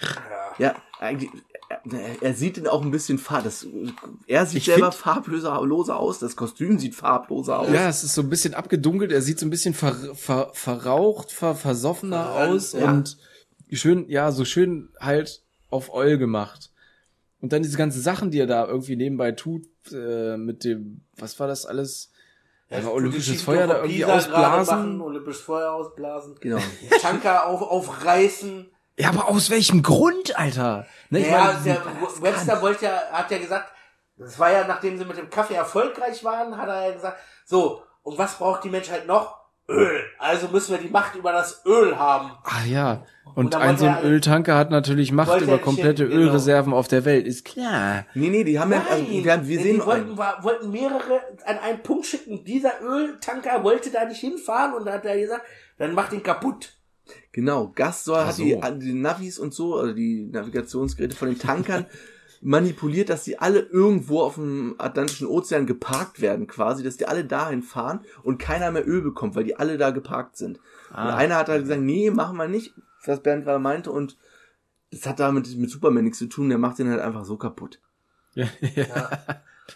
ja, 0.58 0.76
eigentlich, 1.02 1.32
er, 2.22 2.34
sieht 2.34 2.56
dann 2.56 2.68
auch 2.68 2.82
ein 2.82 2.92
bisschen 2.92 3.18
farb. 3.18 3.44
Das, 3.44 3.68
er 4.26 4.46
sieht 4.46 4.60
Ich 4.60 4.66
selber 4.68 4.94
farbloser 4.94 5.62
loser 5.66 6.00
aus, 6.00 6.18
das 6.18 6.38
Kostüm 6.38 6.80
sieht 6.80 6.96
farbloser 6.96 7.60
aus. 7.60 7.70
Ja, 7.70 7.90
es 7.90 8.06
ist 8.06 8.16
so 8.16 8.22
ein 8.22 8.30
bisschen 8.30 8.54
abgedunkelt, 8.54 9.12
er 9.12 9.22
sieht 9.22 9.38
so 9.38 9.46
ein 9.46 9.50
bisschen 9.50 9.74
ver, 9.74 9.96
ver, 10.16 10.52
verraucht, 10.54 11.34
ver, 11.34 11.56
versoffener 11.56 12.24
Verbrannt, 12.24 12.56
aus 12.56 12.72
ja. 12.72 12.90
und 12.90 13.18
schön, 13.70 14.08
ja, 14.08 14.32
so 14.32 14.46
schön 14.46 14.94
halt 15.02 15.44
auf 15.70 15.94
Oil 15.94 16.18
gemacht. 16.18 16.70
Und 17.42 17.52
dann 17.52 17.64
diese 17.64 17.78
ganzen 17.78 18.02
Sachen, 18.02 18.32
die 18.32 18.40
er 18.40 18.48
da 18.48 18.66
irgendwie 18.66 18.96
nebenbei 18.96 19.34
tut, 19.34 19.66
äh, 19.92 20.38
mit 20.38 20.64
dem, 20.64 21.02
was 21.18 21.40
war 21.40 21.48
das 21.48 21.66
alles? 21.66 22.12
Ja, 22.70 22.80
Ja, 22.80 22.88
olympisches 22.88 23.42
Feuer 23.42 23.68
da 23.68 23.76
Pisa 23.76 23.84
irgendwie 23.84 24.00
gerade 24.00 24.14
ausblasen. 24.14 24.78
Machen, 24.78 25.02
olympisches 25.02 25.42
Feuer 25.42 25.72
ausblasen. 25.74 26.36
Genau. 26.40 26.60
Tanker 27.02 27.48
auf, 27.48 27.62
aufreißen. 27.62 28.70
Ja, 28.98 29.10
aber 29.10 29.28
aus 29.28 29.50
welchem 29.50 29.82
Grund, 29.82 30.38
Alter? 30.38 30.86
Ne, 31.10 31.20
ich 31.20 31.28
ja, 31.28 31.46
meine, 31.46 31.64
der 31.64 31.84
Webster 32.22 32.62
wollte 32.62 32.86
ja, 32.86 33.02
hat 33.12 33.32
ja 33.32 33.40
gesagt, 33.40 33.72
das 34.18 34.38
war 34.38 34.52
ja, 34.52 34.68
nachdem 34.68 34.98
sie 34.98 35.06
mit 35.06 35.18
dem 35.18 35.30
Kaffee 35.30 35.56
erfolgreich 35.56 36.24
waren, 36.24 36.58
hat 36.58 36.70
er 36.70 36.88
ja 36.88 36.94
gesagt, 36.94 37.18
so, 37.46 37.84
und 38.04 38.18
was 38.18 38.38
braucht 38.38 38.64
die 38.64 38.70
Menschheit 38.70 39.08
noch? 39.08 39.43
Öl. 39.74 40.02
Also 40.20 40.48
müssen 40.50 40.72
wir 40.72 40.78
die 40.80 40.90
Macht 40.90 41.16
über 41.16 41.32
das 41.32 41.64
Öl 41.66 41.98
haben. 41.98 42.32
Ah 42.44 42.64
ja. 42.66 43.06
Und, 43.36 43.46
Und 43.48 43.56
ein 43.56 43.78
so 43.78 43.86
ein 43.86 43.96
er- 43.96 44.04
Öltanker 44.06 44.56
hat 44.56 44.70
natürlich 44.70 45.12
Macht 45.12 45.42
über 45.42 45.54
er 45.54 45.58
komplette 45.58 46.08
genau. 46.08 46.22
Ölreserven 46.22 46.72
auf 46.72 46.88
der 46.88 47.04
Welt, 47.06 47.26
ist 47.26 47.46
klar. 47.46 48.06
Nee, 48.14 48.30
nee, 48.30 48.44
die 48.44 48.60
haben 48.60 48.72
ja, 48.72 48.84
also, 48.90 49.04
Nein, 49.04 49.24
wir, 49.24 49.32
haben, 49.34 49.48
wir 49.48 49.58
Nee, 49.58 49.64
sehen 49.64 49.76
die 49.80 49.86
wollten, 49.86 50.18
war- 50.18 50.44
wollten 50.44 50.70
mehrere 50.72 51.20
an 51.46 51.58
einen 51.58 51.82
Punkt 51.82 52.06
schicken. 52.06 52.44
Dieser 52.46 52.74
Öltanker 52.84 53.64
wollte 53.64 53.90
da 53.90 54.06
nicht 54.06 54.20
hinfahren 54.20 54.74
und 54.76 54.86
da 54.86 54.94
hat 54.94 55.06
er 55.06 55.18
gesagt, 55.20 55.42
dann 55.80 55.94
macht 55.96 56.14
ihn 56.14 56.22
kaputt. 56.22 56.74
Genau, 57.32 57.74
Ach 57.82 58.28
hat 58.28 58.36
so. 58.36 58.44
die, 58.44 58.60
die 58.80 58.94
Navis 58.94 59.40
und 59.40 59.54
so, 59.54 59.76
also 59.78 59.94
die 59.94 60.30
Navigationsgeräte 60.32 61.16
von 61.16 61.30
den 61.30 61.40
Tankern 61.40 61.86
manipuliert, 62.44 63.10
dass 63.10 63.24
die 63.24 63.40
alle 63.40 63.60
irgendwo 63.60 64.22
auf 64.22 64.36
dem 64.36 64.76
Atlantischen 64.78 65.28
Ozean 65.28 65.66
geparkt 65.66 66.20
werden 66.22 66.46
quasi, 66.48 66.84
dass 66.84 66.98
die 66.98 67.06
alle 67.08 67.24
dahin 67.26 67.62
fahren 67.64 68.02
und 68.24 68.38
keiner 68.38 68.70
mehr 68.72 68.88
Öl 68.88 69.02
bekommt, 69.02 69.36
weil 69.36 69.46
die 69.46 69.56
alle 69.56 69.78
da 69.78 69.92
geparkt 69.92 70.38
sind. 70.38 70.58
Und 70.90 70.96
Ah. 70.98 71.16
einer 71.16 71.36
hat 71.38 71.50
halt 71.50 71.64
gesagt, 71.64 71.82
nee, 71.82 72.12
machen 72.12 72.38
wir 72.38 72.48
nicht, 72.48 72.74
was 73.06 73.24
Bernd 73.24 73.46
gerade 73.46 73.60
meinte 73.60 73.92
und 73.92 74.18
das 74.92 75.06
hat 75.08 75.20
damit 75.20 75.56
mit 75.58 75.70
Superman 75.70 76.04
nichts 76.04 76.20
zu 76.20 76.28
tun, 76.28 76.50
der 76.50 76.58
macht 76.60 76.78
den 76.80 76.90
halt 76.90 77.02
einfach 77.02 77.26
so 77.26 77.38
kaputt. 77.38 77.80
Ja, 78.36 78.48
Ja. 78.76 79.10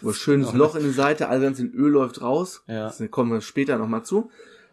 Wo 0.02 0.12
schönes 0.12 0.52
Loch 0.52 0.76
in 0.76 0.82
die 0.84 0.90
Seite, 0.90 1.28
all 1.28 1.40
ganz 1.40 1.58
Öl 1.60 1.90
läuft 1.90 2.20
raus. 2.20 2.62
Ja. 2.66 2.84
Das 2.84 3.02
kommen 3.10 3.32
wir 3.32 3.40
später 3.40 3.78
nochmal 3.78 4.04
zu. 4.04 4.30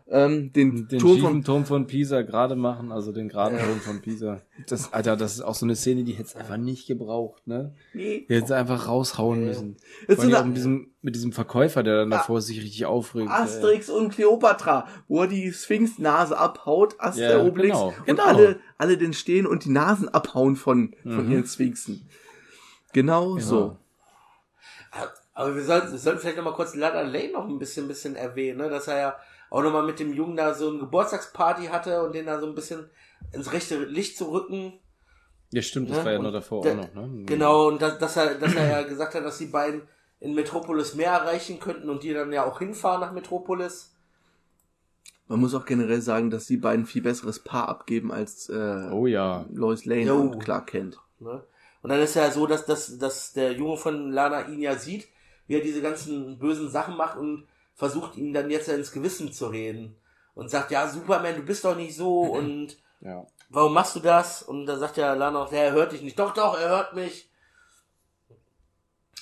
Ähm, 0.07 0.53
den, 0.53 0.87
Den 0.87 0.99
Turm 0.99 1.19
von 1.19 1.43
Turm 1.43 1.65
von 1.65 1.87
Pisa 1.87 2.21
gerade 2.21 2.55
machen, 2.55 2.91
also 2.91 3.11
den 3.11 3.27
geraden 3.27 3.57
Turm 3.57 3.79
von 3.79 4.01
Pisa. 4.01 4.39
Das, 4.67 4.93
Alter, 4.93 5.17
das 5.17 5.33
ist 5.33 5.41
auch 5.41 5.55
so 5.55 5.65
eine 5.65 5.75
Szene, 5.75 6.03
die 6.03 6.11
hätte 6.13 6.27
es 6.29 6.35
einfach 6.35 6.57
nicht 6.57 6.85
gebraucht, 6.85 7.47
ne? 7.47 7.73
Nee. 7.91 8.23
Die 8.29 8.35
hätte 8.35 8.45
es 8.45 8.51
einfach 8.51 8.87
raushauen 8.87 9.43
müssen. 9.45 9.77
Ist 10.07 10.21
Vor 10.21 10.31
allem 10.35 10.49
mit 10.49 10.57
diesem, 10.57 10.91
mit 11.01 11.15
diesem 11.15 11.31
Verkäufer, 11.31 11.81
der 11.81 11.97
dann 12.01 12.11
davor 12.11 12.39
sich 12.41 12.59
richtig 12.61 12.85
aufregt. 12.85 13.31
Asterix 13.31 13.89
und 13.89 14.09
Cleopatra, 14.13 14.87
wo 15.07 15.21
er 15.21 15.27
die 15.27 15.51
Sphinx-Nase 15.51 16.37
abhaut, 16.37 16.95
Aster 16.99 17.37
Ja, 17.39 17.43
Obelix, 17.43 17.73
genau, 17.75 17.87
und 17.87 18.05
genau. 18.05 18.23
alle, 18.25 18.59
alle 18.77 18.97
den 18.99 19.13
stehen 19.13 19.47
und 19.47 19.65
die 19.65 19.71
Nasen 19.71 20.07
abhauen 20.07 20.55
von, 20.55 20.93
von 21.01 21.25
Mhm. 21.25 21.31
ihren 21.31 21.45
Sphinxen. 21.47 22.07
Genau 22.93 23.39
so. 23.39 23.75
Aber 25.33 25.55
wir 25.55 25.63
sollten, 25.63 25.91
wir 25.91 25.97
sollten 25.99 26.19
vielleicht 26.19 26.37
noch 26.37 26.45
mal 26.45 26.53
kurz 26.53 26.75
Lana 26.75 27.01
Lane 27.01 27.31
noch 27.33 27.47
ein 27.47 27.59
bisschen, 27.59 27.87
bisschen 27.87 28.15
erwähnen, 28.15 28.59
ne? 28.59 28.69
dass 28.69 28.87
er 28.87 28.97
ja 28.99 29.15
auch 29.55 29.63
noch 29.63 29.71
mal 29.71 29.85
mit 29.85 29.99
dem 30.01 30.13
Jungen 30.13 30.35
da 30.35 30.53
so 30.53 30.67
eine 30.69 30.79
Geburtstagsparty 30.79 31.67
hatte 31.67 32.03
und 32.03 32.13
den 32.13 32.25
da 32.25 32.41
so 32.41 32.45
ein 32.45 32.55
bisschen 32.55 32.89
ins 33.31 33.53
rechte 33.53 33.77
Licht 33.85 34.17
zu 34.17 34.29
rücken. 34.29 34.73
Ja, 35.51 35.61
stimmt, 35.61 35.89
das 35.89 35.99
Ne? 35.99 36.05
war 36.05 36.11
ja 36.11 36.17
Und 36.17 36.25
noch 36.25 36.33
davor 36.33 36.59
auch 36.59 36.75
noch, 36.75 36.93
ne? 36.93 37.23
Genau, 37.25 37.67
und 37.69 37.81
dass, 37.81 37.97
dass, 37.97 38.17
er, 38.17 38.35
dass 38.35 38.53
er 38.53 38.67
ja 38.69 38.81
gesagt 38.81 39.15
hat, 39.15 39.23
dass 39.23 39.37
die 39.37 39.45
beiden 39.45 39.83
in 40.19 40.33
Metropolis 40.33 40.95
mehr 40.95 41.11
erreichen 41.11 41.61
könnten 41.61 41.89
und 41.89 42.03
die 42.03 42.13
dann 42.13 42.33
ja 42.33 42.43
auch 42.45 42.59
hinfahren 42.59 42.99
nach 42.99 43.13
Metropolis. 43.13 43.95
Man 45.27 45.39
muss 45.39 45.55
auch 45.55 45.65
generell 45.65 46.01
sagen, 46.01 46.29
dass 46.29 46.47
die 46.47 46.57
beiden 46.57 46.85
viel 46.85 47.01
besseres 47.01 47.39
Paar 47.39 47.69
abgeben 47.69 48.11
als 48.11 48.49
äh, 48.49 48.89
Oh 48.91 49.07
ja. 49.07 49.45
Lois 49.53 49.85
Lane 49.85 50.01
Jo. 50.03 50.17
und 50.19 50.39
Clark 50.39 50.67
Kent. 50.67 50.99
Ne? 51.19 51.43
Und 51.81 51.89
dann 51.89 52.01
ist 52.01 52.15
ja 52.15 52.29
so, 52.29 52.45
dass, 52.45 52.65
dass, 52.65 52.97
dass 52.97 53.31
der 53.31 53.53
Junge 53.53 53.77
von 53.77 54.11
Lana 54.11 54.49
ihn 54.49 54.59
ja 54.59 54.75
sieht, 54.75 55.07
wie 55.47 55.55
er 55.55 55.61
diese 55.61 55.81
ganzen 55.81 56.39
bösen 56.39 56.69
Sachen 56.69 56.97
macht 56.97 57.17
und 57.17 57.47
versucht 57.75 58.15
ihn 58.17 58.33
dann 58.33 58.49
jetzt 58.49 58.67
ins 58.69 58.91
Gewissen 58.91 59.31
zu 59.31 59.47
reden. 59.47 59.95
Und 60.33 60.49
sagt, 60.49 60.71
ja, 60.71 60.87
Superman, 60.87 61.35
du 61.35 61.43
bist 61.43 61.63
doch 61.63 61.77
nicht 61.77 61.95
so 61.95 62.21
und 62.23 62.75
Ja. 63.01 63.25
warum 63.49 63.73
machst 63.73 63.95
du 63.95 63.99
das? 64.01 64.41
Und 64.43 64.65
dann 64.65 64.79
sagt 64.79 64.97
ja 64.97 65.13
Lana 65.13 65.43
auch, 65.43 65.51
ja, 65.51 65.59
er 65.59 65.71
hört 65.73 65.91
dich 65.93 66.01
nicht. 66.01 66.17
Doch, 66.19 66.33
doch, 66.33 66.59
er 66.59 66.69
hört 66.69 66.93
mich. 66.95 67.29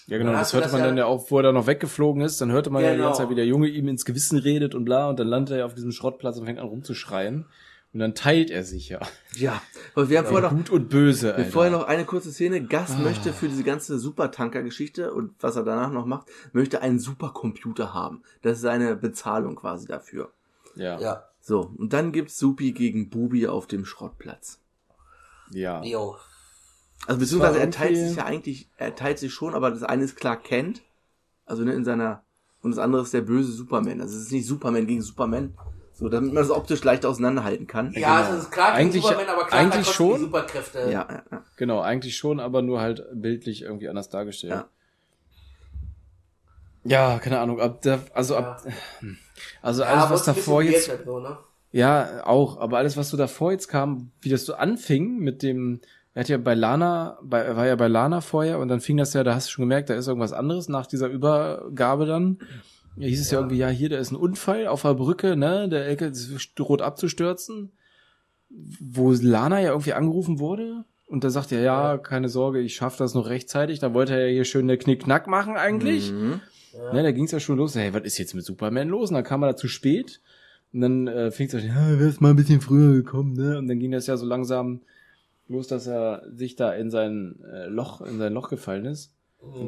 Ja, 0.08 0.18
genau, 0.18 0.32
Dann 0.32 0.40
das 0.42 0.54
hörte 0.54 0.66
das 0.66 0.72
man 0.74 0.82
ja- 0.82 0.88
dann 0.88 0.98
ja 0.98 1.06
auch, 1.06 1.30
wo 1.32 1.38
er 1.38 1.44
da 1.44 1.52
noch 1.52 1.66
weggeflogen 1.68 2.22
ist, 2.24 2.42
dann 2.42 2.52
hörte 2.52 2.70
man 2.70 2.84
ja 2.84 2.90
die 2.92 2.96
Genau. 2.98 3.08
ganze 3.10 3.22
Zeit, 3.22 3.30
wie 3.30 3.36
der 3.36 3.46
Junge 3.46 3.68
ihm 3.68 3.88
ins 3.88 4.04
Gewissen 4.06 4.38
redet 4.38 4.76
und 4.76 4.84
bla, 4.86 5.08
und 5.10 5.18
dann 5.20 5.28
landet 5.28 5.54
er 5.54 5.60
ja 5.60 5.66
auf 5.66 5.76
diesem 5.76 5.92
Schrottplatz 5.92 6.38
und 6.38 6.46
fängt 6.46 6.60
an 6.60 6.68
rumzuschreien. 6.68 7.46
Und 7.94 8.00
dann 8.00 8.16
teilt 8.16 8.50
er 8.50 8.64
sich 8.64 8.90
ja. 8.90 9.00
Ja, 9.36 9.62
aber 9.94 10.10
wir 10.10 10.18
haben 10.18 10.26
vorher 10.28 10.50
noch, 10.50 10.58
Gut 10.58 10.72
und 10.72 10.90
böse, 10.90 11.28
wir 11.28 11.36
Alter. 11.36 11.52
vorher 11.52 11.72
noch 11.72 11.84
eine 11.84 12.06
kurze 12.06 12.32
Szene. 12.32 12.64
Gas 12.66 12.92
Ah. 12.92 13.00
möchte 13.00 13.32
für 13.34 13.48
diese 13.48 13.64
ganze 13.64 14.00
Supertanker-Geschichte 14.00 15.14
und 15.14 15.32
was 15.42 15.56
er 15.56 15.64
danach 15.64 15.92
noch 15.92 16.06
macht, 16.08 16.28
möchte 16.54 16.82
einen 16.82 16.98
Supercomputer 17.00 17.94
haben. 17.94 18.24
Das 18.42 18.54
ist 18.54 18.62
seine 18.62 18.96
Bezahlung 18.96 19.56
quasi 19.56 19.86
dafür. 19.88 20.32
Ja. 20.76 21.00
Ja. 21.00 21.24
So, 21.40 21.72
und 21.78 21.94
dann 21.94 22.12
gibt's 22.14 22.40
Supi 22.40 22.72
gegen 22.72 23.10
Bubi 23.12 23.48
auf 23.48 23.68
dem 23.68 23.86
Schrottplatz. 23.86 24.60
ja. 25.52 25.84
jo. 25.84 26.16
Also 27.06 27.20
beziehungsweise 27.20 27.60
er 27.60 27.70
teilt 27.70 27.98
sich 27.98 28.16
ja 28.16 28.24
eigentlich, 28.26 28.70
er 28.78 28.96
teilt 28.96 29.20
sich 29.20 29.34
schon, 29.34 29.54
aber 29.56 29.70
das 29.72 29.84
eine 29.84 30.06
ist 30.06 30.16
Clark 30.16 30.46
Kent, 30.46 30.82
also 31.46 31.64
ne, 31.66 31.74
in 31.74 31.84
seiner, 31.84 32.24
und 32.62 32.72
das 32.72 32.80
andere 32.80 33.02
ist 33.02 33.14
der 33.14 33.22
böse 33.22 33.52
Superman. 33.52 34.00
Also 34.00 34.16
es 34.16 34.24
ist 34.24 34.32
nicht 34.32 34.48
Superman 34.48 34.88
gegen 34.88 35.02
Superman, 35.02 35.54
so 35.96 36.10
damit 36.10 36.34
man 36.34 36.42
das 36.44 36.50
optisch 36.52 36.84
leicht 36.84 37.06
auseinanderhalten 37.06 37.68
kann. 37.68 37.94
Ja, 37.94 38.22
genau. 38.24 38.38
es 38.38 38.44
ist 38.44 38.52
klar 38.52 38.76
gegen 38.78 38.90
Eigentlich- 38.90 39.04
Superman, 39.04 39.30
aber 39.30 39.46
klar 39.48 39.60
eigentlich 39.62 39.88
schon. 39.88 40.16
die 40.16 40.22
Superkräfte. 40.26 40.80
Ja, 40.80 41.08
ja, 41.10 41.24
ja. 41.32 41.44
Genau, 41.58 41.82
eigentlich 41.82 42.18
schon, 42.18 42.40
aber 42.40 42.62
nur 42.62 42.82
halt 42.82 43.06
bildlich 43.14 43.62
irgendwie 43.62 43.90
anders 43.90 44.10
dargestellt. 44.10 44.54
Ja. 44.54 44.66
Ja, 46.86 47.20
keine 47.20 47.40
Ahnung, 47.40 47.62
ab 47.62 47.82
der, 47.82 48.00
also 48.14 48.36
ab, 48.36 48.62
also 49.62 49.84
Ja, 49.84 49.88
alles, 49.90 50.04
aber 50.04 50.14
was 50.16 50.24
davor 50.26 50.62
jetzt, 50.62 50.90
halt 50.90 51.06
so, 51.06 51.20
ne? 51.20 51.38
ja, 51.72 52.26
auch, 52.26 52.60
aber 52.60 52.78
alles, 52.78 52.98
was 52.98 53.10
so 53.10 53.16
davor 53.16 53.52
jetzt 53.54 53.70
kam, 53.70 54.12
wie 54.20 54.30
das 54.30 54.46
so 54.46 54.56
anfing 54.56 55.20
mit 55.20 55.44
dem, 55.44 55.80
er 56.14 56.22
hat 56.22 56.30
ja 56.30 56.38
bei 56.38 56.56
Lana, 56.56 57.18
bei, 57.24 57.40
er 57.40 57.56
war 57.56 57.68
ja 57.68 57.76
bei 57.78 57.88
Lana 57.88 58.20
vorher 58.20 58.60
und 58.60 58.68
dann 58.68 58.82
fing 58.82 58.98
das 58.98 59.14
ja, 59.14 59.24
da 59.24 59.34
hast 59.34 59.48
du 59.48 59.52
schon 59.52 59.64
gemerkt, 59.64 59.90
da 59.90 59.94
ist 59.96 60.08
irgendwas 60.08 60.34
anderes 60.34 60.68
nach 60.68 60.86
dieser 60.86 61.08
Übergabe 61.08 62.06
dann. 62.06 62.40
Ja, 62.96 63.08
hieß 63.08 63.22
es 63.22 63.32
ja. 63.32 63.38
Ja. 63.38 63.42
irgendwie, 63.42 63.58
ja, 63.58 63.68
hier, 63.70 63.90
da 63.90 63.98
ist 63.98 64.12
ein 64.12 64.16
Unfall 64.16 64.68
auf 64.68 64.84
der 64.84 64.94
Brücke, 64.94 65.36
ne, 65.36 65.68
der 65.70 65.88
Ecke 65.90 66.12
droht 66.56 66.82
abzustürzen, 66.82 67.72
wo 68.80 69.12
Lana 69.12 69.60
ja 69.62 69.70
irgendwie 69.72 69.94
angerufen 69.94 70.40
wurde. 70.40 70.86
Und 71.08 71.24
da 71.24 71.30
sagt 71.30 71.52
er, 71.52 71.62
ja, 71.62 71.92
Ja. 71.94 71.98
keine 71.98 72.30
Sorge, 72.30 72.60
ich 72.60 72.76
schaff 72.76 72.98
das 72.98 73.14
noch 73.14 73.28
rechtzeitig. 73.30 73.80
Da 73.80 73.94
wollte 73.94 74.14
er 74.14 74.28
ja 74.28 74.34
hier 74.34 74.46
schön 74.46 74.66
eine 74.66 74.78
Knick-Knack 74.78 75.28
machen 75.28 75.58
eigentlich. 75.58 76.12
Mhm. 76.12 76.40
Ja. 76.74 76.94
Ne, 76.94 77.04
da 77.04 77.12
ging 77.12 77.26
es 77.26 77.32
ja 77.32 77.40
schon 77.40 77.58
los. 77.58 77.76
Hey, 77.76 77.94
was 77.94 78.04
ist 78.04 78.18
jetzt 78.18 78.34
mit 78.34 78.46
Superman 78.46 78.90
los? 78.90 79.10
Und 79.10 79.16
dann 79.16 79.24
kam 79.24 79.44
er 79.44 79.50
da 79.50 79.56
zu 79.56 79.68
spät. 79.68 80.22
Und 80.72 80.82
dann 80.82 81.08
äh, 81.08 81.30
fing 81.30 81.48
es 81.48 81.54
an, 81.54 81.66
ja, 81.68 82.00
wär's 82.00 82.20
mal 82.20 82.32
ein 82.32 82.36
bisschen 82.36 82.62
früher 82.62 82.94
gekommen, 82.94 83.34
ne? 83.34 83.60
Und 83.60 83.68
dann 83.68 83.80
ging 83.80 83.92
das 83.92 84.08
ja 84.08 84.18
so 84.18 84.26
langsam 84.26 84.82
los, 85.48 85.68
dass 85.68 85.86
er 85.86 86.24
sich 86.34 86.56
da 86.56 86.74
in 86.74 86.90
sein 86.90 87.36
äh, 87.44 87.68
Loch, 87.68 88.02
in 88.02 88.18
sein 88.18 88.34
Loch 88.34 88.50
gefallen 88.50 88.86
ist. 88.86 89.14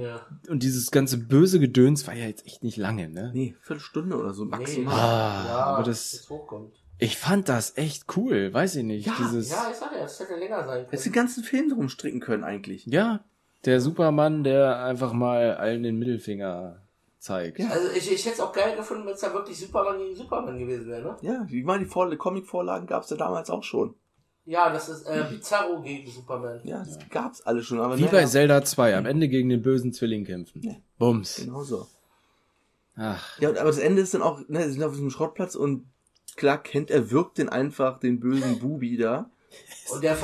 Ja. 0.01 0.21
Und 0.49 0.63
dieses 0.63 0.91
ganze 0.91 1.17
böse 1.17 1.59
Gedöns 1.59 2.07
war 2.07 2.13
ja 2.15 2.26
jetzt 2.26 2.45
echt 2.45 2.63
nicht 2.63 2.78
lange, 2.78 3.09
ne? 3.09 3.32
Nee, 3.34 3.55
Viertelstunde 3.61 4.15
oder 4.17 4.34
so 4.34 4.45
maximal. 4.45 4.93
Ah, 4.93 5.45
ja, 5.47 5.57
aber 5.65 5.84
das, 5.84 6.13
es 6.13 6.30
ich 6.97 7.17
fand 7.17 7.49
das 7.49 7.78
echt 7.78 8.05
cool, 8.15 8.53
weiß 8.53 8.78
ich 8.78 8.84
nicht. 8.84 9.05
Ja, 9.07 9.13
dieses, 9.19 9.51
Ja, 9.51 9.67
ich 9.69 9.76
sag 9.76 9.91
ja, 9.91 10.05
es 10.05 10.19
hätte 10.19 10.36
länger 10.36 10.63
sein 10.63 10.86
Hättest 10.86 10.91
du 11.05 11.09
können. 11.09 11.13
den 11.13 11.13
ganzen 11.13 11.43
Film 11.43 11.69
drum 11.69 11.89
stricken 11.89 12.19
können 12.19 12.43
eigentlich. 12.43 12.86
ja, 12.86 13.23
der 13.65 13.82
Superman, 13.82 14.43
der 14.43 14.84
einfach 14.84 15.11
mal 15.11 15.55
allen 15.55 15.82
den 15.84 15.97
Mittelfinger 15.97 16.82
zeigt. 17.17 17.57
Ja. 17.59 17.69
Also 17.69 17.89
ich, 17.89 18.11
ich 18.11 18.23
hätte 18.26 18.36
es 18.36 18.39
auch 18.39 18.53
geil 18.53 18.76
gefunden, 18.76 19.05
wenn 19.07 19.15
es 19.15 19.21
da 19.21 19.34
wirklich 19.34 19.57
Superman 19.59 19.97
gegen 19.97 20.15
Superman 20.15 20.59
gewesen 20.59 20.88
wäre, 20.88 21.01
ne? 21.01 21.17
Ja, 21.21 21.47
ich 21.49 21.63
meine, 21.63 21.84
die 21.84 21.89
Vor 21.89 22.15
Comic-Vorlagen 22.15 22.86
gab's 22.86 23.09
ja 23.09 23.17
damals 23.17 23.49
auch 23.49 23.63
schon. 23.63 23.95
Ja, 24.45 24.71
das 24.71 24.89
ist 24.89 25.07
äh, 25.07 25.25
Bizarro 25.29 25.81
gegen 25.81 26.09
Superman. 26.09 26.61
Ja, 26.63 26.83
das 26.83 26.99
gab's 27.09 27.41
alle 27.41 27.63
schon, 27.63 27.79
aber 27.79 27.97
Wie 27.97 28.01
naja, 28.01 28.11
bei 28.11 28.25
Zelda 28.25 28.63
2, 28.63 28.95
am 28.95 29.05
Ende 29.07 29.27
gegen 29.27 29.49
den 29.49 29.63
bösen 29.63 29.91
Zwilling 29.91 30.23
kämpfen. 30.23 30.61
Ja. 30.61 30.73
Bums. 30.99 31.37
Genau 31.37 31.63
so. 31.63 31.87
Ach, 32.95 33.39
Ja, 33.39 33.49
aber 33.49 33.63
das 33.63 33.79
Ende 33.79 34.01
ist 34.01 34.13
dann 34.13 34.21
auch, 34.21 34.41
ne, 34.47 34.63
sie 34.65 34.73
sind 34.73 34.83
auf 34.83 34.93
diesem 34.93 35.09
Schrottplatz 35.09 35.55
und 35.55 35.85
klar 36.35 36.61
kennt 36.61 36.91
er 36.91 37.09
wirkt 37.11 37.39
den 37.39 37.49
einfach 37.49 37.99
den 37.99 38.19
bösen 38.19 38.59
Bubi 38.61 38.97
da. 38.97 39.29
Und 39.91 40.03
der, 40.03 40.15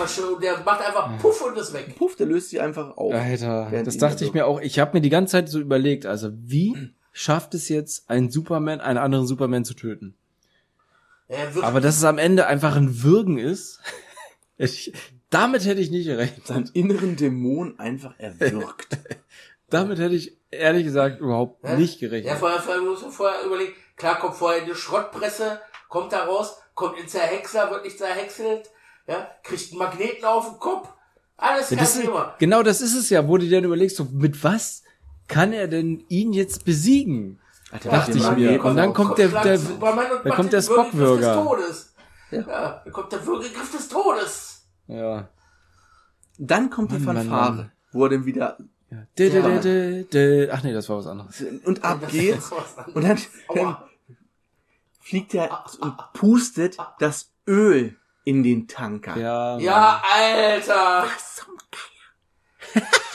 der 0.41 0.59
macht 0.63 0.85
einfach 0.85 1.17
Puff 1.19 1.41
und 1.41 1.57
ist 1.57 1.73
weg. 1.73 1.95
Puff, 1.97 2.15
der 2.15 2.27
löst 2.27 2.49
sich 2.49 2.59
einfach 2.59 2.97
auf. 2.97 3.13
Alter, 3.13 3.83
das 3.83 3.97
dachte 3.97 4.25
ich 4.25 4.33
mir 4.33 4.45
auch. 4.45 4.59
Ich 4.59 4.77
habe 4.77 4.93
mir 4.93 5.01
die 5.01 5.09
ganze 5.09 5.31
Zeit 5.31 5.49
so 5.49 5.59
überlegt, 5.59 6.05
also 6.05 6.31
wie 6.33 6.91
schafft 7.13 7.53
es 7.53 7.69
jetzt 7.69 8.09
ein 8.09 8.29
Superman, 8.29 8.81
einen 8.81 8.97
anderen 8.97 9.25
Superman 9.25 9.63
zu 9.63 9.73
töten? 9.73 10.15
Er 11.27 11.63
Aber 11.63 11.79
dass 11.79 11.97
es 11.97 12.03
am 12.03 12.17
Ende 12.17 12.47
einfach 12.47 12.75
ein 12.75 13.03
Würgen 13.03 13.37
ist, 13.37 13.79
ich, 14.57 14.93
damit 15.29 15.65
hätte 15.65 15.81
ich 15.81 15.91
nicht 15.91 16.05
gerechnet. 16.05 16.45
Seinen 16.47 16.69
inneren 16.73 17.15
Dämon 17.15 17.79
einfach 17.79 18.13
erwürgt. 18.19 18.97
Damit 19.69 19.99
hätte 19.99 20.15
ich 20.15 20.37
ehrlich 20.51 20.83
gesagt 20.83 21.21
überhaupt 21.21 21.63
Ja? 21.63 21.77
nicht 21.77 22.01
ja, 22.01 22.09
gerechnet. 22.09 22.37
vorher, 22.37 22.59
vorher 22.59 22.81
muss 22.83 23.01
man 23.03 23.11
vorher 23.11 23.45
überlegen, 23.45 23.71
klar 23.95 24.19
kommt 24.19 24.35
vorher 24.35 24.65
die 24.65 24.75
Schrottpresse, 24.75 25.61
kommt 25.87 26.11
da 26.11 26.25
raus, 26.25 26.57
kommt 26.73 26.99
in 26.99 27.07
Zerhäcksler, 27.07 27.71
wird 27.71 27.85
nicht 27.85 27.97
zerhäckselt, 27.97 28.69
ja, 29.07 29.29
kriegt 29.43 29.71
einen 29.71 29.79
Magneten 29.79 30.25
auf 30.25 30.49
den 30.49 30.59
Kopf. 30.59 30.89
Alles 31.37 31.69
Ja, 31.69 31.77
kein 31.77 31.85
das 31.85 31.95
ist, 31.95 32.01
Thema. 32.01 32.35
genau 32.37 32.63
das 32.63 32.81
ist 32.81 32.95
es 32.95 33.09
ja, 33.09 33.25
wo 33.27 33.37
du 33.37 33.45
dir 33.45 33.51
dann 33.57 33.63
überlegst, 33.63 33.95
so, 33.95 34.03
mit 34.11 34.43
was 34.43 34.83
kann 35.29 35.53
er 35.53 35.69
denn 35.69 36.03
ihn 36.09 36.33
jetzt 36.33 36.65
besiegen? 36.65 37.39
Alter, 37.71 37.91
Dachte 37.91 38.11
der 38.11 38.21
ich 38.31 38.37
mir. 38.37 38.65
Und 38.65 38.75
dann 38.75 38.93
kommt 38.93 39.17
der- 39.17 39.29
der- 39.29 39.57
da 39.57 39.95
macht 39.95 40.35
kommt 40.35 40.51
der 40.51 40.61
Spockwürger. 40.61 41.33
Ja. 42.31 42.41
Ja, 42.41 42.81
da 42.85 42.91
kommt 42.91 43.11
der 43.11 43.25
Würgegriff 43.25 43.71
des 43.71 43.87
Todes. 43.89 44.67
Ja. 44.87 45.29
Dann 46.37 46.69
kommt 46.69 46.91
die 46.91 46.99
Mann, 46.99 47.15
Mann, 47.15 47.27
Fanfare, 47.27 47.51
Mann. 47.53 47.71
wo 47.91 48.05
er 48.05 48.09
dann 48.09 48.25
wieder 48.25 48.57
ja. 48.91 48.97
Dä, 49.17 49.29
dä, 49.29 50.03
dä. 50.03 50.49
Ach 50.51 50.63
nee, 50.63 50.73
das 50.73 50.89
war 50.89 50.97
was 50.97 51.07
anderes. 51.07 51.41
und 51.63 51.83
ab 51.83 52.07
geht's. 52.09 52.51
Und 52.93 53.03
dann, 53.03 53.17
dann 53.55 53.77
fliegt 54.99 55.33
er 55.33 55.63
und 55.79 55.95
pustet 56.13 56.77
das 56.99 57.31
Öl 57.47 57.95
in 58.25 58.43
den 58.43 58.67
Tanker. 58.67 59.15
Ja. 59.17 59.57
Ja, 59.59 60.03
Alter. 60.13 61.05
Was 61.05 61.35
zum 61.35 61.55
Geier? 61.71 62.87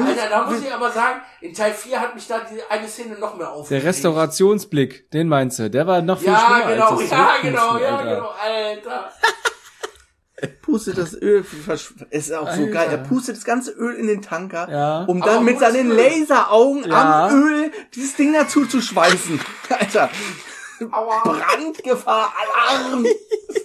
Haben 0.00 0.08
Alter, 0.10 0.28
da 0.28 0.44
muss 0.50 0.60
ich 0.62 0.72
aber 0.72 0.90
sagen, 0.90 1.20
in 1.40 1.54
Teil 1.54 1.72
4 1.72 2.00
hat 2.00 2.14
mich 2.14 2.26
da 2.26 2.40
diese 2.50 2.70
eine 2.70 2.88
Szene 2.88 3.18
noch 3.18 3.36
mehr 3.36 3.50
aufgeregt. 3.50 3.82
Der 3.84 3.90
Restaurationsblick, 3.90 5.10
den 5.10 5.28
meinst 5.28 5.58
du? 5.58 5.70
Der 5.70 5.86
war 5.86 6.02
noch 6.02 6.18
viel 6.18 6.28
Ja, 6.28 6.38
schlimmer 6.38 6.72
genau, 6.74 6.88
als 6.90 7.00
das 7.00 7.10
ja, 7.10 7.30
genau, 7.42 7.78
ja, 7.78 7.96
Alter. 7.98 8.14
genau, 8.14 8.30
Alter. 8.42 9.12
pustet 10.62 10.98
das 10.98 11.14
Öl, 11.14 11.44
ist 12.10 12.32
auch 12.32 12.46
so 12.46 12.62
Alter. 12.62 12.66
geil, 12.66 12.88
er 12.90 12.98
pustet 12.98 13.36
das 13.36 13.44
ganze 13.44 13.70
Öl 13.72 13.94
in 13.94 14.06
den 14.06 14.20
Tanker, 14.22 14.68
Ja. 14.70 15.04
um 15.04 15.22
Aber 15.22 15.32
dann 15.32 15.44
mit 15.44 15.58
gutes 15.58 15.72
seinen. 15.72 15.90
Laseraugen 15.90 16.84
Ja. 16.90 17.26
am 17.28 17.42
Öl 17.42 17.70
dieses 17.94 18.16
Ding 18.16 18.32
dazu 18.32 18.66
zu 18.66 18.80
schweißen. 18.80 19.40
Alter, 19.70 20.10
Aua. 20.90 21.22
Brandgefahr, 21.22 22.32
Alarm. 22.68 23.06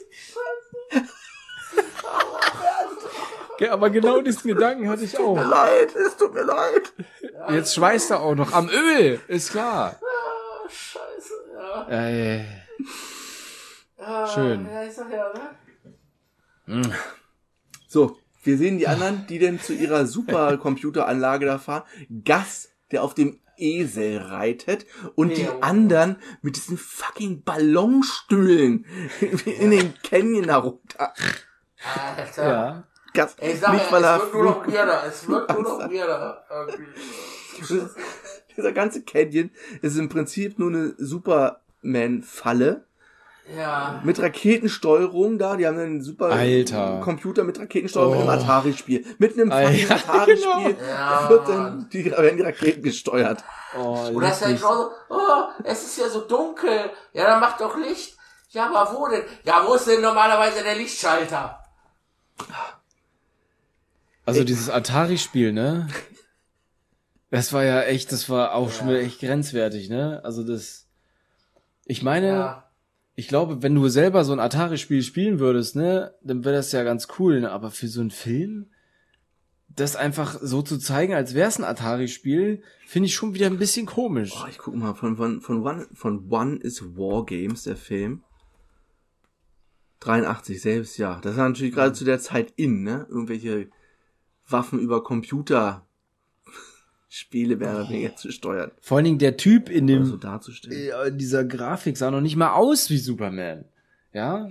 aber 3.67 3.89
genau 3.89 4.21
diesen 4.21 4.47
Gedanken 4.47 4.89
hatte 4.89 5.03
ich 5.03 5.19
auch. 5.19 5.35
leid, 5.35 5.95
es 5.95 6.15
tut 6.15 6.33
mir 6.33 6.43
leid. 6.43 6.93
Jetzt 7.49 7.75
schweißt 7.75 8.11
er 8.11 8.21
auch 8.21 8.35
noch 8.35 8.53
am 8.53 8.69
Öl, 8.69 9.19
ist 9.27 9.51
klar. 9.51 9.99
Ah, 10.01 10.69
Scheiße, 10.69 11.33
ja. 11.53 11.87
Ey. 11.89 12.45
Ah, 13.97 14.27
Schön. 14.27 14.65
Ja, 14.65 14.83
ich 14.83 14.93
sag 14.93 15.11
ja, 15.11 15.33
ne? 16.65 16.81
So, 17.87 18.17
wir 18.43 18.57
sehen 18.57 18.77
die 18.77 18.87
anderen, 18.87 19.25
die 19.27 19.39
denn 19.39 19.59
zu 19.59 19.73
ihrer 19.73 20.05
Supercomputeranlage 20.05 21.45
da 21.45 21.57
fahren. 21.57 21.83
Gas, 22.23 22.69
der 22.91 23.03
auf 23.03 23.13
dem 23.13 23.39
Esel 23.57 24.19
reitet 24.19 24.85
und 25.15 25.35
die 25.35 25.47
anderen 25.61 26.17
mit 26.41 26.55
diesen 26.55 26.77
fucking 26.77 27.43
Ballonstühlen 27.43 28.85
in 29.45 29.71
den 29.71 29.93
Canyon 30.01 30.45
herunter. 30.45 31.13
Alter. 32.15 32.43
Ja. 32.47 32.83
Ey, 33.13 33.53
ich 33.53 33.59
sag 33.59 33.73
nicht 33.73 33.91
weil 33.91 34.03
es 34.03 34.21
wird 34.21 34.33
nur 34.33 34.43
noch 34.43 34.67
weirder, 34.67 35.03
es 35.07 35.27
wird 35.27 35.49
nur 35.53 35.61
noch 35.63 35.79
weirder. 35.91 36.43
irgendwie. 36.49 36.85
Dieser 38.55 38.71
ganze 38.71 39.03
Canyon 39.03 39.51
ist 39.81 39.97
im 39.97 40.09
Prinzip 40.09 40.59
nur 40.59 40.69
eine 40.69 40.93
Superman-Falle 40.97 42.85
Ja. 43.55 44.01
mit 44.03 44.19
Raketensteuerung 44.21 45.37
da. 45.39 45.55
Die 45.55 45.65
haben 45.65 45.77
einen 45.79 46.01
super 46.01 46.27
Alter. 46.27 46.99
Computer 47.03 47.43
mit 47.43 47.59
Raketensteuerung 47.59 48.17
mit 48.17 48.27
Oh. 48.27 48.29
einem 48.29 48.41
Atari-Spiel. 48.41 49.05
Mit 49.17 49.33
einem 49.39 49.51
fucking 49.51 49.91
Atari-Spiel 49.91 50.75
Ja, 50.87 51.29
wird 51.29 51.47
dann 51.49 51.89
die, 51.91 52.05
werden 52.11 52.37
die 52.37 52.43
Raketen 52.43 52.83
gesteuert. 52.83 53.43
Oh, 53.77 54.07
Oder 54.13 54.31
ist 54.31 54.41
ja 54.41 54.47
mich. 54.49 54.59
genauso, 54.61 54.91
oh, 55.09 55.17
es 55.63 55.83
ist 55.83 55.97
ja 55.97 56.09
so 56.09 56.21
dunkel. 56.21 56.91
Ja, 57.13 57.25
dann 57.25 57.39
mach 57.39 57.57
doch 57.57 57.75
Licht. 57.77 58.17
Ja, 58.49 58.67
aber 58.69 58.93
wo 58.95 59.07
denn? 59.07 59.23
Ja, 59.43 59.63
wo 59.65 59.73
ist 59.75 59.87
denn 59.87 60.01
normalerweise 60.01 60.63
der 60.63 60.75
Lichtschalter? 60.75 61.59
Also 64.29 64.43
dieses 64.43 64.69
Atari-Spiel, 64.69 65.51
ne? 65.53 65.87
Das 67.31 67.53
war 67.53 67.63
ja 67.63 67.81
echt, 67.83 68.11
das 68.11 68.29
war 68.29 68.53
auch 68.55 68.71
schon 68.71 68.87
wieder 68.87 69.01
echt 69.01 69.19
grenzwertig, 69.19 69.89
ne? 69.89 70.21
Also 70.23 70.43
das. 70.43 70.87
Ich 71.85 72.01
meine, 72.03 72.27
Ja. 72.27 72.71
ich 73.15 73.27
glaube, 73.27 73.61
wenn 73.61 73.75
du 73.75 73.87
selber 73.87 74.23
so 74.23 74.33
ein 74.33 74.39
Atari-Spiel 74.39 75.03
spielen 75.03 75.39
würdest, 75.39 75.75
ne, 75.75 76.13
dann 76.23 76.43
wäre 76.45 76.55
das 76.55 76.71
ja 76.71 76.83
ganz 76.83 77.07
cool, 77.19 77.41
ne? 77.41 77.51
Aber 77.51 77.69
für 77.71 77.87
so 77.87 78.01
einen 78.01 78.11
Film, 78.11 78.67
das 79.67 79.95
einfach 79.95 80.39
so 80.41 80.61
zu 80.63 80.77
zeigen, 80.79 81.13
als 81.13 81.33
wäre 81.35 81.49
es 81.49 81.57
ein 81.59 81.63
Atari-Spiel, 81.63 82.63
finde 82.87 83.07
ich 83.07 83.15
schon 83.15 83.33
wieder 83.35 83.45
ein 83.47 83.59
bisschen 83.59 83.85
komisch. 83.85 84.33
Oh, 84.43 84.47
ich 84.49 84.57
guck 84.57 84.75
mal, 84.75 84.95
von, 84.95 85.15
von, 85.17 85.41
von, 85.41 85.61
One, 85.65 85.87
von 85.93 86.31
One 86.31 86.57
is 86.57 86.81
War 86.97 87.25
Games, 87.25 87.63
der 87.63 87.75
Film. 87.77 88.23
83 89.99 90.61
selbst, 90.61 90.97
ja. 90.97 91.19
Das 91.21 91.35
war 91.37 91.47
natürlich 91.47 91.73
gerade 91.73 91.93
zu 91.93 92.05
der 92.05 92.19
Zeit 92.19 92.53
in, 92.55 92.83
ne? 92.83 93.05
Irgendwelche 93.09 93.69
Waffen 94.51 94.79
über 94.79 95.03
Computer 95.03 95.85
Spiele 97.11 97.55
mehr 97.55 97.71
oder 97.75 97.89
weniger 97.89 98.15
zu 98.15 98.31
steuern. 98.31 98.71
Vor 98.81 98.97
allen 98.97 99.05
Dingen 99.05 99.17
der 99.19 99.35
Typ 99.35 99.69
in 99.69 99.87
dem 99.87 100.05
so 100.05 100.15
darzustellen. 100.17 100.91
in 101.07 101.17
dieser 101.17 101.43
Grafik 101.43 101.97
sah 101.97 102.11
noch 102.11 102.21
nicht 102.21 102.35
mal 102.35 102.53
aus 102.53 102.89
wie 102.91 102.99
Superman. 102.99 103.65
Ja? 104.13 104.49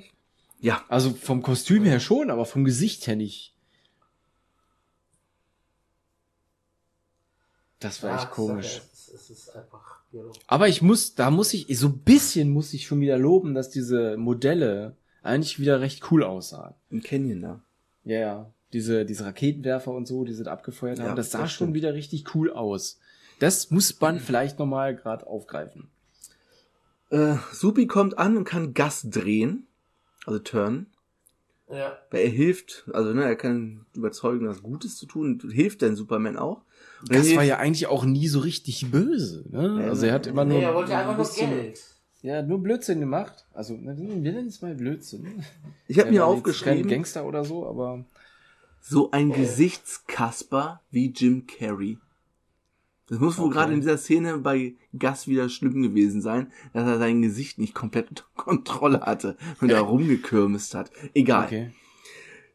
Ja, 0.61 0.85
Also 0.89 1.11
vom 1.11 1.41
Kostüm 1.43 1.85
her 1.85 2.01
schon, 2.01 2.31
aber 2.31 2.45
vom 2.45 2.65
Gesicht 2.65 3.07
her 3.07 3.15
nicht. 3.15 3.55
Das 7.81 8.03
war 8.03 8.11
Ja, 8.11 8.17
echt 8.23 8.31
komisch. 8.33 8.81
Es, 8.93 9.09
ist- 9.09 9.15
es 9.15 9.31
ist 9.31 9.57
einfach. 9.57 9.99
Aber 10.47 10.69
ich 10.69 10.81
muss, 10.83 11.15
da 11.15 11.31
muss 11.31 11.53
ich, 11.55 11.79
so 11.79 11.89
ein 11.89 11.99
bisschen 11.99 12.51
muss 12.51 12.73
ich 12.73 12.87
schon 12.87 13.01
wieder 13.01 13.19
loben, 13.19 13.55
dass 13.55 13.69
diese 13.71 14.17
Modelle 14.17 14.97
eigentlich 15.23 15.61
wieder 15.61 15.81
recht 15.81 16.11
cool 16.11 16.25
aussahen. 16.25 16.75
im 16.91 17.03
Canyon 17.03 17.41
da. 17.43 17.63
Ja, 18.05 18.19
ja. 18.19 18.53
Diese, 18.73 19.05
diese 19.05 19.25
Raketenwerfer 19.25 19.91
und 19.93 20.07
so, 20.07 20.25
die 20.25 20.35
sie 20.35 20.45
da 20.45 20.53
abgefeuert 20.53 20.99
haben, 21.01 21.09
Ja, 21.09 21.15
das 21.15 21.31
sah 21.31 21.43
das 21.43 21.53
schon 21.53 21.75
wieder 21.75 21.95
richtig 21.95 22.35
cool 22.35 22.53
aus. 22.53 22.99
Das 23.39 23.71
muss 23.71 23.99
man 24.01 24.19
vielleicht 24.21 24.59
nochmal 24.59 24.95
gerade 24.97 25.27
aufgreifen. 25.27 25.89
Äh, 27.11 27.37
Supi 27.53 27.87
kommt 27.87 28.19
an 28.19 28.37
und 28.37 28.45
kann 28.45 28.75
Gas 28.75 29.07
drehen. 29.09 29.67
Also 30.27 30.41
turnen. 30.41 30.87
ja. 31.71 31.97
Weil 32.11 32.25
er 32.25 32.31
hilft, 32.31 32.85
also 32.93 33.15
ne, 33.15 33.25
er 33.25 33.37
kann 33.37 33.87
überzeugen, 33.95 34.47
was 34.47 34.63
Gutes 34.63 34.97
zu 34.97 35.07
tun, 35.07 35.41
und 35.43 35.51
hilft 35.51 35.81
dann 35.81 35.97
Superman 35.97 36.37
auch. 36.37 36.61
Und 37.01 37.13
er 37.13 37.19
Das 37.21 37.35
war 37.35 37.45
ja 37.45 37.57
eigentlich 37.57 37.87
auch 37.87 38.05
nie 38.05 38.29
so 38.29 38.41
richtig 38.41 38.91
böse. 38.91 39.45
Ne? 39.51 39.81
Ja, 39.83 39.89
Also 39.89 40.05
er 40.07 40.13
hat 40.13 40.27
immer 40.27 40.45
nur. 40.45 40.59
Nee, 40.59 40.65
er 40.65 40.75
wollte 40.75 40.95
einfach 40.95 41.17
nur 41.17 41.27
Geld. 41.49 41.81
Ja, 42.21 42.43
nur 42.43 42.61
Blödsinn 42.63 42.99
gemacht. 43.01 43.47
Also, 43.55 43.79
na, 43.81 43.97
wir 43.97 44.05
nennen 44.33 44.49
es 44.49 44.61
mal 44.61 44.75
Blödsinn. 44.75 45.45
Ich 45.87 45.99
habe 46.01 46.11
mir 46.11 46.27
aufgeschrieben, 46.27 46.81
Kein 46.83 46.89
Gangster 46.89 47.25
oder 47.25 47.45
so, 47.45 47.65
aber. 47.67 48.05
So 48.81 49.11
ein 49.11 49.33
Gesichtskasper 49.33 50.81
wie 50.91 51.11
Jim 51.11 51.47
Carrey. 51.47 51.99
Das 53.09 53.21
muss 53.21 53.39
wohl 53.39 53.47
Okay. 53.47 53.55
gerade 53.55 53.73
in 53.73 53.81
dieser 53.81 53.97
Szene 53.99 54.39
bei 54.39 54.75
Gas 54.99 55.29
wieder 55.29 55.49
schlimm 55.49 55.83
gewesen 55.83 56.21
sein, 56.21 56.53
dass 56.75 56.87
er 56.87 56.99
sein 56.99 57.23
Gesicht 57.23 57.59
nicht 57.59 57.75
komplett 57.75 58.11
unter 58.11 58.25
Kontrolle 58.37 59.01
hatte 59.01 59.37
und 59.61 59.71
da 59.71 59.81
rumgekürmist 59.81 60.75
hat. 60.75 60.91
Egal. 61.15 61.47
Okay. 61.47 61.73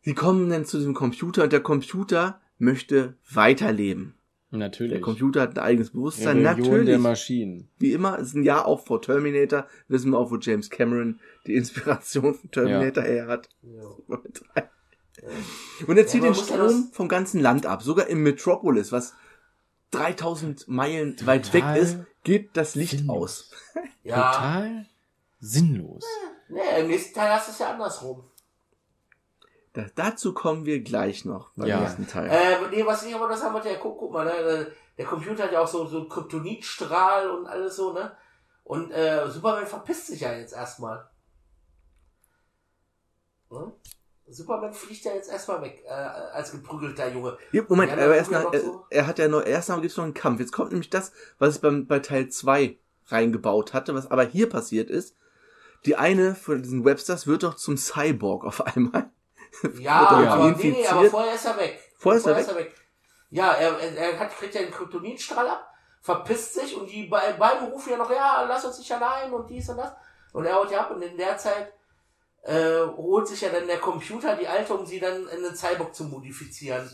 Sie 0.01 0.13
kommen 0.13 0.49
dann 0.49 0.65
zu 0.65 0.77
diesem 0.77 0.93
Computer 0.93 1.43
und 1.45 1.53
der 1.53 1.61
Computer 1.61 2.39
möchte 2.59 3.15
weiterleben. 3.31 4.15
Natürlich. 4.51 4.91
Der 4.91 5.01
Computer 5.01 5.41
hat 5.41 5.57
ein 5.57 5.63
eigenes 5.63 5.89
Bewusstsein. 5.89 6.43
Der 6.43 6.55
Natürlich. 6.55 6.99
Maschinen. 6.99 7.69
Wie 7.79 7.91
immer, 7.93 8.19
ist 8.19 8.35
ein 8.35 8.43
Jahr 8.43 8.67
auch 8.67 8.85
vor 8.85 9.01
Terminator. 9.01 9.65
Wissen 9.87 10.11
wir 10.11 10.19
auch, 10.19 10.29
wo 10.29 10.37
James 10.37 10.69
Cameron 10.69 11.19
die 11.47 11.55
Inspiration 11.55 12.35
von 12.35 12.51
Terminator 12.51 13.03
her 13.03 13.25
hat. 13.27 13.49
Ja. 13.63 14.19
Und 15.87 15.97
er 15.97 16.07
zieht 16.07 16.23
Ja, 16.23 16.29
man 16.29 16.37
den 16.37 16.43
Strom 16.45 16.89
vom 16.91 17.07
ganzen 17.07 17.39
Land 17.39 17.65
ab. 17.65 17.83
Sogar 17.83 18.07
im 18.07 18.23
Metropolis, 18.23 18.91
was 18.91 19.13
3000 19.91 20.67
Meilen 20.67 21.15
weit 21.25 21.53
weg 21.53 21.61
Total 21.61 21.77
ist, 21.77 21.97
geht 22.23 22.57
das 22.57 22.75
Licht 22.75 22.97
sinnlos. 22.97 23.51
aus. 23.51 23.51
Ja. 24.05 24.31
Total 24.33 24.85
sinnlos. 25.39 26.03
Nee, 26.49 26.59
im 26.81 26.87
nächsten 26.87 27.13
Teil 27.13 27.31
hast 27.31 27.47
du 27.47 27.51
es 27.53 27.59
ja 27.59 27.71
andersrum. 27.71 28.29
Da, 29.71 29.85
dazu 29.95 30.33
kommen 30.33 30.65
wir 30.65 30.81
gleich 30.81 31.23
noch 31.23 31.51
beim 31.55 31.67
Ja. 31.67 31.79
nächsten 31.79 32.05
Teil. 32.05 32.29
Äh, 32.29 32.67
nee, 32.69 32.85
was 32.85 33.03
ich 33.05 33.15
aber 33.15 33.29
das 33.29 33.41
haben 33.41 33.53
wollte, 33.53 33.69
ja, 33.69 33.77
guck, 33.81 33.97
guck 33.97 34.11
mal, 34.11 34.25
ne, 34.25 34.67
der 34.97 35.05
Computer 35.05 35.45
hat 35.45 35.53
ja 35.53 35.61
auch 35.61 35.67
so, 35.67 35.85
so 35.87 35.99
einen 36.01 36.09
Kryptonitstrahl 36.09 37.29
und 37.29 37.47
alles 37.47 37.77
so, 37.77 37.93
ne? 37.93 38.11
Und 38.65 38.91
äh, 38.91 39.29
Superman 39.29 39.65
verpisst 39.67 40.07
sich 40.07 40.19
ja 40.21 40.33
jetzt 40.33 40.53
erstmal. 40.53 41.09
Ne? 43.49 43.71
Superman 44.33 44.73
fliegt 44.73 45.05
ja 45.05 45.13
jetzt 45.13 45.29
erstmal 45.31 45.61
weg, 45.61 45.83
äh, 45.85 45.89
als 45.91 46.51
geprügelter 46.51 47.07
Junge. 47.09 47.37
Ja, 47.51 47.63
Moment, 47.67 47.91
Ja, 47.95 48.03
aber 48.05 48.15
erst 48.15 48.31
ist 48.31 48.37
ja 48.41 48.49
er, 48.51 48.59
so. 48.61 48.85
er 48.89 49.07
hat 49.07 49.19
ja 49.19 49.27
noch, 49.27 49.45
erst 49.45 49.69
einmal 49.69 49.81
gibt's 49.81 49.97
noch 49.97 50.03
einen 50.03 50.13
Kampf. 50.13 50.39
Jetzt 50.39 50.51
kommt 50.51 50.71
nämlich 50.71 50.89
das, 50.89 51.11
was 51.39 51.49
es 51.55 51.59
beim, 51.59 51.87
bei 51.87 51.99
Teil 51.99 52.29
2 52.29 52.77
reingebaut 53.07 53.73
hatte, 53.73 53.93
was 53.95 54.09
aber 54.11 54.23
hier 54.25 54.49
passiert 54.49 54.89
ist. 54.89 55.15
Die 55.85 55.95
eine 55.97 56.35
von 56.35 56.61
diesen 56.63 56.85
Websters 56.85 57.27
wird 57.27 57.43
doch 57.43 57.55
zum 57.55 57.77
Cyborg 57.77 58.45
auf 58.45 58.61
einmal. 58.65 59.09
Ja, 59.79 60.19
er 60.23 60.31
aber, 60.31 60.45
irgendwie 60.45 60.69
nee, 60.71 60.77
nee, 60.79 60.87
aber 60.87 61.01
infiziert? 61.01 61.11
vorher 61.11 61.35
ist 61.35 61.45
er 61.45 61.57
weg. 61.57 61.79
Vorher 61.99 62.19
ist 62.37 62.47
er 62.49 62.55
weg? 62.55 62.75
Ja, 63.29 63.51
er, 63.53 63.77
er, 63.79 63.95
er 64.13 64.19
hat, 64.19 64.31
kriegt 64.31 64.55
ja 64.55 64.61
einen 64.61 64.71
Kryptonitstrahl 64.71 65.47
ab, 65.47 65.69
verpisst 66.01 66.55
sich 66.55 66.75
und 66.75 66.89
die 66.89 67.03
be- 67.03 67.21
beiden 67.37 67.67
rufen 67.69 67.91
ja 67.91 67.97
noch, 67.97 68.09
ja, 68.09 68.45
lass 68.47 68.65
uns 68.65 68.79
nicht 68.79 68.91
allein 68.91 69.31
und 69.31 69.47
dies 69.49 69.69
und 69.69 69.77
das. 69.77 69.91
Und 70.33 70.45
er 70.45 70.55
haut 70.55 70.71
ja 70.71 70.81
ab 70.81 70.91
und 70.91 71.03
in 71.03 71.17
der 71.17 71.37
Zeit 71.37 71.71
äh, 72.43 72.79
holt 72.97 73.27
sich 73.27 73.41
ja 73.41 73.49
dann 73.49 73.67
der 73.67 73.77
Computer 73.77 74.35
die 74.35 74.47
Alte, 74.47 74.73
um 74.73 74.85
sie 74.85 74.99
dann 74.99 75.27
in 75.27 75.45
einen 75.45 75.55
Cyborg 75.55 75.95
zu 75.95 76.03
modifizieren. 76.05 76.89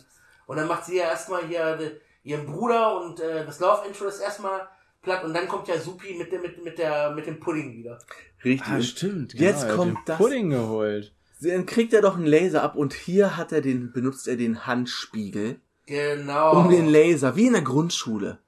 Und 0.48 0.58
dann 0.58 0.68
macht 0.68 0.86
sie 0.86 0.98
ja 0.98 1.06
erstmal 1.06 1.46
hier 1.48 1.78
ihren 2.24 2.46
Bruder 2.46 3.02
und 3.02 3.20
äh, 3.20 3.46
das 3.46 3.60
Love 3.60 3.88
Interest 3.88 4.22
erstmal 4.22 4.68
platt 5.02 5.24
und 5.24 5.34
dann 5.34 5.48
kommt 5.48 5.68
ja 5.68 5.80
Supi 5.80 6.16
mit, 6.16 6.32
dem- 6.32 6.42
mit, 6.42 6.64
mit, 6.64 6.78
der, 6.78 7.12
mit 7.12 7.26
dem 7.26 7.40
Pudding 7.40 7.78
wieder. 7.78 8.00
Richtig. 8.44 8.68
Ah, 8.70 8.82
stimmt. 8.82 9.34
Jetzt 9.34 9.64
er 9.64 9.70
hat 9.70 9.76
kommt 9.78 9.92
den 9.98 9.98
das- 10.06 10.18
Pudding 10.18 10.50
geholt. 10.50 11.14
Dann 11.42 11.66
kriegt 11.66 11.94
er 11.94 12.02
doch 12.02 12.18
einen 12.18 12.26
Laser 12.26 12.64
ab 12.64 12.76
und 12.76 12.94
hier 12.94 13.38
hat 13.38 13.52
er 13.54 13.62
den, 13.62 13.94
benutzt 13.94 14.28
er 14.28 14.36
den 14.36 14.68
Handspiegel 14.68 15.60
Genau. 15.86 16.60
um 16.60 16.70
den 16.70 16.88
Laser, 16.90 17.36
wie 17.38 17.48
in 17.48 17.54
der 17.54 17.62
Grundschule. 17.62 18.40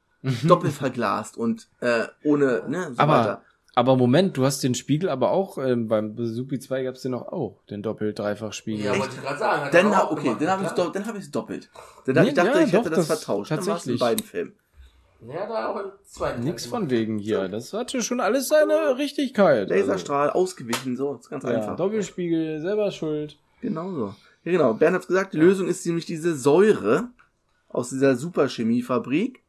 Doppelt 0.44 0.74
verglast 0.74 1.36
und 1.38 1.68
äh, 1.80 2.04
ohne, 2.24 2.64
ne, 2.68 2.92
so 2.94 3.00
Aber- 3.02 3.14
weiter. 3.20 3.42
Aber 3.74 3.96
Moment, 3.96 4.36
du 4.36 4.44
hast 4.44 4.64
den 4.64 4.76
Spiegel 4.76 5.08
aber 5.10 5.32
auch, 5.32 5.58
ähm, 5.58 5.88
beim 5.88 6.16
Supi 6.18 6.60
2 6.60 6.84
gab's 6.84 7.04
den 7.04 7.12
noch 7.12 7.28
auch, 7.28 7.64
den 7.70 7.82
Doppel-Dreifach-Spiegel. 7.82 8.86
Ja, 8.86 9.00
wollte 9.00 9.16
ich 9.16 9.22
gerade 9.22 9.40
sagen. 9.40 9.64
hat 9.66 9.74
Dann, 9.74 9.96
ha- 9.96 10.04
auch 10.04 10.12
okay, 10.12 10.24
gemacht, 10.24 10.42
dann 10.42 10.50
habe 10.50 10.64
ich 10.66 10.74
klar. 10.74 10.88
do, 10.88 10.92
dann 10.92 11.06
hab 11.08 11.18
ich's 11.18 11.32
doppelt. 11.32 11.70
Dann, 12.06 12.18
hab- 12.18 12.24
Nee, 12.24 12.30
ich 12.30 12.36
dachte, 12.36 12.50
ja, 12.60 12.66
ich 12.66 12.74
hätte 12.74 12.90
doch, 12.90 12.96
das, 12.98 13.08
das- 13.08 13.20
vertauscht. 13.24 13.52
Dann 13.52 13.58
war's 13.60 13.68
in 13.68 13.74
tatsächlich. 13.98 14.00
beiden 14.02 14.26
Filmen. 14.26 14.54
Ja, 15.28 15.48
da 15.48 15.68
auch 15.68 15.80
im 15.80 15.92
zweiten 16.04 16.44
Nix 16.44 16.66
von 16.66 16.90
wegen 16.90 17.18
hier. 17.20 17.48
Das 17.48 17.72
hatte 17.74 18.02
schon 18.02 18.20
alles 18.20 18.48
seine 18.50 18.98
Richtigkeit. 18.98 19.70
Laserstrahl, 19.70 20.32
ausgewichen, 20.32 20.98
so, 20.98 21.14
ist 21.16 21.30
ganz 21.30 21.46
Also, 21.46 21.54
ja, 21.56 21.62
einfach. 21.62 21.76
Doppelspiegel, 21.78 22.60
selber 22.60 22.90
schuld. 22.92 23.38
Genau 23.62 23.92
so. 23.94 24.16
Ja, 24.44 24.52
genau. 24.52 24.74
Bernd 24.74 24.96
hat's 24.96 25.08
gesagt, 25.08 25.34
die 25.34 25.38
Lösung 25.38 25.68
ist 25.68 25.86
nämlich 25.86 26.08
diese 26.08 26.36
Säure 26.36 27.10
aus 27.70 27.90
dieser 27.92 28.16
Superchemiefabrik. 28.16 29.44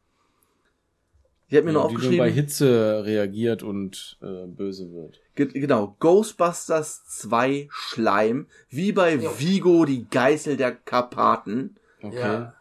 Ich 1.53 1.57
habe 1.57 1.67
mir 1.67 1.73
noch 1.73 1.87
die 1.87 1.93
nur 1.93 2.01
bei 2.01 2.07
aufgeschrieben, 2.07 2.33
Hitze 2.33 3.03
reagiert 3.05 3.61
und 3.61 4.17
äh, 4.23 4.47
böse 4.47 4.91
wird. 4.91 5.19
ge 5.35 5.45
genau, 5.45 5.95
Ghostbusters 5.99 7.05
2 7.05 7.67
Schleim, 7.69 8.47
wie 8.69 8.91
bei 8.91 9.13
Jo. 9.15 9.29
Vigo 9.37 9.85
die 9.85 10.07
Geißel 10.09 10.57
der 10.57 10.71
Karpaten. 10.71 11.75
Okay. 12.01 12.17
Ja. 12.19 12.53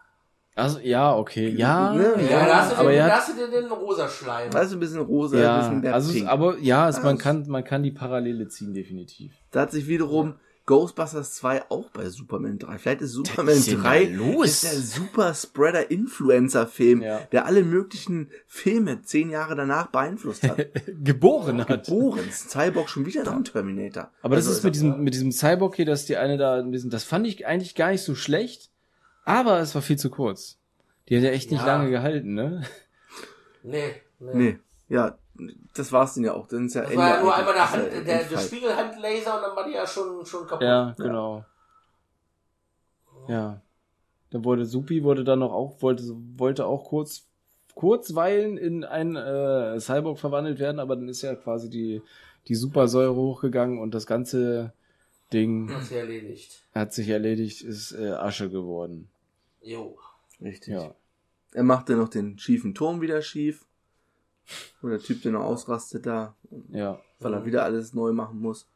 Also, 0.54 0.78
ja, 0.80 1.16
okay. 1.16 1.48
Ja, 1.56 1.94
Ne? 1.94 2.16
ja, 2.18 2.30
Ja, 2.40 2.46
da 2.46 2.56
hast 2.60 2.72
du 2.72 2.76
aber 2.76 2.90
den, 2.90 2.98
da 2.98 3.04
hat, 3.06 3.12
hast 3.12 3.30
du 3.30 3.40
den, 3.40 3.50
den 3.62 3.72
rosa 3.72 4.06
Schleim. 4.10 4.50
Also 4.54 4.76
ein 4.76 4.80
bisschen 4.80 5.00
rosa, 5.00 5.36
ein 5.38 5.42
ja, 5.42 5.58
bisschen 5.60 5.80
mehr 5.80 5.94
also, 5.94 6.26
aber 6.26 6.58
ja, 6.58 6.86
es, 6.90 6.96
man 6.98 7.06
Also- 7.06 7.18
kann, 7.18 7.46
man 7.48 7.64
kann 7.64 7.82
die 7.82 7.92
Parallele 7.92 8.48
ziehen, 8.48 8.74
definitiv. 8.74 9.32
Da 9.52 9.62
hat 9.62 9.70
sich 9.70 9.88
wiederum 9.88 10.34
Ghostbusters 10.66 11.34
2 11.34 11.70
auch 11.70 11.90
bei 11.90 12.08
Superman 12.08 12.58
3. 12.58 12.78
Vielleicht 12.78 13.02
ist 13.02 13.12
Superman 13.12 13.54
ist 13.56 13.66
denn 13.70 13.80
3 13.82 14.04
da 14.06 14.12
los? 14.16 14.46
ist 14.46 14.64
der 14.64 14.72
Super 14.80 15.34
Spreader 15.34 15.90
Influencer 15.90 16.66
Film, 16.66 17.02
Ja. 17.02 17.18
der 17.32 17.46
alle 17.46 17.62
möglichen 17.64 18.30
Filme 18.46 19.02
zehn 19.02 19.30
Jahre 19.30 19.56
danach 19.56 19.88
beeinflusst 19.88 20.44
hat. 20.44 20.66
Geboren 21.04 21.66
hat. 21.66 21.86
Geboren. 21.86 22.30
Cyborg 22.30 22.88
schon 22.88 23.06
wieder 23.06 23.24
noch 23.24 23.32
ein 23.34 23.44
Terminator. 23.44 24.10
Aber 24.22 24.36
das 24.36 24.46
Also 24.46 24.58
ist 24.58 24.64
mit 24.64 24.74
diesem, 24.76 25.02
mit 25.02 25.14
diesem 25.14 25.32
Cyborg 25.32 25.74
hier, 25.76 25.86
dass 25.86 26.06
die 26.06 26.16
eine 26.16 26.36
da 26.38 26.56
ein 26.58 26.70
bisschen, 26.70 26.90
das 26.90 27.04
fand 27.04 27.26
ich 27.26 27.44
eigentlich 27.46 27.74
gar 27.74 27.90
nicht 27.90 28.02
so 28.02 28.14
schlecht, 28.14 28.70
aber 29.24 29.58
es 29.60 29.74
war 29.74 29.82
viel 29.82 29.98
zu 29.98 30.10
kurz. 30.10 30.58
Die 31.08 31.16
hat 31.16 31.24
ja 31.24 31.30
echt 31.30 31.50
nicht 31.50 31.60
Ja. 31.60 31.66
lange 31.66 31.90
gehalten, 31.90 32.34
ne? 32.34 32.62
Nee, 33.64 33.94
nee. 34.20 34.30
Nee, 34.34 34.58
ja, 34.88 35.18
das 35.74 35.92
war's 35.92 36.14
denn 36.14 36.24
ja 36.24 36.34
auch. 36.34 36.46
Dann 36.48 36.66
ist 36.66 36.74
ja 36.74 36.82
Das 36.82 36.96
war 36.96 37.16
ja 37.16 37.22
nur 37.22 37.34
einmal 37.34 37.54
der, 37.54 37.70
Hand, 37.72 37.84
ja 37.84 37.88
der, 37.90 38.04
der 38.04 38.20
Endfall. 38.22 38.44
Spiegelhandlaser 38.44 39.36
und 39.36 39.42
dann 39.42 39.56
war 39.56 39.66
die 39.66 39.72
ja 39.74 39.86
schon, 39.86 40.24
schon 40.26 40.46
kaputt. 40.46 40.62
Ja, 40.62 40.94
genau. 40.96 41.44
Ja. 43.28 43.60
Dann 44.30 44.44
wurde 44.44 44.64
Supi 44.66 45.02
wurde 45.04 45.24
dann 45.24 45.40
noch 45.40 45.52
auch, 45.52 45.80
wollte, 45.82 46.04
wollte 46.36 46.66
auch 46.66 46.84
kurz, 46.84 47.26
kurzweilen 47.74 48.56
in 48.56 48.84
ein 48.84 49.16
äh, 49.16 49.78
Cyborg 49.78 50.18
verwandelt 50.18 50.58
werden, 50.58 50.80
aber 50.80 50.96
dann 50.96 51.08
ist 51.08 51.22
ja 51.22 51.34
quasi 51.34 51.68
die, 51.68 52.02
die 52.48 52.54
Supersäure 52.54 53.14
hochgegangen 53.14 53.78
und 53.78 53.94
das 53.94 54.06
ganze 54.06 54.72
Ding 55.32 55.70
Hat 55.72 55.84
sie 55.84 55.96
erledigt. 55.96 56.62
hat 56.74 56.92
sich 56.92 57.08
erledigt, 57.08 57.62
ist 57.62 57.92
äh, 57.92 58.10
Asche 58.12 58.50
geworden. 58.50 59.08
Jo. 59.62 59.96
Richtig. 60.40 60.74
Ja. 60.74 60.94
Er 61.52 61.62
machte 61.62 61.94
noch 61.96 62.08
den 62.08 62.38
schiefen 62.38 62.74
Turm 62.74 63.00
wieder 63.00 63.22
schief. 63.22 63.64
Wo 64.80 64.88
der 64.88 64.98
Typ 64.98 65.22
den 65.22 65.32
noch 65.32 65.42
ausrastet 65.44 66.06
da, 66.06 66.34
Ja. 66.70 66.98
weil 67.20 67.34
er 67.34 67.44
wieder 67.46 67.64
alles 67.64 67.94
neu 67.94 68.12
machen 68.12 68.40
muss. 68.40 68.66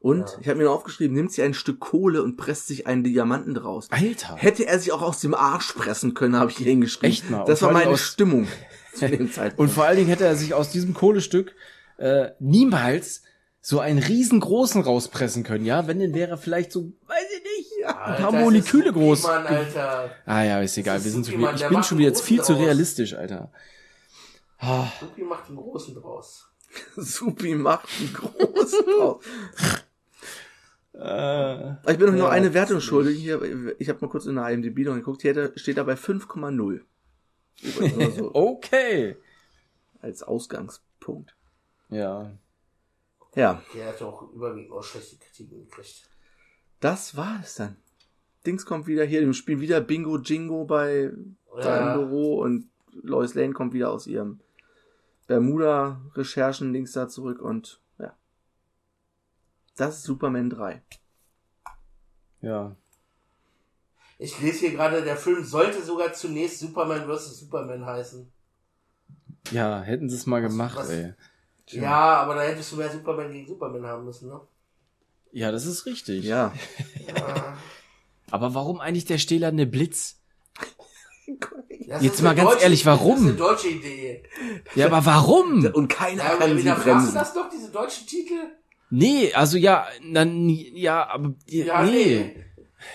Und 0.00 0.20
Ja. 0.30 0.38
ich 0.40 0.48
habe 0.48 0.58
mir 0.58 0.64
noch 0.64 0.74
aufgeschrieben, 0.74 1.14
nimmt 1.16 1.32
sich 1.32 1.42
ein 1.44 1.54
Stück 1.54 1.80
Kohle 1.80 2.22
und 2.22 2.36
presst 2.36 2.66
sich 2.66 2.86
einen 2.86 3.04
Diamanten 3.04 3.54
draus. 3.54 3.88
Alter. 3.90 4.36
Hätte 4.36 4.66
er 4.66 4.78
sich 4.78 4.92
auch 4.92 5.02
aus 5.02 5.20
dem 5.20 5.34
Arsch 5.34 5.72
pressen 5.72 6.12
können, 6.14 6.36
habe 6.36 6.50
ich 6.50 6.58
hier 6.58 6.66
hingeschrieben. 6.66 7.10
Echt 7.10 7.30
mal? 7.30 7.44
Das 7.46 7.62
Und 7.62 7.68
war 7.68 7.72
meine 7.74 7.90
aus- 7.92 8.00
Stimmung 8.00 8.46
zu 8.94 9.08
dem 9.08 9.32
Zeitpunkt. 9.32 9.60
Und 9.60 9.68
vor 9.70 9.84
allen 9.84 9.96
Dingen 9.96 10.08
hätte 10.08 10.24
er 10.26 10.36
sich 10.36 10.52
aus 10.54 10.70
diesem 10.70 10.92
Kohlestück 10.94 11.54
äh, 11.96 12.30
niemals 12.40 13.22
so 13.60 13.80
einen 13.80 13.98
riesengroßen 13.98 14.82
rauspressen 14.82 15.42
können, 15.42 15.64
ja? 15.64 15.86
Wenn, 15.86 15.98
dann 16.00 16.12
wäre 16.12 16.36
vielleicht 16.36 16.70
so, 16.70 16.92
weiß 17.06 17.24
ich 17.38 17.42
nicht, 17.42 17.86
ein 17.86 17.94
Alter, 17.94 18.22
paar 18.24 18.32
Moleküle 18.32 18.92
groß. 18.92 19.22
Mann, 19.22 19.46
Alter. 19.46 20.10
Ah 20.26 20.42
ja, 20.42 20.60
ist 20.60 20.76
egal. 20.76 20.98
ist 20.98 21.04
Wir 21.04 21.12
sind 21.12 21.28
wieder, 21.28 21.38
Mann, 21.38 21.54
ich 21.54 21.60
der 21.62 21.68
bin 21.70 21.82
schon 21.82 21.96
wieder 21.96 22.08
jetzt 22.08 22.20
viel 22.22 22.42
zu 22.42 22.54
realistisch, 22.54 23.14
Alter. 23.14 23.50
Ah, 24.66 24.92
Supi 25.00 25.22
macht 25.22 25.48
einen 25.48 25.56
großen 25.56 25.94
draus. 25.94 26.48
Supi 26.96 27.54
macht 27.54 27.88
einen 28.00 28.12
großen 28.14 28.84
draus. 28.86 29.24
äh, 30.94 31.92
Ich 31.92 31.98
bin 31.98 32.08
euch 32.08 32.14
noch 32.14 32.24
Ja, 32.26 32.28
eine 32.30 32.46
das 32.46 32.54
Wertung 32.54 32.80
schuldig. 32.80 33.18
Hier, 33.20 33.40
ich 33.78 33.88
habe 33.88 33.98
mal 34.00 34.08
kurz 34.10 34.26
in 34.26 34.36
der 34.36 34.48
IMDb 34.48 34.78
noch 34.86 34.94
geguckt. 34.94 35.22
Hier 35.22 35.52
steht 35.56 35.76
da 35.78 35.82
bei 35.84 35.94
5,0. 35.94 36.80
Übrigens 37.62 37.96
nur 37.96 38.10
so 38.12 38.34
okay. 38.34 39.16
als 40.00 40.22
Ausgangspunkt. 40.22 41.36
Ja. 41.90 42.32
Ja, 43.36 43.62
Der 43.74 43.88
hat 43.88 44.00
auch 44.02 44.30
überwiegend 44.32 44.70
auch 44.72 44.82
schlechte 44.84 45.16
Kritiken 45.16 45.64
gekriegt. 45.68 46.08
das 46.80 47.16
war 47.16 47.40
es 47.42 47.56
dann. 47.56 47.76
Dings 48.46 48.64
kommt 48.64 48.86
wieder 48.86 49.04
hier, 49.04 49.22
im 49.22 49.32
Spiel 49.32 49.60
wieder 49.60 49.80
Bingo 49.80 50.18
Jingo 50.18 50.64
bei 50.64 51.10
Ja. 51.56 51.62
seinem 51.62 51.94
Büro 51.98 52.40
und 52.40 52.68
Lois 53.02 53.34
Lane 53.34 53.52
kommt 53.52 53.72
wieder 53.74 53.90
aus 53.90 54.06
ihrem 54.06 54.38
Bermuda-Recherchen 55.26 56.72
links 56.72 56.92
da 56.92 57.08
zurück 57.08 57.40
und 57.40 57.80
ja. 57.98 58.14
Das 59.76 59.96
ist 59.98 60.02
Superman 60.04 60.50
3. 60.50 60.82
Ja. 62.40 62.76
Ich 64.18 64.40
lese 64.40 64.60
hier 64.60 64.72
gerade, 64.72 65.02
der 65.02 65.16
Film 65.16 65.44
sollte 65.44 65.82
sogar 65.82 66.12
zunächst 66.12 66.60
Superman 66.60 67.06
vs. 67.06 67.38
Superman 67.38 67.84
heißen. 67.84 68.30
Ja, 69.50 69.80
hätten 69.82 70.08
sie 70.08 70.16
es 70.16 70.26
mal 70.26 70.40
gemacht, 70.40 70.76
was- 70.76 70.90
ey. 70.90 71.14
Ja, 71.68 72.16
aber 72.16 72.34
da 72.34 72.42
hättest 72.42 72.72
du 72.72 72.76
mehr 72.76 72.90
Superman 72.90 73.32
gegen 73.32 73.46
Superman 73.46 73.86
haben 73.86 74.04
müssen, 74.04 74.28
ne? 74.28 74.40
Ja, 75.32 75.50
das 75.50 75.64
ist 75.66 75.86
richtig. 75.86 76.24
Ja. 76.24 76.52
Ja. 77.08 77.56
Aber 78.30 78.54
warum 78.54 78.80
eigentlich 78.80 79.06
der 79.06 79.18
stählerne 79.18 79.66
Blitz? 79.66 80.20
Das 81.88 82.02
Jetzt 82.02 82.22
mal 82.22 82.34
ganz 82.34 82.50
deutsche- 82.50 82.62
ehrlich, 82.64 82.86
warum? 82.86 83.10
Das 83.14 83.20
ist 83.20 83.26
eine 83.28 83.36
deutsche 83.36 83.68
Idee. 83.68 84.22
Ja, 84.74 84.86
aber 84.86 85.04
warum? 85.04 85.64
Und 85.74 85.88
keiner 85.88 86.22
Ja, 86.24 86.36
kann 86.36 86.56
sie 86.58 86.70
bremsen. 86.70 87.14
das 87.14 87.34
doch, 87.34 87.48
diese 87.50 87.70
deutschen 87.70 88.06
Titel? 88.06 88.34
Nee, 88.90 89.32
also 89.34 89.56
ja, 89.58 89.86
dann, 90.12 90.48
ja, 90.48 91.06
aber, 91.08 91.34
Ja, 91.46 91.82
nee. 91.82 91.92
nee. 91.94 92.44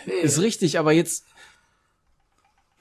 nee. 0.05 0.13
Ist 0.21 0.39
richtig, 0.41 0.79
aber 0.79 0.91
jetzt. 0.91 1.25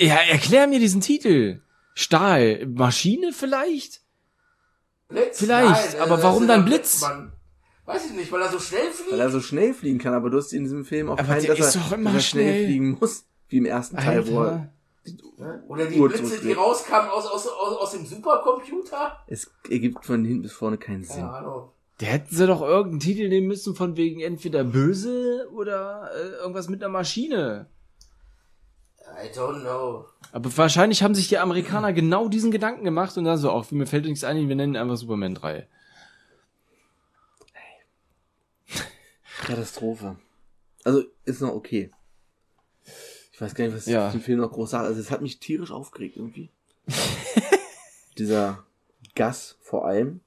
Ja, 0.00 0.16
erklär 0.16 0.66
mir 0.66 0.78
diesen 0.78 1.00
Titel. 1.00 1.60
Stahl. 1.94 2.64
Maschine 2.66 3.32
vielleicht? 3.32 4.02
Blitz? 5.08 5.38
Vielleicht, 5.40 5.92
Nein, 5.94 6.00
aber 6.02 6.18
äh, 6.18 6.22
warum 6.22 6.46
dann 6.46 6.64
Blitz? 6.64 7.00
Mann. 7.00 7.32
Weiß 7.86 8.04
ich 8.06 8.12
nicht, 8.12 8.30
weil 8.30 8.42
er 8.42 8.50
so 8.50 8.60
schnell 8.60 8.90
fliegt. 8.92 9.12
Weil 9.12 9.20
er 9.20 9.30
so 9.30 9.40
schnell 9.40 9.72
fliegen 9.74 9.98
kann, 9.98 10.12
aber 10.14 10.28
du 10.30 10.36
hast 10.36 10.52
in 10.52 10.64
diesem 10.64 10.84
Film 10.84 11.08
auch 11.08 11.14
Aber 11.18 11.24
keinen, 11.24 11.46
dass 11.46 11.58
er, 11.58 11.64
dass 11.64 11.74
er 11.76 11.82
schnell 11.82 12.20
schnell. 12.20 12.64
fliegen 12.66 12.98
muss. 13.00 13.24
Wie 13.48 13.56
im 13.56 13.64
ersten 13.64 13.96
Teil, 13.96 14.28
wo 14.28 14.42
er, 14.42 14.46
Alter. 14.50 14.72
Oder 15.68 15.86
die 15.86 16.00
Uhr 16.00 16.08
Blitze, 16.08 16.40
die 16.40 16.52
rauskamen 16.52 17.10
aus, 17.10 17.26
aus, 17.26 17.46
aus, 17.46 17.76
aus 17.76 17.90
dem 17.92 18.06
Supercomputer? 18.06 19.24
es 19.26 19.50
ergibt 19.68 20.04
von 20.04 20.24
hinten 20.24 20.42
bis 20.42 20.52
vorne 20.52 20.78
keinen 20.78 21.04
Sinn. 21.04 21.22
Keine 21.22 21.32
Ahnung. 21.32 21.70
Der 22.00 22.08
hätten 22.08 22.34
sie 22.34 22.46
doch 22.46 22.62
irgendeinen 22.62 23.00
Titel 23.00 23.28
nehmen 23.28 23.48
müssen 23.48 23.74
von 23.74 23.96
wegen 23.96 24.20
entweder 24.20 24.62
böse 24.62 25.48
oder 25.52 26.10
äh, 26.14 26.42
irgendwas 26.42 26.68
mit 26.68 26.82
einer 26.82 26.92
Maschine. 26.92 27.66
I 29.16 29.28
don't 29.36 29.62
know. 29.62 30.06
Aber 30.32 30.56
wahrscheinlich 30.56 31.02
haben 31.02 31.14
sich 31.14 31.28
die 31.28 31.38
Amerikaner 31.38 31.92
genau 31.92 32.28
diesen 32.28 32.50
Gedanken 32.50 32.84
gemacht 32.84 33.16
und 33.16 33.24
dann 33.24 33.38
so, 33.38 33.50
auch 33.50 33.70
mir 33.70 33.86
fällt 33.86 34.04
nichts 34.04 34.22
ein, 34.22 34.48
wir 34.48 34.56
nennen 34.56 34.74
ihn 34.74 34.80
einfach 34.80 34.96
Superman 34.96 35.34
3. 35.34 35.66
Katastrophe. 39.44 40.16
Also, 40.84 41.02
ist 41.24 41.40
noch 41.40 41.54
okay. 41.54 41.90
Ich 43.38 43.42
weiß 43.42 43.54
gar 43.54 43.66
nicht, 43.66 43.76
was 43.76 43.86
ich 43.86 43.92
Ja. 43.92 44.10
zum 44.10 44.20
Film 44.20 44.40
noch 44.40 44.50
groß 44.50 44.70
sage. 44.70 44.88
Also, 44.88 45.00
es 45.00 45.12
hat 45.12 45.22
mich 45.22 45.38
tierisch 45.38 45.70
aufgeregt 45.70 46.16
irgendwie. 46.16 46.50
Dieser 48.18 48.64
Gas 49.14 49.56
vor 49.60 49.86
allem. 49.86 50.20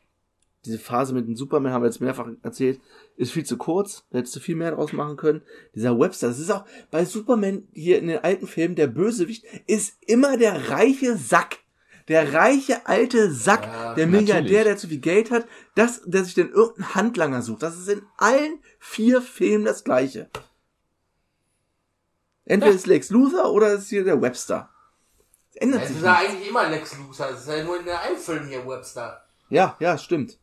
Diese 0.63 0.79
Phase 0.79 1.13
mit 1.13 1.27
dem 1.27 1.35
Superman 1.35 1.73
haben 1.73 1.81
wir 1.81 1.87
jetzt 1.89 1.99
mehrfach 1.99 2.27
erzählt, 2.41 2.79
ist 3.17 3.33
viel 3.33 3.43
zu 3.45 3.57
kurz. 3.57 4.05
Da 4.11 4.19
hättest 4.19 4.35
du 4.37 4.39
viel 4.39 4.55
mehr 4.55 4.71
draus 4.71 4.93
machen 4.93 5.17
können. 5.17 5.41
Dieser 5.75 5.99
Webster, 5.99 6.27
das 6.29 6.39
ist 6.39 6.51
auch 6.51 6.63
bei 6.89 7.03
Superman 7.03 7.67
hier 7.73 7.99
in 7.99 8.07
den 8.07 8.19
alten 8.19 8.47
Filmen, 8.47 8.75
der 8.75 8.87
Bösewicht 8.87 9.43
ist 9.67 9.95
immer 10.07 10.37
der 10.37 10.69
reiche 10.69 11.17
Sack. 11.17 11.57
Der 12.07 12.31
reiche 12.33 12.85
alte 12.85 13.31
Sack, 13.33 13.65
Ja, 13.65 13.93
der 13.95 14.07
Milliardär, 14.07 14.41
natürlich. 14.41 14.63
der 14.63 14.77
zu 14.77 14.87
viel 14.87 14.99
Geld 14.99 15.31
hat, 15.31 15.47
das, 15.75 16.01
der 16.05 16.23
sich 16.23 16.33
dann 16.35 16.49
irgendeinen 16.49 16.95
Handlanger 16.95 17.41
sucht. 17.41 17.61
Das 17.63 17.77
ist 17.77 17.89
in 17.89 18.03
allen 18.17 18.59
vier 18.79 19.21
Filmen 19.21 19.65
das 19.65 19.83
gleiche. 19.83 20.29
Entweder 22.51 22.73
ist 22.73 22.85
Lex 22.85 23.09
Luthor 23.09 23.53
oder 23.53 23.73
ist 23.73 23.87
hier 23.89 24.03
der 24.03 24.21
Webster. 24.21 24.69
Es 25.51 25.55
ändert 25.55 25.83
Es 25.83 25.87
sich 25.87 25.97
ist 25.97 26.03
ja 26.03 26.15
eigentlich 26.15 26.49
immer 26.49 26.67
Lex 26.67 26.97
Luthor. 26.97 27.29
Es 27.29 27.41
ist 27.41 27.47
ja 27.47 27.63
nur 27.63 27.79
in 27.79 27.85
der 27.85 28.01
einen 28.01 28.17
Film 28.17 28.47
hier 28.47 28.67
Webster. 28.67 29.23
Ja, 29.49 29.77
ja, 29.79 29.97
stimmt. 29.97 30.37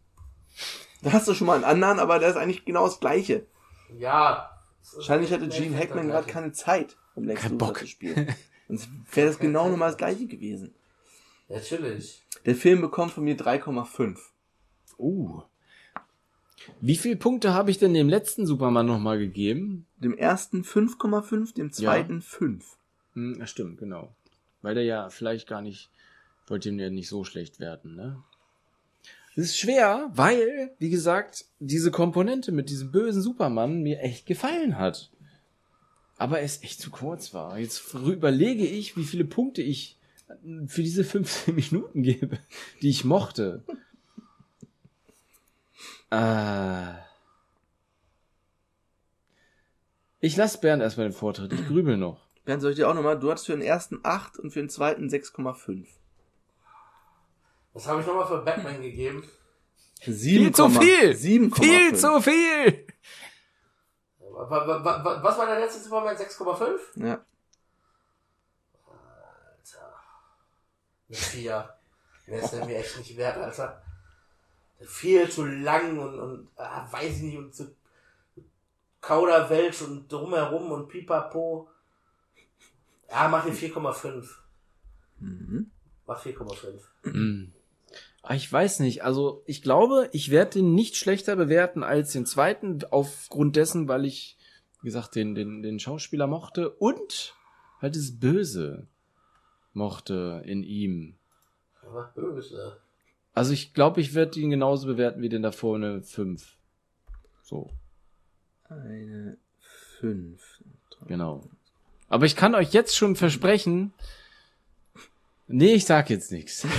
Da 1.03 1.13
hast 1.13 1.29
du 1.29 1.35
schon 1.35 1.47
mal 1.47 1.57
einen 1.57 1.65
anderen, 1.65 1.99
aber 1.99 2.19
der 2.19 2.31
ist 2.31 2.37
eigentlich 2.37 2.65
genau 2.65 2.87
das 2.87 2.99
gleiche. 2.99 3.47
Ja. 3.99 4.59
Wahrscheinlich 4.95 5.31
hatte 5.33 5.49
Gene 5.49 5.77
Hackman 5.77 6.09
gerade 6.09 6.27
keine 6.27 6.53
Zeit, 6.53 6.97
um 7.15 7.25
Lex 7.25 7.43
Kein 7.43 7.53
Luthor 7.53 7.69
Bock. 7.69 7.79
zu 7.79 7.87
spielen. 7.87 8.35
Sonst 8.69 8.89
wäre 9.13 9.29
das 9.29 9.39
genau 9.39 9.69
nochmal 9.69 9.91
das 9.91 9.99
gleiche 9.99 10.27
gewesen. 10.27 10.75
Natürlich. 11.49 12.27
Der 12.47 12.55
Film 12.55 12.81
bekommt 12.81 13.13
von 13.13 13.25
mir 13.25 13.37
3,5. 13.37 14.17
Uh. 14.99 15.43
Wie 16.81 16.97
viele 16.97 17.17
Punkte 17.17 17.55
habe 17.55 17.71
ich 17.71 17.79
denn 17.79 17.95
dem 17.95 18.09
letzten 18.09 18.47
Superman 18.47 18.87
nochmal 18.87 19.19
gegeben? 19.19 19.87
Dem 19.99 20.17
ersten 20.17 20.63
5,5, 20.63 21.55
dem 21.55 21.73
zweiten 21.73 22.23
5. 22.23 22.77
Hm, 23.15 23.37
ja, 23.39 23.47
stimmt, 23.47 23.79
genau. 23.79 24.15
Weil 24.63 24.75
der 24.75 24.85
ja 24.85 25.11
vielleicht 25.11 25.49
gar 25.49 25.63
nicht, 25.63 25.91
wollte 26.47 26.69
ihm 26.69 26.79
ja 26.79 26.91
nicht 26.91 27.09
so 27.09 27.25
schlecht 27.25 27.61
werden, 27.61 27.95
ne? 27.95 28.23
Das 29.37 29.47
ist 29.47 29.59
schwer, 29.59 30.11
weil, 30.15 30.73
wie 30.81 30.91
gesagt, 30.91 31.45
diese 31.61 31.93
Komponente 31.93 32.51
mit 32.51 32.71
diesem 32.71 32.91
bösen 32.91 33.23
Superman 33.23 33.83
mir 33.83 34.01
echt 34.01 34.27
gefallen 34.27 34.79
hat. 34.79 35.11
Aber 36.17 36.41
es 36.41 36.65
echt 36.65 36.81
zu 36.81 36.91
kurz 36.91 37.33
war. 37.35 37.57
Jetzt 37.57 37.95
überlege 37.95 38.67
ich, 38.67 38.97
wie 38.97 39.05
viele 39.05 39.25
Punkte 39.25 39.63
ich 39.63 39.97
für 40.67 40.83
diese 40.83 41.05
15 41.05 41.55
Minuten 41.71 42.03
gebe, 42.03 42.39
die 42.83 42.91
ich 42.91 43.05
mochte. 43.05 43.63
Äh, 46.11 46.95
ich 50.21 50.37
lasse 50.37 50.59
Bernd 50.61 50.83
erstmal 50.83 51.09
den 51.09 51.13
Vortritt. 51.15 51.53
Ich 51.53 51.67
grübel 51.67 51.97
noch. 51.97 52.27
Bernd, 52.45 52.63
soll 52.63 52.71
ich 52.73 52.77
dir 52.77 52.89
auch 52.89 52.95
nochmal, 52.95 53.19
du 53.19 53.31
hattest 53.31 53.47
für 53.47 53.53
den 53.53 53.63
ersten 53.63 54.01
8 54.03 54.39
und 54.39 54.51
für 54.51 54.61
den 54.61 54.71
zweiten 54.71 55.09
6,5. 55.09 55.87
Was 57.75 57.87
habe 57.87 58.01
ich 58.01 58.07
nochmal 58.07 58.27
für 58.27 58.39
Batman 58.43 58.81
gegeben? 58.81 59.29
Viel 60.01 60.53
zu 60.53 60.69
viel! 60.71 61.15
7, 61.15 61.53
Viel 61.55 61.95
zu 61.95 62.21
viel! 62.23 62.87
Wa- 64.21 64.49
wa- 64.51 64.85
wa- 64.85 65.05
wa- 65.05 65.23
Was 65.23 65.37
war 65.39 65.47
der 65.47 65.61
letzte 65.61 65.81
Superman? 65.83 66.17
6,5? 66.17 66.79
Ja. 67.07 67.21
Alter. 68.87 69.95
Eine 71.09 71.17
4. 71.17 71.75
Der 72.27 72.43
ist 72.43 72.53
mir 72.65 72.77
echt 72.79 72.99
nicht 72.99 73.17
wert, 73.17 73.37
Alter. 73.37 73.83
Viel 74.81 75.29
zu 75.29 75.45
lang 75.45 75.99
und, 75.99 76.19
und 76.19 76.49
ah, 76.57 76.87
weiß 76.91 77.17
ich 77.17 77.23
nicht, 77.23 77.39
und 77.39 77.55
zu 77.55 77.75
Kauderwelsch 79.01 79.83
und 79.83 80.11
drumherum 80.11 80.71
und 80.71 80.89
pipapo. 80.89 81.69
Ja, 83.11 83.29
mach 83.29 83.45
den 83.45 83.55
4,5. 83.55 84.29
Mhm. 85.21 85.71
Mach 86.07 86.25
4,5. 86.25 86.81
Hm. 87.05 87.53
Ah, 88.23 88.35
Ich 88.35 88.53
weiß 88.53 88.81
nicht. 88.81 89.05
Also 89.05 89.43
ich 89.47 89.63
glaube, 89.63 90.09
ich 90.13 90.31
werde 90.31 90.59
den 90.59 90.75
nicht 90.75 90.97
schlechter 90.97 91.37
bewerten 91.37 91.83
als 91.83 92.13
den 92.13 92.27
zweiten, 92.27 92.81
aufgrund 92.91 93.57
dessen, 93.57 93.89
weil 93.89 94.05
ich, 94.05 94.37
wie 94.83 94.89
gesagt, 94.89 95.15
den, 95.15 95.35
den, 95.35 95.63
den 95.63 95.79
Schauspieler 95.81 96.27
mochte 96.27 96.71
und 96.71 97.35
halt 97.81 97.97
das 97.97 98.19
Böse 98.19 98.87
mochte 99.73 100.43
in 100.45 100.63
ihm. 100.63 101.15
Aber 101.83 102.13
böse. 102.15 102.77
Also 103.39 103.53
ich 103.53 103.73
glaube, 103.75 104.01
ich 104.01 104.15
werde 104.15 104.39
ihn 104.41 104.51
genauso 104.51 104.87
bewerten 104.87 105.23
wie 105.23 105.29
den 105.29 105.43
davor 105.43 105.77
eine 105.77 106.03
5. 106.03 106.57
So, 107.43 107.71
Eine 108.69 109.39
5. 110.01 110.63
genau. 111.07 111.49
Aber 112.09 112.27
ich 112.27 112.37
kann 112.37 112.55
euch 112.55 112.73
jetzt 112.73 112.97
schon 112.97 113.17
versprechen, 113.17 113.93
nee, 115.47 115.75
ich 115.75 115.85
sag 115.87 116.11
jetzt 116.11 116.33
nichts. 116.33 116.67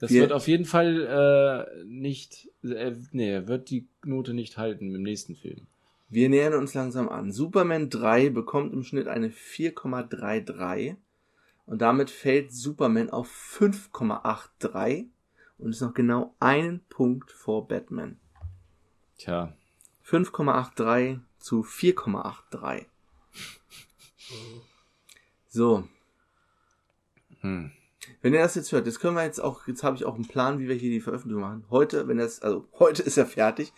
Das 0.00 0.12
Wir- 0.12 0.20
wird 0.20 0.32
auf 0.32 0.46
jeden 0.46 0.64
Fall 0.64 1.66
äh, 1.76 1.84
nicht, 1.84 2.48
äh, 2.62 2.92
nee, 3.10 3.32
er 3.32 3.48
wird 3.48 3.68
die 3.68 3.88
Note 4.04 4.32
nicht 4.32 4.56
halten 4.56 4.94
im 4.94 5.02
nächsten 5.02 5.34
Film. 5.34 5.66
Wir 6.08 6.28
nähern 6.28 6.54
uns 6.54 6.72
langsam 6.72 7.08
an. 7.08 7.32
Superman 7.32 7.90
3 7.90 8.30
bekommt 8.30 8.72
im 8.72 8.84
Schnitt 8.84 9.08
eine 9.08 9.30
4,33 9.30 10.94
und 11.66 11.82
damit 11.82 12.10
fällt 12.10 12.52
Superman 12.52 13.10
auf 13.10 13.28
5,83 13.58 15.06
und 15.58 15.70
ist 15.70 15.80
noch 15.80 15.94
genau 15.94 16.34
einen 16.40 16.80
Punkt 16.88 17.30
vor 17.32 17.66
Batman. 17.68 18.18
Tja, 19.18 19.52
5,83 20.06 21.20
zu 21.38 21.62
4,83. 21.62 22.86
So, 25.50 25.88
hm. 27.40 27.72
wenn 28.20 28.34
ihr 28.34 28.40
das 28.40 28.54
jetzt 28.54 28.70
hört, 28.70 28.86
jetzt 28.86 29.00
können 29.00 29.16
wir 29.16 29.24
jetzt 29.24 29.40
auch, 29.40 29.66
jetzt 29.66 29.82
habe 29.82 29.96
ich 29.96 30.04
auch 30.04 30.14
einen 30.14 30.28
Plan, 30.28 30.58
wie 30.58 30.68
wir 30.68 30.74
hier 30.74 30.90
die 30.90 31.00
Veröffentlichung 31.00 31.40
machen. 31.40 31.64
Heute, 31.70 32.06
wenn 32.06 32.18
das, 32.18 32.42
also 32.42 32.68
heute 32.78 33.02
ist 33.02 33.16
ja 33.16 33.24
fertig. 33.24 33.72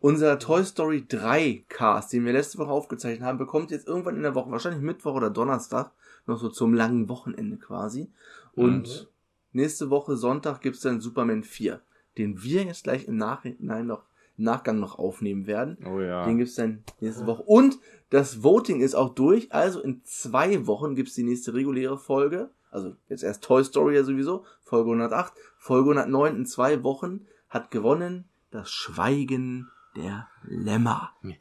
Unser 0.00 0.40
Toy 0.40 0.64
Story 0.64 1.06
3 1.06 1.64
Cast, 1.68 2.12
den 2.12 2.24
wir 2.24 2.32
letzte 2.32 2.58
Woche 2.58 2.72
aufgezeichnet 2.72 3.24
haben, 3.24 3.38
bekommt 3.38 3.70
jetzt 3.70 3.86
irgendwann 3.86 4.16
in 4.16 4.22
der 4.22 4.34
Woche, 4.34 4.50
wahrscheinlich 4.50 4.82
Mittwoch 4.82 5.14
oder 5.14 5.30
Donnerstag, 5.30 5.92
noch 6.26 6.38
so 6.38 6.48
zum 6.48 6.74
langen 6.74 7.08
Wochenende 7.08 7.56
quasi. 7.56 8.10
Und 8.54 8.88
Mhm. 8.88 9.06
Nächste 9.52 9.90
Woche 9.90 10.16
Sonntag 10.16 10.60
gibt's 10.60 10.80
dann 10.80 11.00
Superman 11.00 11.44
4, 11.44 11.80
den 12.18 12.42
wir 12.42 12.64
jetzt 12.64 12.84
gleich 12.84 13.06
im 13.06 13.16
Nachhinein 13.16 13.86
noch, 13.86 14.04
im 14.36 14.44
Nachgang 14.44 14.80
noch 14.80 14.98
aufnehmen 14.98 15.46
werden. 15.46 15.78
Oh 15.86 16.00
ja. 16.00 16.24
Den 16.24 16.38
gibt's 16.38 16.54
dann 16.54 16.84
nächste 17.00 17.26
Woche. 17.26 17.42
Und 17.42 17.78
das 18.10 18.42
Voting 18.42 18.80
ist 18.80 18.94
auch 18.94 19.14
durch. 19.14 19.52
Also 19.52 19.80
in 19.80 20.02
zwei 20.04 20.66
Wochen 20.66 20.94
gibt's 20.94 21.14
die 21.14 21.22
nächste 21.22 21.54
reguläre 21.54 21.98
Folge. 21.98 22.50
Also 22.70 22.96
jetzt 23.08 23.22
erst 23.22 23.44
Toy 23.44 23.62
Story 23.64 23.96
ja 23.96 24.04
sowieso. 24.04 24.44
Folge 24.62 24.90
108. 24.90 25.32
Folge 25.58 25.90
109 25.90 26.36
in 26.36 26.46
zwei 26.46 26.82
Wochen 26.82 27.26
hat 27.48 27.70
gewonnen 27.70 28.24
das 28.50 28.70
Schweigen 28.70 29.70
der 29.96 30.28
Lämmer. 30.44 31.10
Wie 31.22 31.38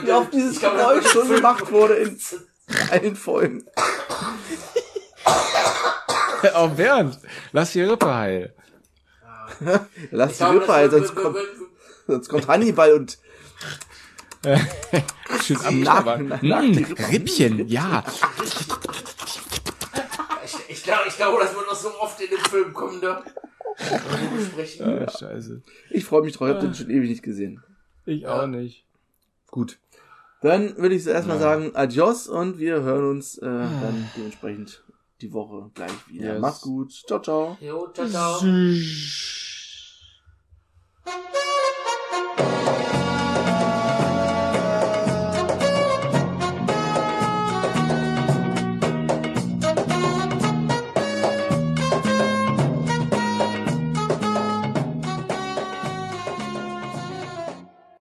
Wird- 0.00 0.06
wie 0.06 0.12
oft 0.12 0.32
dieses 0.34 0.58
glaub, 0.58 0.76
Geräusch 0.76 1.06
schon 1.08 1.28
gemacht 1.28 1.70
wurde 1.70 1.94
in 1.94 2.18
allen 2.90 3.16
Folgen. 3.16 3.64
Oh, 6.54 6.68
Bernd, 6.68 7.18
lass 7.52 7.72
die 7.72 7.82
Rippe 7.82 8.14
heil. 8.14 8.54
Lass 10.10 10.30
Ich 10.32 10.36
die 10.38 10.44
glaube, 10.44 10.60
Rippe 10.62 10.72
wird- 10.72 10.90
sonst 11.06 11.14
kommt, 11.14 11.36
sonst 12.06 12.28
kommt 12.30 12.48
Hannibal 12.48 12.92
und 12.94 13.18
Schön 15.44 15.58
am 15.66 15.82
die 16.72 16.82
Rippe. 16.84 17.08
Rippchen, 17.12 17.68
ja. 17.68 18.02
Ich, 20.42 20.56
ich 20.68 20.82
glaube, 20.82 21.02
ich 21.08 21.16
glaube, 21.16 21.42
das 21.42 21.54
wird 21.54 21.66
noch 21.66 21.74
so 21.74 21.90
oft 22.00 22.18
in 22.22 22.30
dem 22.30 22.38
Film 22.38 22.72
kommen, 22.72 23.00
ne? 23.00 23.22
Wenn 23.76 24.30
wir 24.30 24.38
besprechen. 24.40 25.06
Ah, 25.06 25.10
scheiße. 25.10 25.62
ich 25.90 26.04
freue 26.06 26.22
mich 26.22 26.34
drauf, 26.34 26.48
ich 26.48 26.54
habe 26.54 26.66
den 26.66 26.74
schon 26.74 26.88
ewig 26.88 27.10
nicht 27.10 27.22
gesehen. 27.22 27.62
Ich 28.06 28.22
Ja. 28.22 28.42
auch 28.42 28.46
nicht. 28.46 28.86
Gut. 29.50 29.78
Dann 30.42 30.76
würde 30.78 30.94
ich 30.94 31.04
so 31.04 31.10
erstmal 31.10 31.36
Ja. 31.36 31.42
sagen, 31.42 31.72
adios 31.74 32.26
und 32.26 32.58
wir 32.58 32.82
hören 32.82 33.10
uns 33.10 33.36
äh, 33.38 33.46
dann 33.46 34.10
dementsprechend 34.16 34.82
die 35.20 35.32
Woche 35.32 35.70
gleich 35.74 36.08
wieder. 36.08 36.34
Yes. 36.34 36.40
Macht's 36.40 36.60
gut. 36.62 36.92
Ciao, 37.06 37.20
ciao. 37.20 37.58
Jo, 37.60 37.88
ciao, 37.92 38.08
ciao. 38.08 38.40